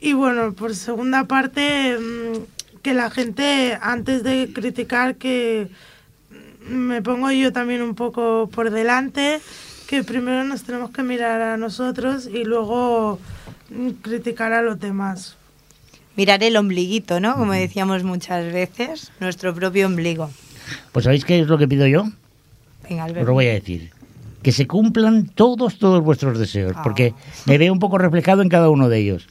Y 0.00 0.12
bueno, 0.12 0.52
por 0.54 0.74
segunda 0.74 1.24
parte, 1.24 1.96
mm, 1.98 2.80
que 2.82 2.94
la 2.94 3.10
gente, 3.10 3.78
antes 3.80 4.22
de 4.22 4.50
criticar, 4.52 5.16
que 5.16 5.68
me 6.68 7.02
pongo 7.02 7.30
yo 7.30 7.52
también 7.52 7.82
un 7.82 7.94
poco 7.94 8.48
por 8.52 8.70
delante, 8.70 9.40
que 9.86 10.04
primero 10.04 10.44
nos 10.44 10.62
tenemos 10.62 10.90
que 10.90 11.02
mirar 11.02 11.40
a 11.40 11.56
nosotros 11.56 12.26
y 12.26 12.44
luego 12.44 13.18
mm, 13.70 13.90
criticar 14.02 14.52
a 14.52 14.62
los 14.62 14.78
demás. 14.78 15.36
Mirar 16.16 16.42
el 16.42 16.56
ombliguito, 16.56 17.20
¿no? 17.20 17.34
Como 17.36 17.52
decíamos 17.52 18.04
muchas 18.04 18.52
veces, 18.52 19.10
nuestro 19.20 19.54
propio 19.54 19.86
ombligo. 19.86 20.30
Pues 20.92 21.04
¿sabéis 21.04 21.24
qué 21.24 21.40
es 21.40 21.46
lo 21.46 21.56
que 21.58 21.66
pido 21.66 21.86
yo? 21.86 22.06
Alberto. 22.98 23.26
lo 23.26 23.34
voy 23.34 23.46
a 23.46 23.52
decir. 23.52 23.90
Que 24.42 24.52
se 24.52 24.66
cumplan 24.66 25.26
todos, 25.26 25.78
todos 25.78 26.02
vuestros 26.02 26.38
deseos, 26.38 26.72
porque 26.82 27.12
me 27.44 27.58
veo 27.58 27.72
un 27.72 27.78
poco 27.78 27.98
reflejado 27.98 28.40
en 28.40 28.48
cada 28.48 28.70
uno 28.70 28.88
de 28.88 28.98
ellos. 28.98 29.28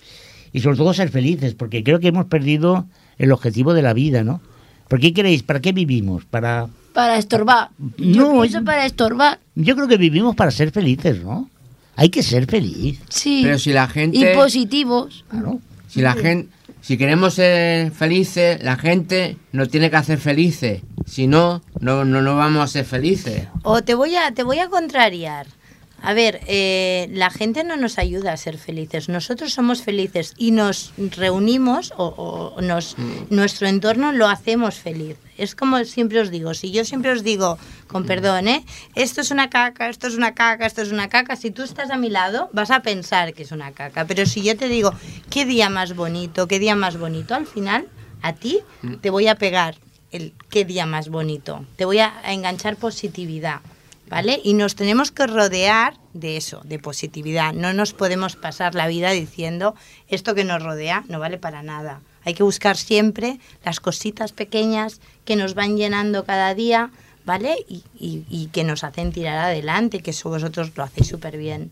Y 0.53 0.60
sobre 0.62 0.78
todo 0.78 0.93
ser 0.93 1.10
felices, 1.10 1.55
porque 1.55 1.84
creo 1.84 1.99
que 1.99 2.10
hemos 2.10 2.26
perdido 2.26 2.86
el 3.18 3.32
objetivo 3.32 3.74
de 3.74 3.82
la 3.82 3.93
vida, 3.93 4.24
¿no? 4.24 4.39
¿Por 4.88 4.99
qué 4.99 5.12
queréis? 5.14 5.43
¿Para 5.43 5.60
qué 5.62 5.72
vivimos? 5.72 6.26
Para... 6.26 6.68
Para 6.93 7.18
estorbar. 7.18 7.70
Yo 7.97 8.34
No, 8.34 8.41
pienso 8.41 8.64
para 8.64 8.86
estorbar. 8.86 9.39
Yo 9.55 9.76
creo 9.76 9.88
que 9.88 9.97
vivimos 9.97 10.36
para 10.36 10.51
ser 10.51 10.72
felices, 10.72 11.24
¿no? 11.24 11.49
Hay 11.95 12.10
que 12.10 12.24
ser 12.24 12.45
feliz, 12.45 12.99
Sí. 13.10 13.41
Pero 13.43 13.60
si 13.60 13.74
la 13.74 13.88
gente... 13.88 14.18
Y 14.18 14.36
positivos. 14.36 15.26
claro. 15.30 15.60
Si 15.88 16.01
la 16.01 16.14
gente, 16.14 16.49
si 16.90 16.98
queremos 16.98 17.36
ser 17.36 17.92
felices, 17.92 18.64
la 18.64 18.76
gente 18.76 19.38
nos 19.52 19.70
tiene 19.70 19.92
que 19.92 19.98
hacer 19.98 20.18
felices. 20.18 20.82
Si 21.06 21.28
no, 21.28 21.62
no, 21.80 22.04
no, 22.04 22.36
vamos 22.36 22.64
a 22.64 22.68
ser 22.68 22.84
felices. 22.84 23.48
O 23.62 23.84
te 23.84 23.94
voy 23.94 24.16
a, 24.16 24.34
te 24.34 24.42
voy 24.42 24.58
a 24.58 24.70
contrariar. 24.70 25.46
A 26.02 26.14
ver, 26.14 26.41
eh, 26.47 27.10
la 27.12 27.30
gente 27.30 27.64
no 27.64 27.78
nos 27.78 27.97
ayuda 27.97 28.34
a 28.34 28.38
ser 28.38 28.58
felices. 28.58 29.10
Nosotros 29.10 29.54
somos 29.54 29.82
felices 29.82 30.34
y 30.38 30.52
nos 30.52 30.93
reunimos 30.97 31.93
o, 31.97 32.54
o 32.56 32.62
nos, 32.62 32.95
nuestro 33.30 33.68
entorno 33.68 34.12
lo 34.12 34.28
hacemos 34.28 34.76
feliz. 34.76 35.18
Es 35.38 35.56
como 35.56 35.84
siempre 35.86 36.20
os 36.20 36.32
digo, 36.32 36.54
si 36.54 36.72
yo 36.72 36.84
siempre 36.84 37.12
os 37.12 37.24
digo, 37.24 37.58
con 37.88 38.06
perdón, 38.06 38.47
¿eh? 38.47 38.66
esto 38.95 39.22
es 39.22 39.32
una 39.32 39.50
caca, 39.50 39.88
esto 39.88 40.08
es 40.08 40.16
una 40.16 40.34
caca, 40.36 40.66
esto 40.66 40.82
es 40.82 40.91
una 40.91 41.08
caca, 41.08 41.38
si 41.38 41.50
tú 41.50 41.64
estás 41.64 41.91
a 41.91 41.97
mi 41.97 42.10
lado 42.10 42.50
vas 42.52 42.72
a 42.72 42.82
pensar 42.82 43.34
que 43.34 43.43
es 43.43 43.52
una 43.52 43.72
caca. 43.72 44.06
Pero 44.06 44.26
si 44.26 44.41
yo 44.43 44.58
te 44.58 44.68
digo, 44.68 44.93
qué 45.30 45.45
día 45.45 45.70
más 45.70 45.95
bonito, 45.95 46.47
qué 46.47 46.60
día 46.60 46.76
más 46.76 46.97
bonito, 46.97 47.36
al 47.36 47.47
final 47.47 47.88
a 48.22 48.34
ti 48.34 48.60
te 49.02 49.10
voy 49.10 49.28
a 49.28 49.36
pegar 49.36 49.76
el 50.12 50.34
qué 50.50 50.66
día 50.66 50.86
más 50.86 51.10
bonito. 51.10 51.66
Te 51.76 51.86
voy 51.86 52.00
a 52.00 52.14
enganchar 52.26 52.76
positividad. 52.76 53.62
¿Vale? 54.10 54.39
Y 54.43 54.55
nos 54.55 54.76
tenemos 54.76 55.12
que 55.12 55.28
rodear 55.28 55.93
de 56.14 56.36
eso, 56.38 56.62
de 56.64 56.80
positividad. 56.80 57.53
No 57.53 57.74
nos 57.74 57.93
podemos 57.93 58.36
pasar 58.36 58.74
la 58.74 58.88
vida 58.88 59.12
diciendo 59.12 59.76
esto 60.07 60.34
que 60.34 60.43
nos 60.43 60.64
rodea 60.64 61.03
no 61.10 61.20
vale 61.20 61.38
para 61.38 61.62
nada. 61.62 62.01
Hay 62.26 62.34
que 62.34 62.43
buscar 62.43 62.76
siempre 62.76 63.39
las 63.64 63.80
cositas 63.80 64.32
pequeñas 64.32 64.99
que 65.26 65.36
nos 65.36 65.53
van 65.53 65.78
llenando 65.78 66.26
cada 66.26 66.53
día, 66.55 66.89
¿vale? 67.26 67.55
Y, 67.70 67.84
y- 67.99 68.26
y 68.30 68.47
que 68.47 68.64
nos 68.64 68.84
hacen 68.84 69.12
tirar 69.12 69.38
adelante, 69.38 69.99
que 69.99 70.10
eso 70.12 70.30
vosotros 70.30 70.72
lo 70.76 70.84
hacéis 70.84 71.07
súper 71.07 71.38
bien. 71.38 71.70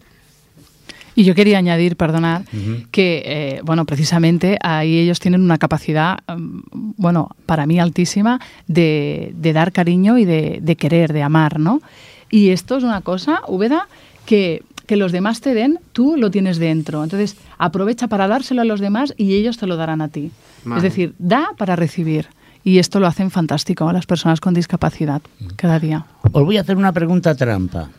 Y 1.15 1.23
yo 1.23 1.33
quería 1.33 1.57
añadir, 1.57 1.95
perdonad, 1.97 2.43
que, 2.91 3.23
eh, 3.25 3.61
bueno, 3.63 3.85
precisamente 3.85 4.59
ahí 4.61 4.99
ellos 4.99 5.19
tienen 5.19 5.41
una 5.41 5.57
capacidad, 5.57 6.19
mm, 6.27 6.59
bueno, 6.97 7.31
para 7.47 7.65
mí 7.65 7.79
altísima, 7.79 8.39
de, 8.67 9.31
de 9.33 9.53
dar 9.53 9.71
cariño 9.71 10.19
y 10.19 10.25
de, 10.25 10.59
de 10.61 10.75
querer, 10.75 11.13
de 11.13 11.23
amar, 11.23 11.59
¿no? 11.59 11.81
Y 12.29 12.49
esto 12.49 12.77
es 12.77 12.83
una 12.83 13.01
cosa, 13.01 13.41
Úbeda, 13.47 13.87
que, 14.25 14.63
que 14.85 14.97
los 14.97 15.11
demás 15.11 15.41
te 15.41 15.53
den, 15.53 15.79
tú 15.93 16.15
lo 16.17 16.31
tienes 16.31 16.57
dentro. 16.57 17.03
Entonces, 17.03 17.37
aprovecha 17.57 18.07
para 18.07 18.27
dárselo 18.27 18.61
a 18.61 18.65
los 18.65 18.79
demás 18.79 19.13
y 19.17 19.35
ellos 19.35 19.57
te 19.57 19.67
lo 19.67 19.75
darán 19.77 20.01
a 20.01 20.09
ti. 20.09 20.31
Vale. 20.65 20.77
Es 20.79 20.83
decir, 20.83 21.13
da 21.19 21.49
para 21.57 21.75
recibir. 21.75 22.27
Y 22.63 22.79
esto 22.79 22.99
lo 22.99 23.07
hacen 23.07 23.31
fantástico 23.31 23.91
las 23.93 24.05
personas 24.05 24.41
con 24.41 24.53
discapacidad 24.53 25.21
cada 25.55 25.79
día. 25.79 26.05
Os 26.33 26.43
voy 26.43 26.57
a 26.57 26.61
hacer 26.61 26.75
una 26.75 26.91
pregunta 26.91 27.33
trampa. 27.33 27.89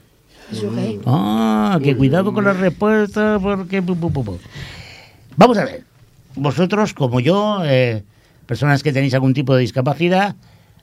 Ah, 1.07 1.79
que 1.83 1.97
cuidado 1.97 2.33
con 2.33 2.45
la 2.45 2.53
respuesta 2.53 3.39
porque... 3.41 3.81
Vamos 3.81 5.59
a 5.59 5.64
ver. 5.64 5.85
Vosotros, 6.37 6.95
como 6.95 7.20
yo, 7.20 7.62
eh, 7.64 8.03
personas 8.47 8.83
que 8.83 8.93
tenéis 8.93 9.14
algún 9.14 9.35
tipo 9.35 9.55
de 9.55 9.62
discapacidad, 9.62 10.37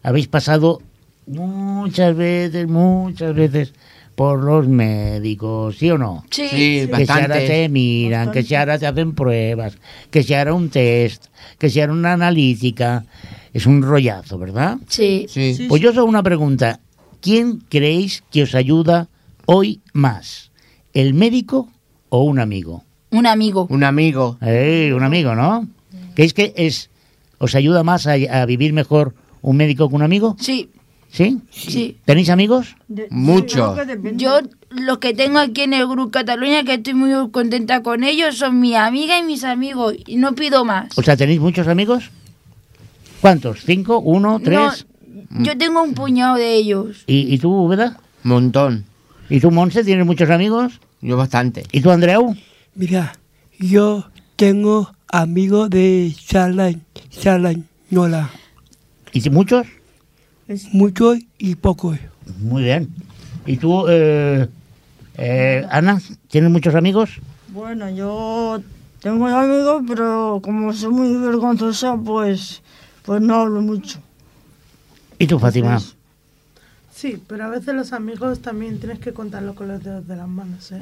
habéis 0.04 0.28
pasado 0.28 0.82
muchas 1.28 2.16
veces, 2.16 2.68
muchas 2.68 3.36
veces 3.36 3.74
por 4.16 4.44
los 4.44 4.68
médicos, 4.68 5.78
¿sí 5.78 5.92
o 5.92 5.98
no? 5.98 6.24
Sí. 6.30 6.48
Sí, 6.50 6.88
que 6.94 7.06
si 7.06 7.12
ahora 7.12 7.36
te 7.38 7.68
miran, 7.70 8.32
que 8.32 8.44
si 8.44 8.56
ahora 8.56 8.80
te 8.80 8.88
hacen 8.88 9.14
pruebas, 9.14 9.78
que 10.10 10.24
si 10.24 10.34
ahora 10.34 10.54
un 10.54 10.70
test, 10.70 11.26
que 11.58 11.70
si 11.70 11.82
ahora 11.82 11.94
una 11.94 12.14
analítica. 12.14 13.06
Es 13.54 13.66
un 13.66 13.82
rollazo, 13.82 14.38
¿verdad? 14.38 14.78
Sí. 14.90 15.28
Sí. 15.30 15.66
Pues 15.70 15.82
yo 15.82 15.92
os 15.92 15.98
hago 15.98 16.08
una 16.08 16.24
pregunta. 16.24 16.82
¿Quién 17.22 17.64
creéis 17.70 18.22
que 18.30 18.44
os 18.44 18.54
ayuda 18.54 19.08
hoy 19.46 19.80
más? 19.94 20.52
¿El 20.94 21.14
médico 21.14 21.70
o 22.10 22.24
un 22.24 22.40
amigo? 22.40 22.84
Un 23.12 23.26
amigo. 23.26 23.68
Un 23.70 23.86
amigo. 23.86 24.38
Eh, 24.42 24.92
un 24.94 25.04
amigo, 25.04 25.36
¿no? 25.36 25.68
¿Creéis 26.16 26.34
que 26.34 26.54
es, 26.58 26.90
os 27.38 27.56
ayuda 27.56 27.84
más 27.84 28.08
a, 28.08 28.14
a 28.14 28.46
vivir 28.46 28.74
mejor 28.74 29.16
un 29.42 29.56
médico 29.56 29.88
que 29.88 29.96
un 29.96 30.02
amigo? 30.02 30.36
Sí, 30.38 30.70
¿Sí? 31.16 31.38
sí. 31.50 31.98
¿Tenéis 32.04 32.30
amigos? 32.30 32.76
De- 32.90 33.08
Mucho. 33.10 33.74
creo 33.74 33.76
que 33.76 33.86
depende. 33.96 34.22
Yo, 34.22 34.40
los 34.72 34.98
que 34.98 35.14
tengo 35.14 35.40
aquí 35.40 35.62
en 35.62 35.74
el 35.74 35.88
Grupo 35.88 36.12
Cataluña, 36.12 36.64
que 36.66 36.74
estoy 36.74 36.94
muy 36.94 37.32
contenta 37.32 37.82
con 37.84 38.04
ellos, 38.04 38.38
son 38.38 38.60
mi 38.60 38.76
amiga 38.76 39.18
y 39.18 39.24
mis 39.24 39.46
amigos. 39.46 39.96
Y 40.08 40.18
no 40.18 40.36
pido 40.36 40.66
más. 40.66 40.98
O 40.98 41.02
sea, 41.02 41.16
¿tenéis 41.16 41.40
muchos 41.40 41.70
amigos? 41.70 42.12
¿Cuántos? 43.22 43.62
¿Cinco? 43.66 44.00
¿Uno? 44.00 44.42
¿Tres? 44.44 44.86
No, 45.30 45.44
yo 45.46 45.58
tengo 45.58 45.82
un 45.82 45.94
puñado 45.94 46.36
de 46.36 46.54
ellos. 46.56 47.04
¿Y, 47.08 47.34
y 47.34 47.38
tú, 47.40 47.68
Veda? 47.70 47.98
Montón. 48.24 48.84
¿Y 49.30 49.40
tú, 49.40 49.52
Monse, 49.52 49.84
tienes 49.86 50.06
muchos 50.06 50.30
amigos? 50.30 50.82
Yo 51.02 51.16
bastante. 51.16 51.64
¿Y 51.72 51.80
tú, 51.80 51.92
Andreu? 51.92 52.36
Mira, 52.76 53.14
yo 53.58 54.10
tengo 54.36 54.94
amigos 55.08 55.70
de 55.70 56.14
Salañ, 56.28 56.82
Salañola, 57.10 58.30
¿Y 59.14 59.22
si 59.22 59.30
muchos? 60.48 60.74
muchos 60.74 61.20
y 61.38 61.56
pocos. 61.56 61.98
Muy 62.40 62.64
bien. 62.64 62.90
¿Y 63.46 63.58
tú, 63.58 63.86
eh, 63.88 64.48
eh, 65.18 65.66
Ana, 65.70 66.02
tienes 66.30 66.50
muchos 66.52 66.76
amigos? 66.76 67.12
Bueno, 67.50 67.90
yo 67.90 68.62
tengo 69.02 69.28
amigos, 69.28 69.84
pero 69.88 70.40
como 70.44 70.74
soy 70.74 70.92
muy 70.92 71.16
vergonzosa, 71.18 71.96
pues, 71.98 72.62
pues 73.04 73.22
no 73.22 73.36
hablo 73.36 73.62
mucho. 73.62 74.00
¿Y 75.20 75.28
tú, 75.28 75.40
Fátima? 75.40 75.80
Sí, 76.94 77.22
pero 77.28 77.46
a 77.46 77.50
veces 77.50 77.76
los 77.76 77.94
amigos 77.94 78.40
también 78.40 78.80
tienes 78.80 79.00
que 79.00 79.14
contarlo 79.14 79.54
con 79.54 79.68
los 79.68 79.84
dedos 79.84 80.08
de 80.08 80.16
las 80.16 80.28
manos, 80.28 80.72
¿eh? 80.72 80.82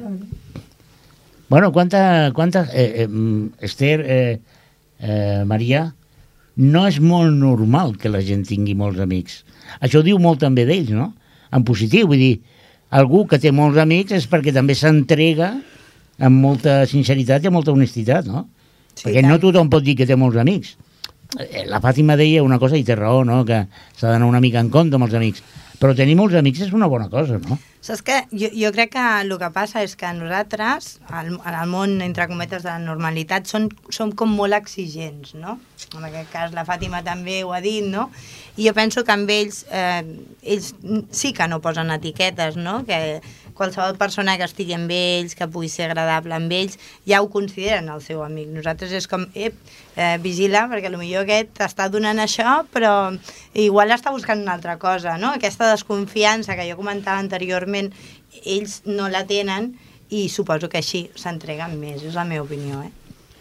Bueno, 1.48 1.72
¿cuántas, 1.72 2.32
cuántas 2.32 2.68
eh, 2.70 3.04
eh, 3.04 3.48
Esther, 3.60 4.00
eh, 4.06 4.40
eh, 5.00 5.44
Maria, 5.46 5.94
no 6.56 6.86
és 6.88 7.00
molt 7.02 7.34
normal 7.34 7.96
que 8.00 8.10
la 8.10 8.22
gent 8.22 8.46
tingui 8.48 8.76
molts 8.78 9.02
amics. 9.02 9.43
Això 9.80 10.02
diu 10.04 10.18
molt 10.22 10.42
també 10.44 10.66
d'ells, 10.68 10.92
no? 10.94 11.12
En 11.54 11.64
positiu, 11.66 12.08
vull 12.10 12.20
dir, 12.20 12.34
algú 12.94 13.24
que 13.30 13.38
té 13.42 13.52
molts 13.54 13.78
amics 13.82 14.14
és 14.16 14.26
perquè 14.30 14.54
també 14.54 14.76
s'entrega 14.78 15.52
amb 16.18 16.40
molta 16.40 16.84
sinceritat 16.86 17.44
i 17.44 17.50
amb 17.50 17.58
molta 17.58 17.74
honestitat, 17.74 18.26
no? 18.30 18.46
Sí, 18.94 19.08
perquè 19.08 19.20
tant. 19.22 19.30
no 19.32 19.40
tothom 19.42 19.70
pot 19.70 19.84
dir 19.84 19.96
que 19.98 20.06
té 20.06 20.16
molts 20.18 20.38
amics. 20.38 20.76
Eh, 21.38 21.64
La 21.70 21.80
Fàtima 21.82 22.16
deia 22.16 22.44
una 22.46 22.60
cosa 22.62 22.78
i 22.78 22.84
té 22.86 22.94
raó, 22.98 23.24
no? 23.26 23.42
Que 23.44 23.64
s'ha 23.96 24.12
d'anar 24.12 24.30
una 24.30 24.42
mica 24.44 24.62
en 24.62 24.70
compte 24.70 24.98
amb 24.98 25.08
els 25.08 25.14
amics. 25.18 25.42
Però 25.80 25.94
tenir 25.96 26.14
molts 26.18 26.36
amics 26.38 26.68
és 26.68 26.74
una 26.76 26.88
bona 26.90 27.08
cosa, 27.10 27.40
no? 27.42 27.58
Saps 27.84 28.00
que 28.00 28.14
jo, 28.32 28.48
jo 28.56 28.70
crec 28.72 28.94
que 28.94 29.02
el 29.20 29.34
que 29.36 29.50
passa 29.52 29.82
és 29.84 29.92
que 30.00 30.08
nosaltres, 30.16 30.86
al, 31.12 31.34
en 31.34 31.50
el 31.50 31.68
món, 31.68 31.98
entre 32.00 32.24
cometes, 32.30 32.62
de 32.64 32.70
la 32.70 32.80
normalitat, 32.80 33.44
som, 33.44 33.66
som 33.92 34.14
com 34.16 34.32
molt 34.32 34.56
exigents, 34.56 35.34
no? 35.36 35.58
En 35.92 36.06
aquest 36.08 36.30
cas, 36.32 36.54
la 36.56 36.64
Fàtima 36.64 37.02
també 37.04 37.42
ho 37.44 37.52
ha 37.52 37.60
dit, 37.60 37.84
no? 37.84 38.08
I 38.56 38.70
jo 38.70 38.72
penso 38.72 39.04
que 39.04 39.12
amb 39.12 39.28
ells, 39.28 39.66
eh, 39.68 40.00
ells 40.40 40.72
sí 41.12 41.34
que 41.36 41.48
no 41.50 41.60
posen 41.60 41.92
etiquetes, 41.92 42.56
no? 42.56 42.80
Que 42.88 43.20
qualsevol 43.54 43.98
persona 44.00 44.38
que 44.40 44.48
estigui 44.48 44.74
amb 44.74 44.90
ells, 44.90 45.36
que 45.38 45.48
pugui 45.50 45.68
ser 45.70 45.90
agradable 45.90 46.34
amb 46.36 46.52
ells, 46.52 46.78
ja 47.06 47.20
ho 47.22 47.28
consideren 47.30 47.92
el 47.92 48.00
seu 48.02 48.24
amic. 48.24 48.48
Nosaltres 48.54 48.96
és 48.96 49.06
com, 49.10 49.28
ep, 49.34 49.60
eh, 49.96 50.16
vigila, 50.24 50.66
perquè 50.72 50.90
potser 50.90 51.20
aquest 51.22 51.52
t'està 51.60 51.88
donant 51.92 52.18
això, 52.22 52.62
però 52.72 52.94
igual 53.54 53.94
està 53.94 54.10
buscant 54.14 54.42
una 54.42 54.54
altra 54.54 54.78
cosa, 54.78 55.18
no? 55.18 55.34
Aquesta 55.34 55.70
desconfiança 55.70 56.56
que 56.56 56.68
jo 56.70 56.76
comentava 56.80 57.22
anteriorment, 57.22 57.73
ells 57.74 58.82
no 58.86 59.08
la 59.12 59.24
tenen 59.28 59.72
i 60.14 60.28
suposo 60.28 60.68
que 60.70 60.80
així 60.82 61.08
s'entreguen 61.18 61.78
més, 61.80 62.02
és 62.04 62.14
la 62.14 62.26
meva 62.28 62.44
opinió, 62.46 62.82
eh? 62.84 62.92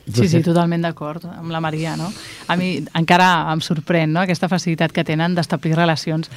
Sí, 0.03 0.27
sí, 0.27 0.41
totalment 0.43 0.84
d'acord 0.84 1.23
amb 1.29 1.51
la 1.53 1.61
Maria, 1.63 1.93
no? 1.95 2.09
A 2.51 2.57
mi 2.59 2.73
encara 2.99 3.29
em 3.53 3.61
sorprèn, 3.63 4.11
no?, 4.11 4.23
aquesta 4.25 4.49
facilitat 4.51 4.91
que 4.91 5.05
tenen 5.07 5.36
d'establir 5.38 5.77
relacions 5.77 6.27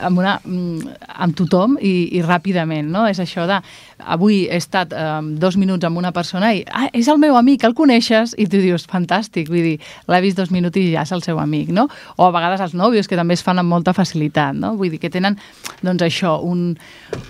amb, 0.00 0.18
una, 0.18 0.38
mm, 0.44 0.94
amb 1.24 1.36
tothom 1.38 1.76
i, 1.80 2.08
i 2.18 2.22
ràpidament, 2.24 2.90
no? 2.92 3.06
És 3.08 3.20
això 3.22 3.46
de... 3.48 3.60
Avui 3.98 4.44
he 4.46 4.56
estat 4.60 4.92
eh, 4.94 5.06
dos 5.42 5.56
minuts 5.58 5.84
amb 5.84 5.98
una 5.98 6.12
persona 6.14 6.52
i 6.54 6.60
ah, 6.70 6.86
és 6.94 7.08
el 7.10 7.18
meu 7.18 7.34
amic, 7.34 7.64
el 7.66 7.74
coneixes? 7.74 8.36
I 8.38 8.46
tu 8.46 8.60
dius, 8.62 8.86
fantàstic, 8.88 9.50
vull 9.50 9.64
dir, 9.64 9.74
l'he 10.06 10.20
vist 10.22 10.38
dos 10.38 10.52
minuts 10.54 10.78
i 10.78 10.92
ja 10.92 11.02
és 11.02 11.12
el 11.16 11.24
seu 11.26 11.40
amic, 11.42 11.72
no? 11.74 11.88
O 12.16 12.28
a 12.28 12.32
vegades 12.34 12.62
els 12.62 12.76
nòvios, 12.78 13.10
que 13.10 13.18
també 13.18 13.34
es 13.34 13.42
fan 13.42 13.58
amb 13.58 13.74
molta 13.74 13.94
facilitat, 13.96 14.54
no? 14.54 14.76
Vull 14.78 14.94
dir 14.94 15.02
que 15.02 15.10
tenen, 15.10 15.38
doncs 15.82 16.06
això, 16.06 16.36
un, 16.46 16.76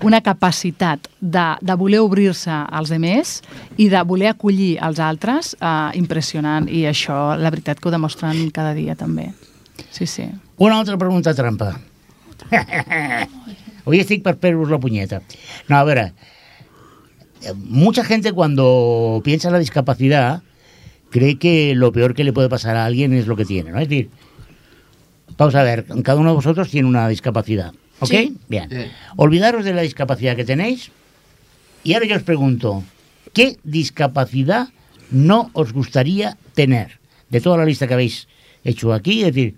una 0.04 0.20
capacitat 0.20 1.08
de, 1.20 1.48
de 1.64 1.78
voler 1.80 2.04
obrir-se 2.04 2.52
als 2.52 2.92
demés 2.92 3.38
i 3.80 3.88
de 3.88 4.04
voler 4.04 4.34
acollir 4.34 4.74
els 4.84 5.00
altres 5.00 5.54
eh, 5.58 5.74
impressionant 5.98 6.68
i 6.68 6.84
això 6.90 7.38
la 7.38 7.50
veritat 7.50 7.80
que 7.80 7.88
ho 7.88 7.94
demostren 7.94 8.50
cada 8.52 8.76
dia 8.76 8.96
també. 8.98 9.30
Sí, 9.90 10.06
sí. 10.06 10.28
Una 10.58 10.80
altra 10.80 10.98
pregunta 10.98 11.34
trampa. 11.34 11.72
Hoy 13.84 14.01
estic 14.01 14.22
per 14.24 14.36
fer-vos 14.36 14.70
la 14.70 14.78
puñeta. 14.78 15.22
No, 15.68 15.76
a 15.78 15.84
ver, 15.84 15.99
eh, 15.99 16.12
mucha 17.55 18.05
gente 18.05 18.32
cuando 18.32 19.20
piensa 19.24 19.49
en 19.49 19.55
la 19.55 19.59
discapacidad 19.59 20.42
cree 21.11 21.38
que 21.38 21.74
lo 21.74 21.92
peor 21.92 22.14
que 22.14 22.24
le 22.24 22.32
puede 22.32 22.49
pasar 22.49 22.76
a 22.76 22.84
alguien 22.84 23.12
es 23.12 23.26
lo 23.26 23.36
que 23.36 23.44
tiene, 23.44 23.70
¿no? 23.70 23.78
Es 23.78 23.88
decir, 23.88 24.11
vamos 25.36 25.55
a 25.55 25.62
ver, 25.62 25.86
cada 26.03 26.18
uno 26.18 26.30
de 26.30 26.36
vosotros 26.36 26.68
tiene 26.70 26.88
una 26.88 27.09
discapacidad, 27.09 27.72
¿ok? 28.01 28.11
Sí. 28.11 28.36
Bien. 28.49 28.68
Sí. 28.70 28.90
Olvidaros 29.16 29.64
de 29.64 29.72
la 29.72 29.82
discapacidad 29.82 30.36
que 30.36 30.44
tenéis 30.44 30.90
y 31.84 31.94
ahora 31.94 32.07
yo 32.07 32.16
os 32.16 32.22
pregunto, 32.22 32.84
¿qué 33.32 33.57
discapacidad 33.64 34.68
no 35.11 35.51
os 35.55 35.72
gustaría 35.72 36.36
tener? 36.55 36.99
De 37.30 37.40
toda 37.40 37.59
la 37.59 37.64
lista 37.64 37.86
que 37.86 37.94
habéis 37.94 38.28
hecho 38.64 38.92
aquí, 38.92 39.20
es 39.20 39.34
decir, 39.34 39.55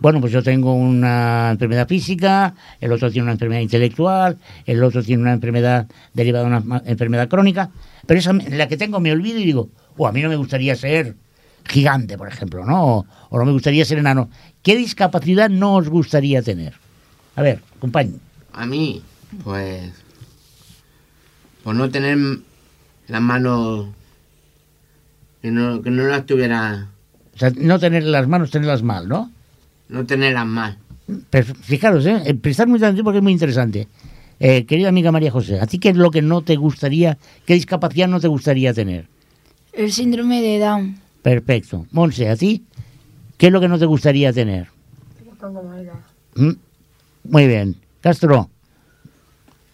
bueno, 0.00 0.20
pues 0.20 0.32
yo 0.32 0.42
tengo 0.42 0.74
una 0.74 1.50
enfermedad 1.52 1.86
física, 1.86 2.54
el 2.80 2.92
otro 2.92 3.10
tiene 3.10 3.24
una 3.24 3.32
enfermedad 3.32 3.60
intelectual, 3.60 4.38
el 4.66 4.82
otro 4.82 5.02
tiene 5.02 5.22
una 5.22 5.34
enfermedad 5.34 5.86
derivada 6.14 6.44
de 6.44 6.56
una 6.56 6.82
enfermedad 6.86 7.28
crónica, 7.28 7.70
pero 8.06 8.18
esa, 8.18 8.32
la 8.32 8.66
que 8.66 8.76
tengo 8.76 8.98
me 8.98 9.12
olvido 9.12 9.38
y 9.38 9.44
digo, 9.44 9.68
o 9.96 10.06
a 10.06 10.12
mí 10.12 10.22
no 10.22 10.28
me 10.28 10.36
gustaría 10.36 10.74
ser 10.74 11.14
gigante, 11.68 12.16
por 12.16 12.28
ejemplo, 12.28 12.64
¿no? 12.64 12.84
O, 12.84 13.06
o 13.28 13.38
no 13.38 13.44
me 13.44 13.52
gustaría 13.52 13.84
ser 13.84 13.98
enano. 13.98 14.30
¿Qué 14.62 14.76
discapacidad 14.76 15.48
no 15.50 15.76
os 15.76 15.88
gustaría 15.88 16.42
tener? 16.42 16.74
A 17.36 17.42
ver, 17.42 17.60
compañero. 17.78 18.18
A 18.52 18.66
mí, 18.66 19.02
pues. 19.44 19.92
Por 21.62 21.74
no 21.74 21.90
tener 21.90 22.18
las 23.06 23.20
manos. 23.20 23.88
Que 25.42 25.50
no, 25.50 25.82
que 25.82 25.90
no 25.90 26.04
las 26.04 26.26
tuviera. 26.26 26.88
O 27.34 27.38
sea, 27.38 27.50
no 27.56 27.78
tener 27.78 28.02
las 28.04 28.26
manos, 28.28 28.50
tenerlas 28.50 28.82
mal, 28.82 29.08
¿no? 29.08 29.30
No 29.90 30.06
tenerlas 30.06 30.46
mal. 30.46 30.78
Pero 31.30 31.54
fijaros, 31.54 32.06
¿eh? 32.06 32.22
Eh, 32.24 32.34
Prestad 32.34 32.68
mucha 32.68 32.86
atención 32.86 33.04
porque 33.04 33.18
es 33.18 33.22
muy 33.22 33.32
interesante. 33.32 33.88
Eh, 34.38 34.64
querida 34.64 34.88
amiga 34.88 35.12
María 35.12 35.30
José, 35.30 35.60
¿a 35.60 35.66
ti 35.66 35.78
qué 35.78 35.90
es 35.90 35.96
lo 35.96 36.10
que 36.10 36.22
no 36.22 36.40
te 36.42 36.56
gustaría, 36.56 37.18
qué 37.44 37.54
discapacidad 37.54 38.08
no 38.08 38.20
te 38.20 38.28
gustaría 38.28 38.72
tener? 38.72 39.06
El 39.72 39.92
síndrome 39.92 40.40
de 40.40 40.58
Down. 40.58 40.96
Perfecto. 41.22 41.86
Monse, 41.90 42.28
¿a 42.30 42.36
ti 42.36 42.64
qué 43.36 43.48
es 43.48 43.52
lo 43.52 43.60
que 43.60 43.68
no 43.68 43.78
te 43.78 43.84
gustaría 43.84 44.32
tener? 44.32 44.68
¿Mm? 46.36 46.52
Muy 47.24 47.46
bien. 47.46 47.76
Castro, 48.00 48.48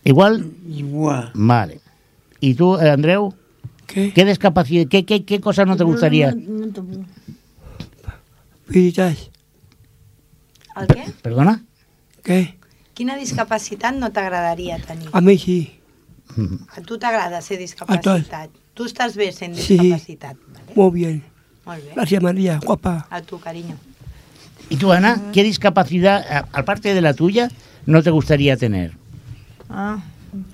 ¿igual? 0.03 0.51
Igual. 0.69 1.31
Vale. 1.35 1.81
¿Y 2.41 2.55
tú, 2.55 2.77
eh, 2.77 2.91
Andreu? 2.91 3.33
¿Qué? 3.87 4.13
¿Qué 4.13 4.25
discapacidad, 4.25 4.89
qué, 4.89 5.05
qué, 5.05 5.25
qué 5.25 5.41
cosa 5.41 5.65
no 5.65 5.77
te 5.77 5.85
gustaría? 5.85 6.33
No, 6.33 6.67
no 6.67 6.73
te 6.73 6.83
puedo. 6.83 7.05
Veritas. 8.67 9.31
El 10.77 10.89
què? 10.89 11.05
¿Perdona? 11.23 11.63
¿Qué? 12.25 12.57
Quina 12.97 13.17
discapacitat 13.17 13.95
no 13.97 14.11
t'agradaria 14.13 14.79
tenir? 14.81 15.09
A 15.13 15.21
mí 15.21 15.37
sí. 15.39 15.59
A 16.77 16.81
tu 16.83 16.99
t'agrada 16.99 17.41
ser 17.43 17.59
discapacitat? 17.59 18.51
Tu 18.77 18.85
estàs 18.85 19.17
bé 19.17 19.31
sent 19.33 19.55
Sí. 19.57 19.77
discapacitat? 19.79 20.37
Vale? 20.53 20.73
Muy 20.75 20.91
bien. 20.93 21.23
Molt 21.65 21.85
bé. 21.85 21.93
Gracias, 21.95 22.23
María. 22.23 22.59
Guapa. 22.65 23.07
A 23.11 23.23
tu, 23.23 23.39
carinyo. 23.41 23.77
¿Y 24.69 24.77
tú, 24.77 24.93
Ana? 24.93 25.31
¿Qué 25.33 25.43
discapacidad, 25.45 26.25
a- 26.31 26.49
aparte 26.53 26.93
de 26.95 27.01
la 27.01 27.15
tuya, 27.15 27.51
no 27.87 28.03
te 28.03 28.11
gustaría 28.11 28.57
tener? 28.57 28.93
Ah, 29.71 30.03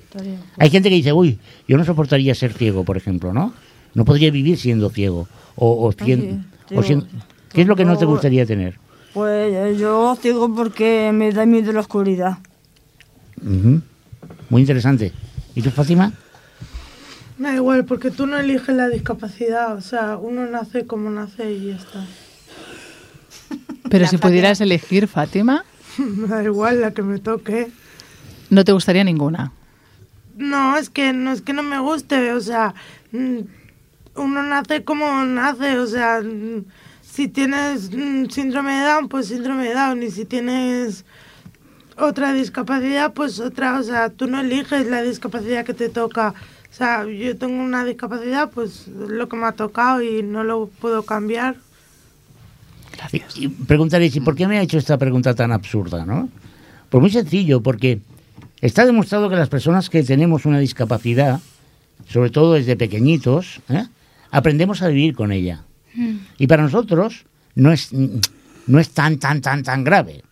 estaría. 0.05 0.39
Hay 0.59 0.71
gente 0.71 0.89
que 0.89 0.95
dice, 0.97 1.13
uy, 1.13 1.39
yo 1.67 1.77
no 1.79 1.85
soportaría 1.85 2.35
ser 2.35 2.53
ciego, 2.53 2.85
por 2.85 2.97
ejemplo, 2.97 3.33
¿no? 3.33 3.55
No 3.95 4.05
podría 4.05 4.31
vivir 4.31 4.59
siendo 4.59 4.91
ciego. 4.91 5.29
O, 5.57 5.87
o, 5.87 5.93
cien- 5.93 6.45
sí, 6.69 6.75
o 6.77 6.83
siendo- 6.83 7.07
¿Qué 7.53 7.63
es 7.63 7.67
lo 7.67 7.77
que 7.77 7.85
no 7.85 7.97
te 7.99 8.05
gustaría 8.05 8.47
tener? 8.47 8.79
Pues 9.15 9.53
eh, 9.55 9.77
yo 9.79 10.17
ciego 10.21 10.55
porque 10.55 11.11
me 11.13 11.33
da 11.33 11.45
miedo 11.47 11.73
la 11.73 11.81
oscuridad. 11.81 12.39
Ujú. 13.43 13.83
Muy 14.49 14.61
interesante. 14.63 15.13
¿Y 15.55 15.63
tú, 15.63 15.71
Fátima? 15.71 16.13
Me 17.39 17.49
da 17.51 17.55
igual, 17.57 17.85
porque 17.85 18.11
tú 18.11 18.27
no 18.27 18.39
eliges 18.39 18.75
la 18.75 18.89
discapacidad. 18.89 19.75
O 19.77 19.81
sea, 19.81 20.17
uno 20.17 20.47
nace 20.47 20.87
como 20.87 21.11
nace 21.11 21.53
y 21.53 21.69
ya 21.69 21.77
está. 21.77 22.05
Pero 23.91 24.07
si 24.07 24.17
Fátima. 24.17 24.21
pudieras 24.31 24.61
elegir, 24.61 25.09
Fátima, 25.09 25.65
Me 25.99 26.27
da 26.29 26.43
igual 26.43 26.81
la 26.81 26.93
que 26.93 27.03
me 27.03 27.19
toque. 27.19 27.71
no 28.49 28.65
te 28.65 28.73
gustaría 28.73 29.05
ninguna. 29.05 29.53
No, 30.37 30.79
es 30.79 30.89
que 30.89 31.13
no 31.13 31.31
es 31.33 31.43
que 31.43 31.53
no 31.53 31.63
me 31.63 31.79
guste, 31.79 32.33
o 32.33 32.41
sea, 32.41 32.75
mm, 33.13 33.39
uno 34.17 34.43
nace 34.43 34.83
como 34.83 35.25
nace, 35.27 35.79
o 35.79 35.87
sea, 35.87 36.23
mm, 36.23 36.65
si 37.13 37.29
tienes 37.29 37.91
mm, 37.95 38.31
síndrome 38.31 38.73
de 38.73 38.87
Down, 38.87 39.09
pues 39.09 39.29
síndrome 39.29 39.69
de 39.69 39.75
Down, 39.75 40.03
y 40.03 40.11
si 40.11 40.25
tienes 40.25 41.05
otra 41.99 42.33
discapacidad, 42.33 43.13
pues 43.13 43.39
otra, 43.39 43.79
o 43.79 43.83
sea, 43.83 44.09
tú 44.09 44.27
no 44.27 44.41
eliges 44.41 44.87
la 44.87 45.03
discapacidad 45.03 45.67
que 45.67 45.75
te 45.75 45.91
toca. 45.91 46.33
O 46.71 46.75
sea, 46.75 47.05
yo 47.05 47.37
tengo 47.37 47.63
una 47.63 47.85
discapacidad, 47.85 48.51
pues 48.51 48.89
lo 48.89 49.29
que 49.29 49.37
me 49.37 49.45
ha 49.45 49.53
tocado 49.53 50.01
y 50.01 50.23
no 50.23 50.43
lo 50.43 50.69
puedo 50.81 51.03
cambiar. 51.03 51.57
Y, 53.13 53.45
y 53.45 53.49
preguntaréis, 53.49 54.17
¿y 54.17 54.21
por 54.21 54.35
qué 54.35 54.49
me 54.49 54.59
ha 54.59 54.63
hecho 54.63 54.79
esta 54.79 54.97
pregunta 54.97 55.35
tan 55.35 55.53
absurda, 55.53 56.07
no? 56.07 56.31
Pues 56.89 57.01
muy 57.03 57.11
sencillo, 57.11 57.63
porque 57.63 58.01
está 58.63 58.87
demostrado 58.87 59.29
que 59.29 59.37
las 59.37 59.51
personas 59.51 59.91
que 59.91 60.03
tenemos 60.03 60.47
una 60.47 60.61
discapacidad, 60.61 61.41
sobre 62.09 62.31
todo 62.31 62.55
desde 62.55 62.75
pequeñitos, 62.75 63.61
¿eh? 63.69 63.85
aprendemos 64.31 64.81
a 64.81 64.89
vivir 64.89 65.15
con 65.15 65.31
ella. 65.31 65.65
Y 66.39 66.47
para 66.47 66.63
nosotros 66.63 67.25
no 67.55 67.73
es, 67.73 67.91
no 67.93 68.79
es 68.79 68.91
tan, 68.91 69.19
tan, 69.19 69.41
tan, 69.41 69.63
tan 69.63 69.85
grave. 69.85 70.23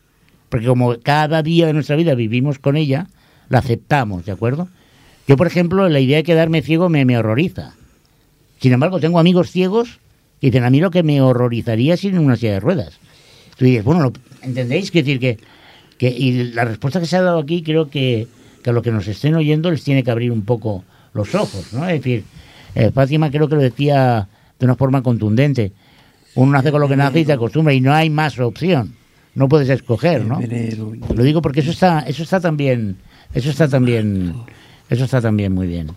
Porque 0.48 0.66
como 0.66 0.98
cada 1.00 1.42
día 1.42 1.66
de 1.66 1.72
nuestra 1.72 1.96
vida 1.96 2.14
vivimos 2.14 2.58
con 2.58 2.76
ella, 2.76 3.06
la 3.48 3.58
aceptamos, 3.58 4.24
¿de 4.26 4.32
acuerdo? 4.32 4.68
Yo, 5.28 5.36
por 5.36 5.46
ejemplo, 5.46 5.88
la 5.88 6.00
idea 6.00 6.16
de 6.18 6.24
quedarme 6.24 6.62
ciego 6.62 6.88
me, 6.88 7.04
me 7.04 7.16
horroriza. 7.18 7.74
Sin 8.60 8.72
embargo, 8.72 9.00
tengo 9.00 9.18
amigos 9.18 9.50
ciegos 9.50 10.00
que 10.40 10.48
dicen, 10.48 10.64
a 10.64 10.70
mí 10.70 10.80
lo 10.80 10.90
que 10.90 11.02
me 11.02 11.20
horrorizaría 11.20 11.94
es 11.94 12.04
ir 12.04 12.14
en 12.14 12.20
una 12.20 12.36
silla 12.36 12.52
de 12.54 12.60
ruedas. 12.60 12.98
Tú 13.56 13.64
dices, 13.64 13.84
bueno, 13.84 14.02
lo- 14.02 14.12
¿entendéis? 14.42 14.90
Que 14.90 15.02
decir 15.02 15.20
que, 15.20 15.38
que... 15.98 16.08
Y 16.08 16.52
la 16.52 16.64
respuesta 16.64 16.98
que 16.98 17.06
se 17.06 17.16
ha 17.16 17.22
dado 17.22 17.38
aquí 17.38 17.62
creo 17.62 17.90
que, 17.90 18.26
que 18.62 18.70
a 18.70 18.72
los 18.72 18.82
que 18.82 18.90
nos 18.90 19.06
estén 19.06 19.34
oyendo 19.34 19.70
les 19.70 19.84
tiene 19.84 20.02
que 20.02 20.10
abrir 20.10 20.32
un 20.32 20.42
poco 20.42 20.82
los 21.12 21.34
ojos, 21.34 21.72
¿no? 21.72 21.86
Es 21.88 22.00
decir, 22.00 22.24
eh, 22.74 22.90
Fátima 22.92 23.30
creo 23.30 23.48
que 23.48 23.56
lo 23.56 23.60
decía 23.62 24.28
de 24.60 24.66
una 24.66 24.76
forma 24.76 25.02
contundente. 25.02 25.72
Uno 26.36 26.52
nace 26.52 26.70
con 26.70 26.80
lo 26.80 26.86
que 26.88 26.96
nace 26.96 27.20
y 27.20 27.24
te 27.24 27.32
acostumbra 27.32 27.72
y 27.74 27.80
no 27.80 27.92
hay 27.92 28.08
más 28.10 28.38
opción. 28.38 28.94
No 29.34 29.48
puedes 29.48 29.68
escoger, 29.68 30.24
¿no? 30.24 30.40
Lo 31.14 31.22
digo 31.24 31.40
porque 31.42 31.60
eso 31.60 31.70
está, 31.70 32.00
eso 32.00 32.22
está 32.22 32.40
también, 32.40 32.96
eso 33.34 33.50
está 33.50 33.66
también, 33.68 34.34
eso 34.88 35.04
está 35.04 35.20
también 35.20 35.52
muy 35.54 35.66
bien. 35.66 35.90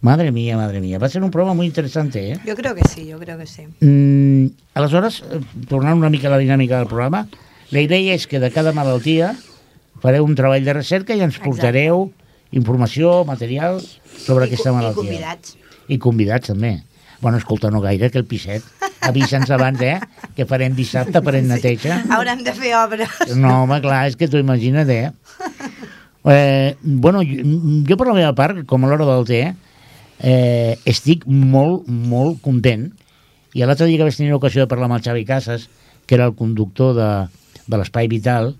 Madre 0.00 0.30
mía, 0.32 0.56
madre 0.56 0.80
mía. 0.80 0.98
Va 0.98 1.06
a 1.06 1.10
ser 1.10 1.22
un 1.22 1.30
programa 1.30 1.54
muy 1.54 1.66
interesante, 1.66 2.32
¿eh? 2.32 2.38
Jo 2.46 2.54
crec 2.54 2.74
que 2.74 2.88
sí, 2.88 3.10
jo 3.10 3.18
crec 3.18 3.38
que 3.38 3.46
sí. 3.46 3.62
Mm, 3.80 4.48
aleshores, 4.74 5.22
eh, 5.32 5.40
tornant 5.66 5.96
una 5.96 6.10
mica 6.10 6.28
a 6.28 6.32
la 6.32 6.38
dinàmica 6.38 6.76
del 6.78 6.86
programa, 6.88 7.26
la 7.70 7.80
idea 7.80 8.12
és 8.14 8.26
que 8.26 8.38
de 8.38 8.50
cada 8.52 8.72
malaltia 8.76 9.32
fareu 10.02 10.26
un 10.26 10.34
treball 10.36 10.62
de 10.66 10.74
recerca 10.76 11.14
i 11.16 11.22
ens 11.24 11.38
Exacte. 11.38 11.48
portareu 11.48 12.10
informació, 12.52 13.24
material 13.24 13.80
sobre 13.80 14.44
I, 14.44 14.48
aquesta 14.52 14.70
co- 14.70 14.74
I 14.74 14.78
malaltia. 14.82 15.00
convidats. 15.02 15.56
I 15.88 15.98
convidats, 15.98 16.48
també. 16.52 16.74
Bueno, 17.20 17.38
escolta, 17.38 17.70
no 17.70 17.80
gaire, 17.80 18.10
que 18.10 18.18
el 18.18 18.26
pisset. 18.28 18.64
Avisa'ns 19.04 19.50
abans, 19.52 19.80
eh? 19.84 19.98
Que 20.36 20.46
farem 20.48 20.74
dissabte 20.76 21.20
per 21.24 21.36
en 21.38 21.48
neteja. 21.52 22.00
Haurem 22.16 22.42
de 22.44 22.54
fer 22.56 22.72
obres. 22.80 23.20
No, 23.36 23.62
home, 23.64 23.80
clar, 23.84 24.06
és 24.08 24.16
que 24.16 24.28
t'ho 24.30 24.40
imagina't, 24.40 24.90
eh? 24.90 25.12
eh 26.32 26.74
bueno, 26.82 27.22
jo, 27.26 27.44
jo 27.88 28.00
per 28.00 28.08
la 28.08 28.16
meva 28.16 28.34
part, 28.36 28.64
com 28.68 28.84
a 28.84 28.90
l'hora 28.90 29.08
del 29.08 29.28
té, 29.28 29.42
eh, 30.24 30.74
estic 30.88 31.26
molt, 31.28 31.88
molt 31.88 32.40
content. 32.44 32.90
I 33.54 33.62
l'altre 33.62 33.86
dia 33.86 34.00
que 34.00 34.08
vaig 34.08 34.16
tenir 34.18 34.32
l'ocasió 34.34 34.64
de 34.64 34.70
parlar 34.70 34.88
amb 34.90 34.98
el 34.98 35.04
Xavi 35.04 35.24
Casas, 35.28 35.68
que 36.06 36.16
era 36.16 36.26
el 36.26 36.34
conductor 36.34 36.94
de, 36.96 37.10
de 37.66 37.80
l'Espai 37.80 38.08
Vital, 38.10 38.54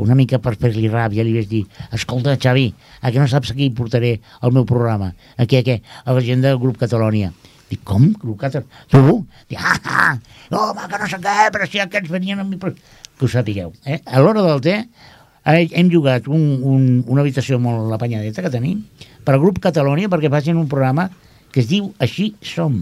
una 0.00 0.16
mica 0.16 0.38
per 0.40 0.54
fer-li 0.56 0.88
ràbia, 0.88 1.24
li 1.26 1.34
vaig 1.34 1.48
dir, 1.50 1.62
escolta, 1.92 2.38
Xavi, 2.40 2.70
a 3.02 3.12
què 3.12 3.20
no 3.20 3.28
saps 3.28 3.52
a 3.52 3.56
qui 3.58 3.68
portaré 3.76 4.16
el 4.42 4.54
meu 4.56 4.64
programa? 4.68 5.12
A 5.36 5.44
què, 5.44 5.60
a 5.60 5.66
què? 5.66 5.80
A 6.04 6.16
la 6.16 6.24
gent 6.24 6.46
del 6.46 6.58
grup 6.62 6.80
Catalònia. 6.80 7.34
Dic, 7.70 7.84
com? 7.86 8.08
Grup 8.18 8.40
Catalònia? 8.42 8.82
Tu? 8.90 9.16
Dic, 9.52 9.60
ah, 9.62 9.78
ah, 9.86 10.14
home, 10.50 10.88
que 10.90 10.98
no 10.98 11.08
sé 11.12 11.20
què, 11.22 11.36
però 11.54 11.68
si 11.70 11.82
aquests 11.82 12.10
venien 12.10 12.42
amb 12.42 12.50
mi... 12.50 12.58
pro-". 12.58 12.74
Que 12.74 13.26
ho 13.26 13.30
sapigueu. 13.30 13.72
Eh? 13.86 14.00
A 14.06 14.22
l'hora 14.22 14.42
del 14.42 14.62
té 14.64 14.76
eh, 14.80 15.68
hem 15.70 15.90
jugat 15.92 16.26
un, 16.28 16.44
un, 16.66 16.86
una 17.06 17.22
habitació 17.22 17.60
molt 17.62 17.92
apanyadeta 17.94 18.42
que 18.42 18.52
tenim 18.52 18.82
per 19.24 19.36
al 19.36 19.42
grup 19.42 19.60
Catalònia 19.62 20.10
perquè 20.10 20.30
facin 20.32 20.58
un 20.58 20.68
programa 20.70 21.08
que 21.52 21.62
es 21.62 21.68
diu 21.70 21.92
Així 22.02 22.32
som. 22.42 22.76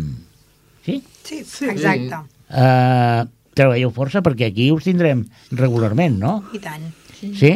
Sí? 0.87 1.03
Sí, 1.25 1.43
exacte. 1.69 2.23
Uh, 2.49 3.27
treballeu 3.59 3.91
força 3.93 4.23
perquè 4.25 4.49
aquí 4.49 4.71
us 4.73 4.87
tindrem 4.89 5.27
regularment, 5.53 6.17
no? 6.21 6.39
I 6.57 6.61
tant. 6.65 6.87
Sí? 7.19 7.53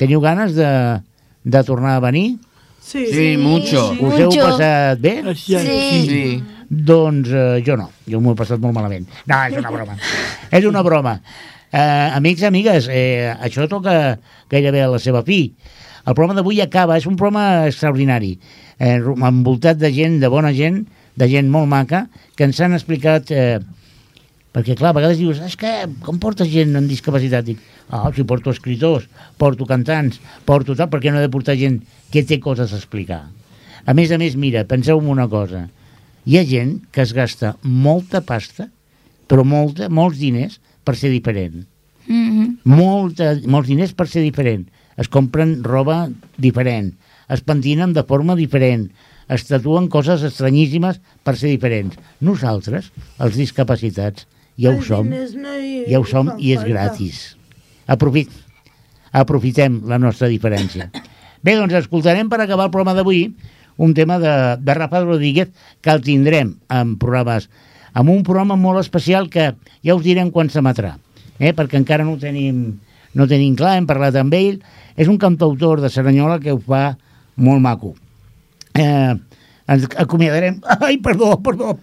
Teniu 0.00 0.20
ganes 0.20 0.56
de, 0.58 0.68
de 1.44 1.62
tornar 1.64 1.96
a 1.96 2.02
venir? 2.04 2.34
Sí, 2.84 3.06
Sí, 3.08 3.36
mucho. 3.40 3.80
Us 3.96 4.18
heu 4.20 4.34
passat 4.36 5.00
bé? 5.00 5.14
Sí. 5.40 5.56
Sí. 5.56 6.24
Doncs 6.74 7.30
eh, 7.30 7.62
jo 7.66 7.76
no, 7.78 7.90
jo 8.10 8.20
m'ho 8.20 8.34
he 8.34 8.38
passat 8.38 8.62
molt 8.62 8.74
malament. 8.76 9.06
No, 9.30 9.40
és 9.46 9.58
una 9.60 9.70
broma. 9.74 9.96
és 10.58 10.66
una 10.66 10.82
broma. 10.86 11.18
Eh, 11.74 12.16
amics, 12.16 12.44
amigues, 12.46 12.88
eh, 12.90 13.30
això 13.42 13.66
toca 13.70 14.16
gairebé 14.50 14.84
a 14.84 14.90
la 14.92 15.00
seva 15.02 15.24
fi. 15.26 15.40
El 16.04 16.14
programa 16.14 16.36
d'avui 16.38 16.60
acaba, 16.62 16.98
és 17.00 17.06
un 17.10 17.16
programa 17.16 17.66
extraordinari, 17.68 18.34
eh, 18.78 18.98
envoltat 19.00 19.78
de 19.80 19.90
gent, 19.94 20.20
de 20.22 20.30
bona 20.30 20.52
gent, 20.54 20.84
de 21.16 21.28
gent 21.30 21.48
molt 21.50 21.70
maca, 21.70 22.06
que 22.36 22.48
ens 22.48 22.60
han 22.60 22.76
explicat... 22.76 23.30
Eh, 23.30 23.58
perquè, 24.54 24.76
clar, 24.78 24.92
a 24.92 24.98
vegades 25.00 25.18
dius, 25.18 25.40
és 25.42 25.56
que 25.58 25.70
com 26.04 26.20
portes 26.22 26.46
gent 26.52 26.76
amb 26.78 26.90
discapacitat? 26.90 27.46
Dic, 27.48 27.62
ah, 27.90 28.06
si 28.14 28.22
porto 28.22 28.52
escriptors, 28.54 29.08
porto 29.40 29.66
cantants, 29.66 30.20
porto 30.46 30.76
tal, 30.78 30.92
perquè 30.92 31.10
no 31.10 31.18
he 31.18 31.24
de 31.24 31.32
portar 31.32 31.56
gent 31.58 31.80
que 32.14 32.22
té 32.22 32.38
coses 32.38 32.70
a 32.70 32.78
explicar? 32.78 33.24
A 33.84 33.96
més 33.98 34.14
a 34.14 34.18
més, 34.20 34.36
mira, 34.38 34.62
penseu 34.68 35.02
en 35.02 35.10
una 35.10 35.26
cosa. 35.28 35.66
Hi 36.24 36.38
ha 36.38 36.44
gent 36.48 36.78
que 36.92 37.02
es 37.04 37.12
gasta 37.12 37.54
molta 37.62 38.22
pasta, 38.24 38.70
però 39.28 39.44
molta, 39.44 39.90
molts 39.92 40.18
diners, 40.20 40.60
per 40.84 40.96
ser 40.96 41.10
diferent. 41.12 41.66
Mhm. 42.06 42.60
Molta, 42.64 43.34
molts 43.46 43.68
diners 43.68 43.92
per 43.92 44.08
ser 44.08 44.22
diferent. 44.22 44.68
Es 44.96 45.08
compren 45.08 45.62
roba 45.64 46.08
diferent. 46.36 46.94
Es 47.28 47.40
pentinen 47.40 47.92
de 47.92 48.04
forma 48.04 48.36
diferent. 48.36 48.90
Es 49.28 49.46
tatuen 49.48 49.88
coses 49.88 50.22
estranyíssimes 50.22 51.00
per 51.22 51.36
ser 51.36 51.48
diferents. 51.48 51.96
Nosaltres, 52.20 52.90
els 53.18 53.36
discapacitats, 53.36 54.26
ja 54.56 54.70
ho 54.70 54.82
som. 54.82 55.08
Ja 55.88 56.00
ho 56.00 56.04
som 56.04 56.34
i 56.38 56.52
és 56.52 56.64
gratis. 56.64 57.36
Aprofit, 57.86 58.30
aprofitem 59.12 59.82
la 59.88 59.98
nostra 59.98 60.28
diferència. 60.28 60.90
Bé, 61.44 61.56
doncs 61.56 61.74
escoltarem 61.74 62.28
per 62.28 62.40
acabar 62.40 62.68
el 62.68 62.70
programa 62.72 62.94
d'avui 62.96 63.34
un 63.76 63.94
tema 63.94 64.18
de, 64.18 64.34
de 64.60 64.74
Rafa 64.74 65.02
Rodríguez 65.04 65.50
que 65.80 65.90
el 65.90 66.02
tindrem 66.02 66.54
en 66.70 66.96
programes 66.98 67.48
amb 67.94 68.10
un 68.10 68.24
programa 68.26 68.58
molt 68.58 68.82
especial 68.82 69.30
que 69.30 69.52
ja 69.86 69.94
us 69.94 70.02
direm 70.04 70.30
quan 70.34 70.50
s'emetrà, 70.50 70.96
eh? 71.38 71.54
perquè 71.54 71.78
encara 71.78 72.04
no 72.04 72.16
ho 72.16 72.20
tenim, 72.20 72.80
no 73.14 73.24
ho 73.24 73.30
tenim 73.30 73.54
clar, 73.56 73.76
hem 73.78 73.86
parlat 73.86 74.18
amb 74.18 74.34
ell. 74.34 74.58
És 74.98 75.08
un 75.10 75.18
cantautor 75.18 75.80
de 75.82 75.90
Cerdanyola 75.90 76.40
que 76.42 76.52
ho 76.54 76.58
fa 76.62 76.96
molt 77.34 77.62
maco. 77.62 77.94
Eh, 78.74 79.14
ens 79.70 79.86
acomiadarem... 79.96 80.60
Ai, 80.86 80.98
perdó, 81.02 81.36
perdó. 81.42 81.78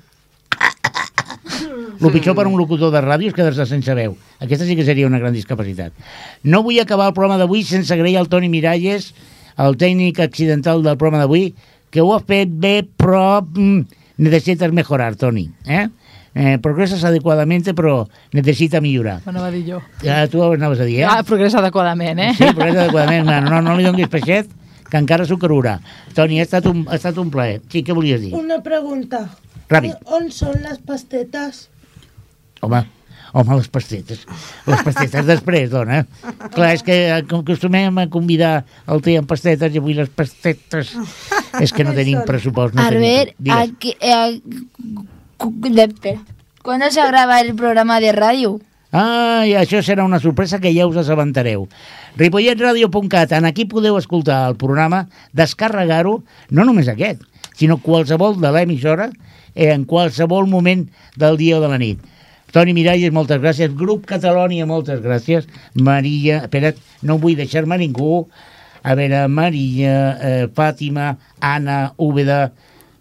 El 2.02 2.12
pitjor 2.12 2.36
per 2.36 2.48
un 2.50 2.58
locutor 2.60 2.92
de 2.94 3.02
ràdio 3.04 3.32
és 3.32 3.36
quedar-se 3.36 3.68
sense 3.70 3.96
veu. 3.96 4.16
Aquesta 4.44 4.66
sí 4.68 4.76
que 4.76 4.86
seria 4.88 5.08
una 5.08 5.20
gran 5.22 5.36
discapacitat. 5.36 5.94
No 6.44 6.64
vull 6.66 6.80
acabar 6.82 7.12
el 7.12 7.16
programa 7.16 7.40
d'avui 7.40 7.64
sense 7.68 7.94
agrair 7.94 8.18
al 8.20 8.30
Toni 8.32 8.50
Miralles, 8.52 9.12
el 9.62 9.78
tècnic 9.78 10.20
accidental 10.24 10.82
del 10.84 10.98
programa 10.98 11.24
d'avui, 11.24 11.52
que 11.92 12.02
ho 12.02 12.14
ha 12.16 12.22
fet 12.24 12.50
bé, 12.50 12.82
però 12.98 13.42
mm, 13.44 14.00
necessites 14.24 14.72
mejorar, 14.74 15.14
Toni. 15.20 15.50
Eh? 15.68 15.88
Eh, 16.34 16.58
progresas 16.64 17.04
adecuadamente, 17.04 17.74
però 17.76 18.06
necessita 18.32 18.80
millorar. 18.80 19.20
Bueno, 19.26 19.42
va 19.44 19.52
dir 19.52 19.66
jo. 19.68 19.82
Ja, 20.02 20.24
tu 20.32 20.40
ho 20.40 20.54
anaves 20.56 20.80
a 20.80 20.88
dir, 20.88 21.02
eh? 21.02 21.08
Ah, 21.10 21.20
progressa 21.28 21.60
adequadament, 21.60 22.20
eh? 22.24 22.32
Sí, 22.38 22.48
progressa 22.56 22.86
adequadament. 22.86 23.28
No, 23.28 23.42
no, 23.50 23.60
no 23.66 23.76
li 23.76 23.84
donis 23.84 24.08
peixet, 24.12 24.48
que 24.88 25.02
encara 25.02 25.28
s'ho 25.28 25.38
creurà. 25.42 25.76
Toni, 26.16 26.40
ha 26.40 26.48
estat, 26.48 26.72
un, 26.72 26.86
ha 26.88 26.96
estat 26.96 27.20
un 27.20 27.30
plaer. 27.34 27.60
Sí, 27.68 27.84
què 27.84 27.96
volies 27.98 28.24
dir? 28.24 28.32
Una 28.40 28.62
pregunta. 28.64 29.26
Ràpid. 29.72 30.00
On 30.16 30.32
són 30.32 30.58
les 30.64 30.80
pastetes? 30.88 31.68
Home, 32.64 32.86
home, 33.34 33.58
les 33.58 33.70
pastetes. 33.72 34.26
Les 34.68 34.84
pastetes 34.86 35.28
després, 35.28 35.70
dona. 35.72 36.04
Clar, 36.56 36.72
és 36.76 36.84
que 36.86 36.98
acostumem 37.16 38.02
a 38.02 38.08
convidar 38.12 38.54
el 38.92 39.04
té 39.06 39.18
amb 39.20 39.30
pastetes 39.30 39.76
i 39.76 39.82
avui 39.82 39.98
les 39.98 40.10
pastetes... 40.10 40.96
És 41.60 41.74
que 41.76 41.84
no 41.84 41.92
tenim 41.96 42.22
pressupost. 42.28 42.76
No 42.76 42.86
a 42.86 42.92
Digues. 42.92 43.52
aquí, 43.52 43.96
eh. 44.00 44.42
¿Cuándo 46.62 46.92
se 46.92 47.06
graba 47.06 47.42
el 47.42 47.56
programa 47.56 48.00
de 48.00 48.12
radio? 48.12 48.60
Ah, 48.92 49.48
i 49.48 49.56
això 49.56 49.80
serà 49.80 50.04
una 50.04 50.20
sorpresa 50.20 50.60
que 50.60 50.74
ja 50.76 50.86
us 50.86 50.98
assabentareu. 51.00 51.68
ripolletradio.cat, 52.20 53.32
en 53.32 53.46
aquí 53.48 53.64
podeu 53.66 53.96
escoltar 53.98 54.50
el 54.50 54.58
programa, 54.60 55.06
descarregar-ho, 55.32 56.18
no 56.50 56.66
només 56.68 56.90
aquest, 56.92 57.24
sinó 57.56 57.78
qualsevol 57.80 58.36
de 58.42 58.52
l'emissora, 58.52 59.08
eh, 59.56 59.72
en 59.72 59.86
qualsevol 59.86 60.48
moment 60.52 60.90
del 61.16 61.40
dia 61.40 61.58
o 61.58 61.62
de 61.64 61.70
la 61.72 61.80
nit. 61.80 62.04
Toni 62.52 62.74
Miralles, 62.76 63.14
moltes 63.16 63.40
gràcies. 63.40 63.72
Grup 63.80 64.06
Catalònia, 64.10 64.66
moltes 64.68 65.00
gràcies. 65.04 65.48
Maria, 65.74 66.42
espera't, 66.44 66.80
no 67.08 67.16
vull 67.22 67.38
deixar-me 67.40 67.78
ningú. 67.80 68.26
A 68.84 68.96
veure, 68.98 69.28
Maria, 69.32 69.96
eh, 70.20 70.48
Fàtima, 70.52 71.16
Anna, 71.40 71.94
Úbeda, 71.98 72.52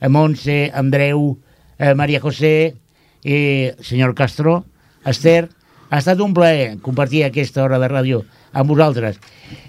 eh, 0.01 0.09
Montse, 0.09 0.71
Andreu, 0.73 1.37
eh, 1.79 1.95
Maria 1.95 2.21
José, 2.21 2.77
eh, 3.25 3.75
senyor 3.81 4.15
Castro, 4.15 4.65
Esther, 5.05 5.49
ha 5.91 5.99
estat 5.99 6.21
un 6.21 6.33
plaer 6.35 6.79
compartir 6.81 7.25
aquesta 7.25 7.65
hora 7.65 7.79
de 7.79 7.89
ràdio 7.89 8.25
amb 8.53 8.71
vosaltres. 8.71 9.19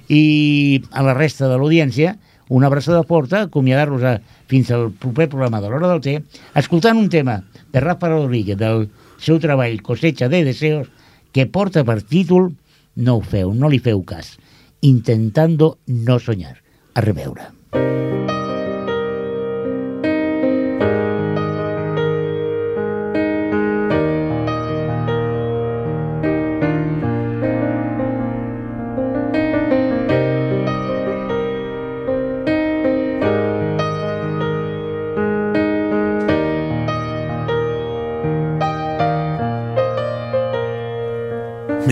I 0.10 0.84
a 0.92 1.02
la 1.02 1.16
resta 1.16 1.48
de 1.48 1.58
l'audiència, 1.58 2.18
una 2.50 2.68
abraçada 2.68 3.02
forta, 3.08 3.48
acomiadar-los 3.48 4.04
fins 4.48 4.70
al 4.72 4.92
proper 4.92 5.30
programa 5.30 5.62
de 5.62 5.70
l'Hora 5.70 5.88
del 5.88 6.02
Té, 6.02 6.22
escoltant 6.54 6.98
un 7.00 7.08
tema 7.10 7.44
de 7.72 7.80
Rafa 7.80 8.10
Rodríguez 8.10 8.58
del 8.60 8.90
seu 9.22 9.40
treball 9.40 9.80
Cosecha 9.86 10.28
de 10.28 10.44
Deseos, 10.44 10.90
que 11.32 11.46
porta 11.46 11.86
per 11.86 12.02
títol 12.02 12.52
No 12.96 13.16
ho 13.18 13.22
feu, 13.24 13.54
no 13.56 13.70
li 13.72 13.80
feu 13.80 14.02
cas. 14.04 14.36
Intentando 14.82 15.78
no 15.88 16.20
soñar. 16.20 16.58
A 16.94 17.00
reveure. 17.00 17.54
Me 17.72 18.41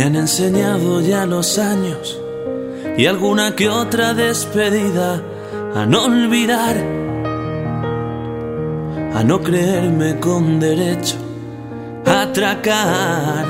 han 0.10 0.16
enseñado 0.16 1.02
ya 1.02 1.28
los 1.28 1.60
años 1.60 2.20
y 2.98 3.06
alguna 3.06 3.56
que 3.56 3.70
otra 3.70 4.16
despedida 4.16 5.22
a 5.76 5.86
no 5.86 6.06
olvidar, 6.06 6.78
a 9.14 9.24
no 9.24 9.40
creerme 9.40 10.20
con 10.20 10.60
derecho 10.60 11.16
a 12.08 12.24
atracar 12.24 13.46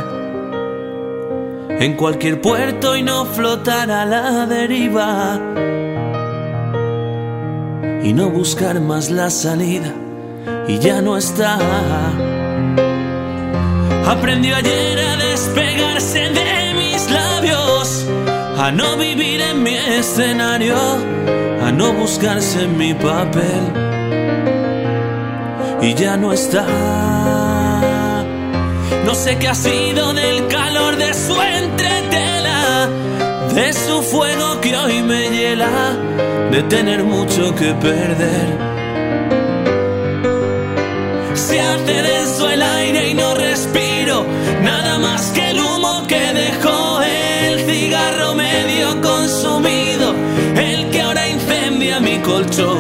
en 1.80 1.96
cualquier 1.96 2.42
puerto 2.42 2.98
y 2.98 3.04
no 3.04 3.26
flotar 3.26 3.90
a 3.90 4.06
la 4.06 4.46
deriva 4.46 5.40
y 8.04 8.12
no 8.12 8.30
buscar 8.32 8.82
más 8.82 9.10
la 9.10 9.30
salida 9.30 9.94
y 10.68 10.78
ya 10.80 11.02
no 11.02 11.16
está. 11.16 11.58
Aprendió 14.10 14.56
ayer 14.56 15.00
a 15.00 15.18
despegarse 15.18 16.20
de 16.30 16.74
mis 16.74 17.12
labios, 17.12 18.08
a 18.58 18.72
no 18.72 18.98
vivir 18.98 19.40
en 19.40 19.62
mi 19.62 19.76
escenario, 19.76 20.76
a 21.64 21.72
no 21.72 21.94
buscarse 21.94 22.64
en 22.64 22.76
mi 22.76 22.96
papel. 22.96 23.62
Y 25.84 25.94
ya 25.94 26.18
no 26.18 26.34
está. 26.34 26.66
No 29.06 29.14
sé 29.14 29.38
qué 29.38 29.48
ha 29.48 29.54
sido 29.54 30.12
del 30.16 30.48
calor 30.48 30.96
de 30.98 31.14
su 31.14 31.40
entretela, 31.40 32.90
de 33.54 33.74
su 33.74 34.02
fuego 34.02 34.60
que 34.60 34.76
hoy 34.76 35.04
me 35.04 35.30
hiela, 35.30 35.70
de 36.50 36.64
tener 36.64 37.04
mucho 37.04 37.54
que 37.54 37.76
perder. 37.76 38.70
Se 41.36 41.62
hace 41.62 42.19
más 45.00 45.32
que 45.32 45.52
el 45.52 45.60
humo 45.60 46.06
que 46.08 46.20
dejó 46.34 47.02
el 47.02 47.60
cigarro 47.66 48.36
medio 48.36 49.02
consumido, 49.02 50.14
el 50.56 50.90
que 50.90 51.02
ahora 51.02 51.28
incendia 51.28 52.00
mi 52.00 52.20
colchón. 52.20 52.79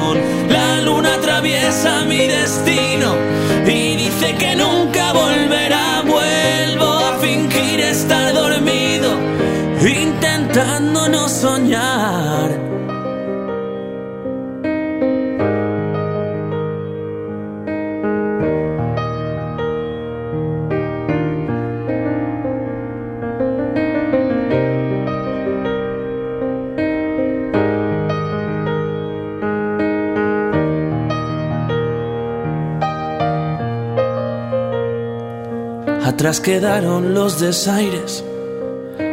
Atrás 36.19 36.41
quedaron 36.41 37.13
los 37.13 37.39
desaires, 37.39 38.25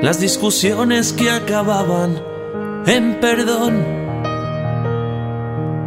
las 0.03 0.19
discusiones 0.19 1.13
que 1.13 1.31
acababan 1.31 2.21
en 2.85 3.21
perdón. 3.21 3.77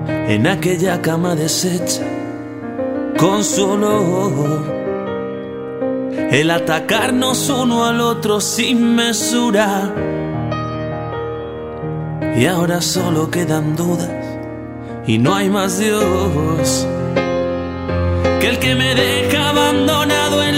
En 0.07 0.47
aquella 0.47 1.01
cama 1.01 1.35
deshecha, 1.35 2.03
con 3.17 3.43
su 3.43 3.65
olor. 3.69 4.63
El 6.31 6.51
atacarnos 6.51 7.49
uno 7.49 7.83
al 7.83 7.99
otro 7.99 8.39
sin 8.39 8.95
mesura. 8.95 9.93
Y 12.37 12.45
ahora 12.45 12.79
solo 12.79 13.29
quedan 13.29 13.75
dudas 13.75 14.09
y 15.05 15.17
no 15.17 15.35
hay 15.35 15.49
más 15.49 15.79
Dios 15.79 16.87
que 18.39 18.47
el 18.47 18.59
que 18.59 18.73
me 18.73 18.95
deja 18.95 19.49
abandonado 19.49 20.43
en 20.43 20.48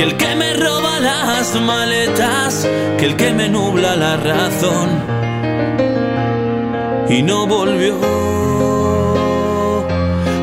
que 0.00 0.06
el 0.06 0.16
que 0.16 0.34
me 0.34 0.54
roba 0.54 0.98
la 0.98 1.24
las 1.26 1.60
maletas 1.60 2.66
que 2.96 3.04
el 3.04 3.16
que 3.16 3.34
me 3.34 3.50
nubla 3.50 3.96
la 3.96 4.16
razón. 4.16 4.88
Y 7.10 7.22
no 7.22 7.46
volvió 7.46 7.96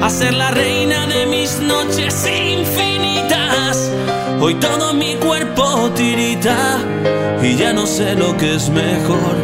a 0.04 0.10
ser 0.12 0.36
la 0.36 0.52
reina 0.52 1.08
de 1.08 1.26
mis 1.26 1.60
noches 1.60 2.14
infinitas. 2.28 3.92
Hoy 4.40 4.54
todo 4.56 4.94
mi 4.94 5.16
cuerpo 5.16 5.90
tirita 5.96 6.78
y 7.42 7.56
ya 7.56 7.74
no 7.74 7.88
sé 7.88 8.14
lo 8.14 8.38
que 8.38 8.58
es 8.58 8.70
mejor. 8.70 9.36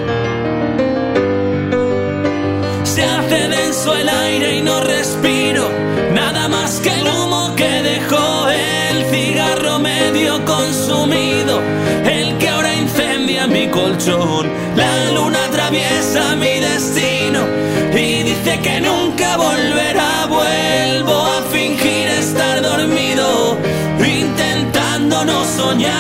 Se 2.84 3.03
hace 3.03 3.47
denso 3.47 3.95
el 3.95 4.09
aire 4.09 4.57
y 4.57 4.61
no 4.61 4.80
respiro 4.80 5.82
La 14.06 15.12
luna 15.12 15.45
atraviesa 15.45 16.36
mi 16.36 16.60
destino 16.60 17.39
y 17.93 18.24
dice 18.24 18.60
que 18.60 18.82
nunca 18.82 19.38
volverá. 19.38 20.26
Vuelvo 20.28 21.22
a 21.22 21.41
fingir 21.43 22.10
estar 22.10 22.62
dormido, 22.62 23.58
intentando 24.06 25.24
no 25.24 25.45
soñar, 25.45 25.93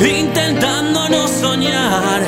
intentando 0.00 1.08
no 1.10 1.28
soñar. 1.28 2.22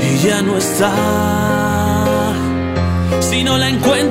y 0.00 0.18
ya 0.26 0.40
no 0.40 0.56
está. 0.56 0.92
Si 3.20 3.44
no 3.44 3.58
la 3.58 3.68
encuentras, 3.68 4.01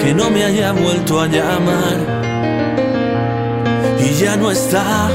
que 0.00 0.14
no 0.14 0.30
me 0.30 0.44
haya 0.44 0.72
vuelto 0.72 1.20
a 1.20 1.26
llamar. 1.26 1.96
Y 4.00 4.14
ya 4.14 4.36
no 4.36 4.50
está. 4.50 5.08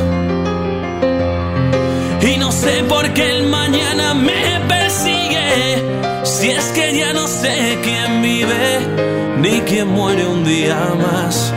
Y 2.22 2.38
no 2.38 2.52
sé 2.52 2.84
por 2.90 3.14
qué 3.14 3.30
el 3.30 3.48
mañana 3.48 4.14
me 4.14 4.60
persigue. 4.68 5.84
Si 6.24 6.50
es 6.50 6.66
que 6.76 6.98
ya 6.98 7.14
no 7.14 7.28
sé 7.28 7.80
quién 7.84 8.22
vive 8.22 8.80
ni 9.38 9.62
quién 9.62 9.88
muere 9.88 10.26
un 10.26 10.44
día 10.44 10.78
más. 10.98 11.54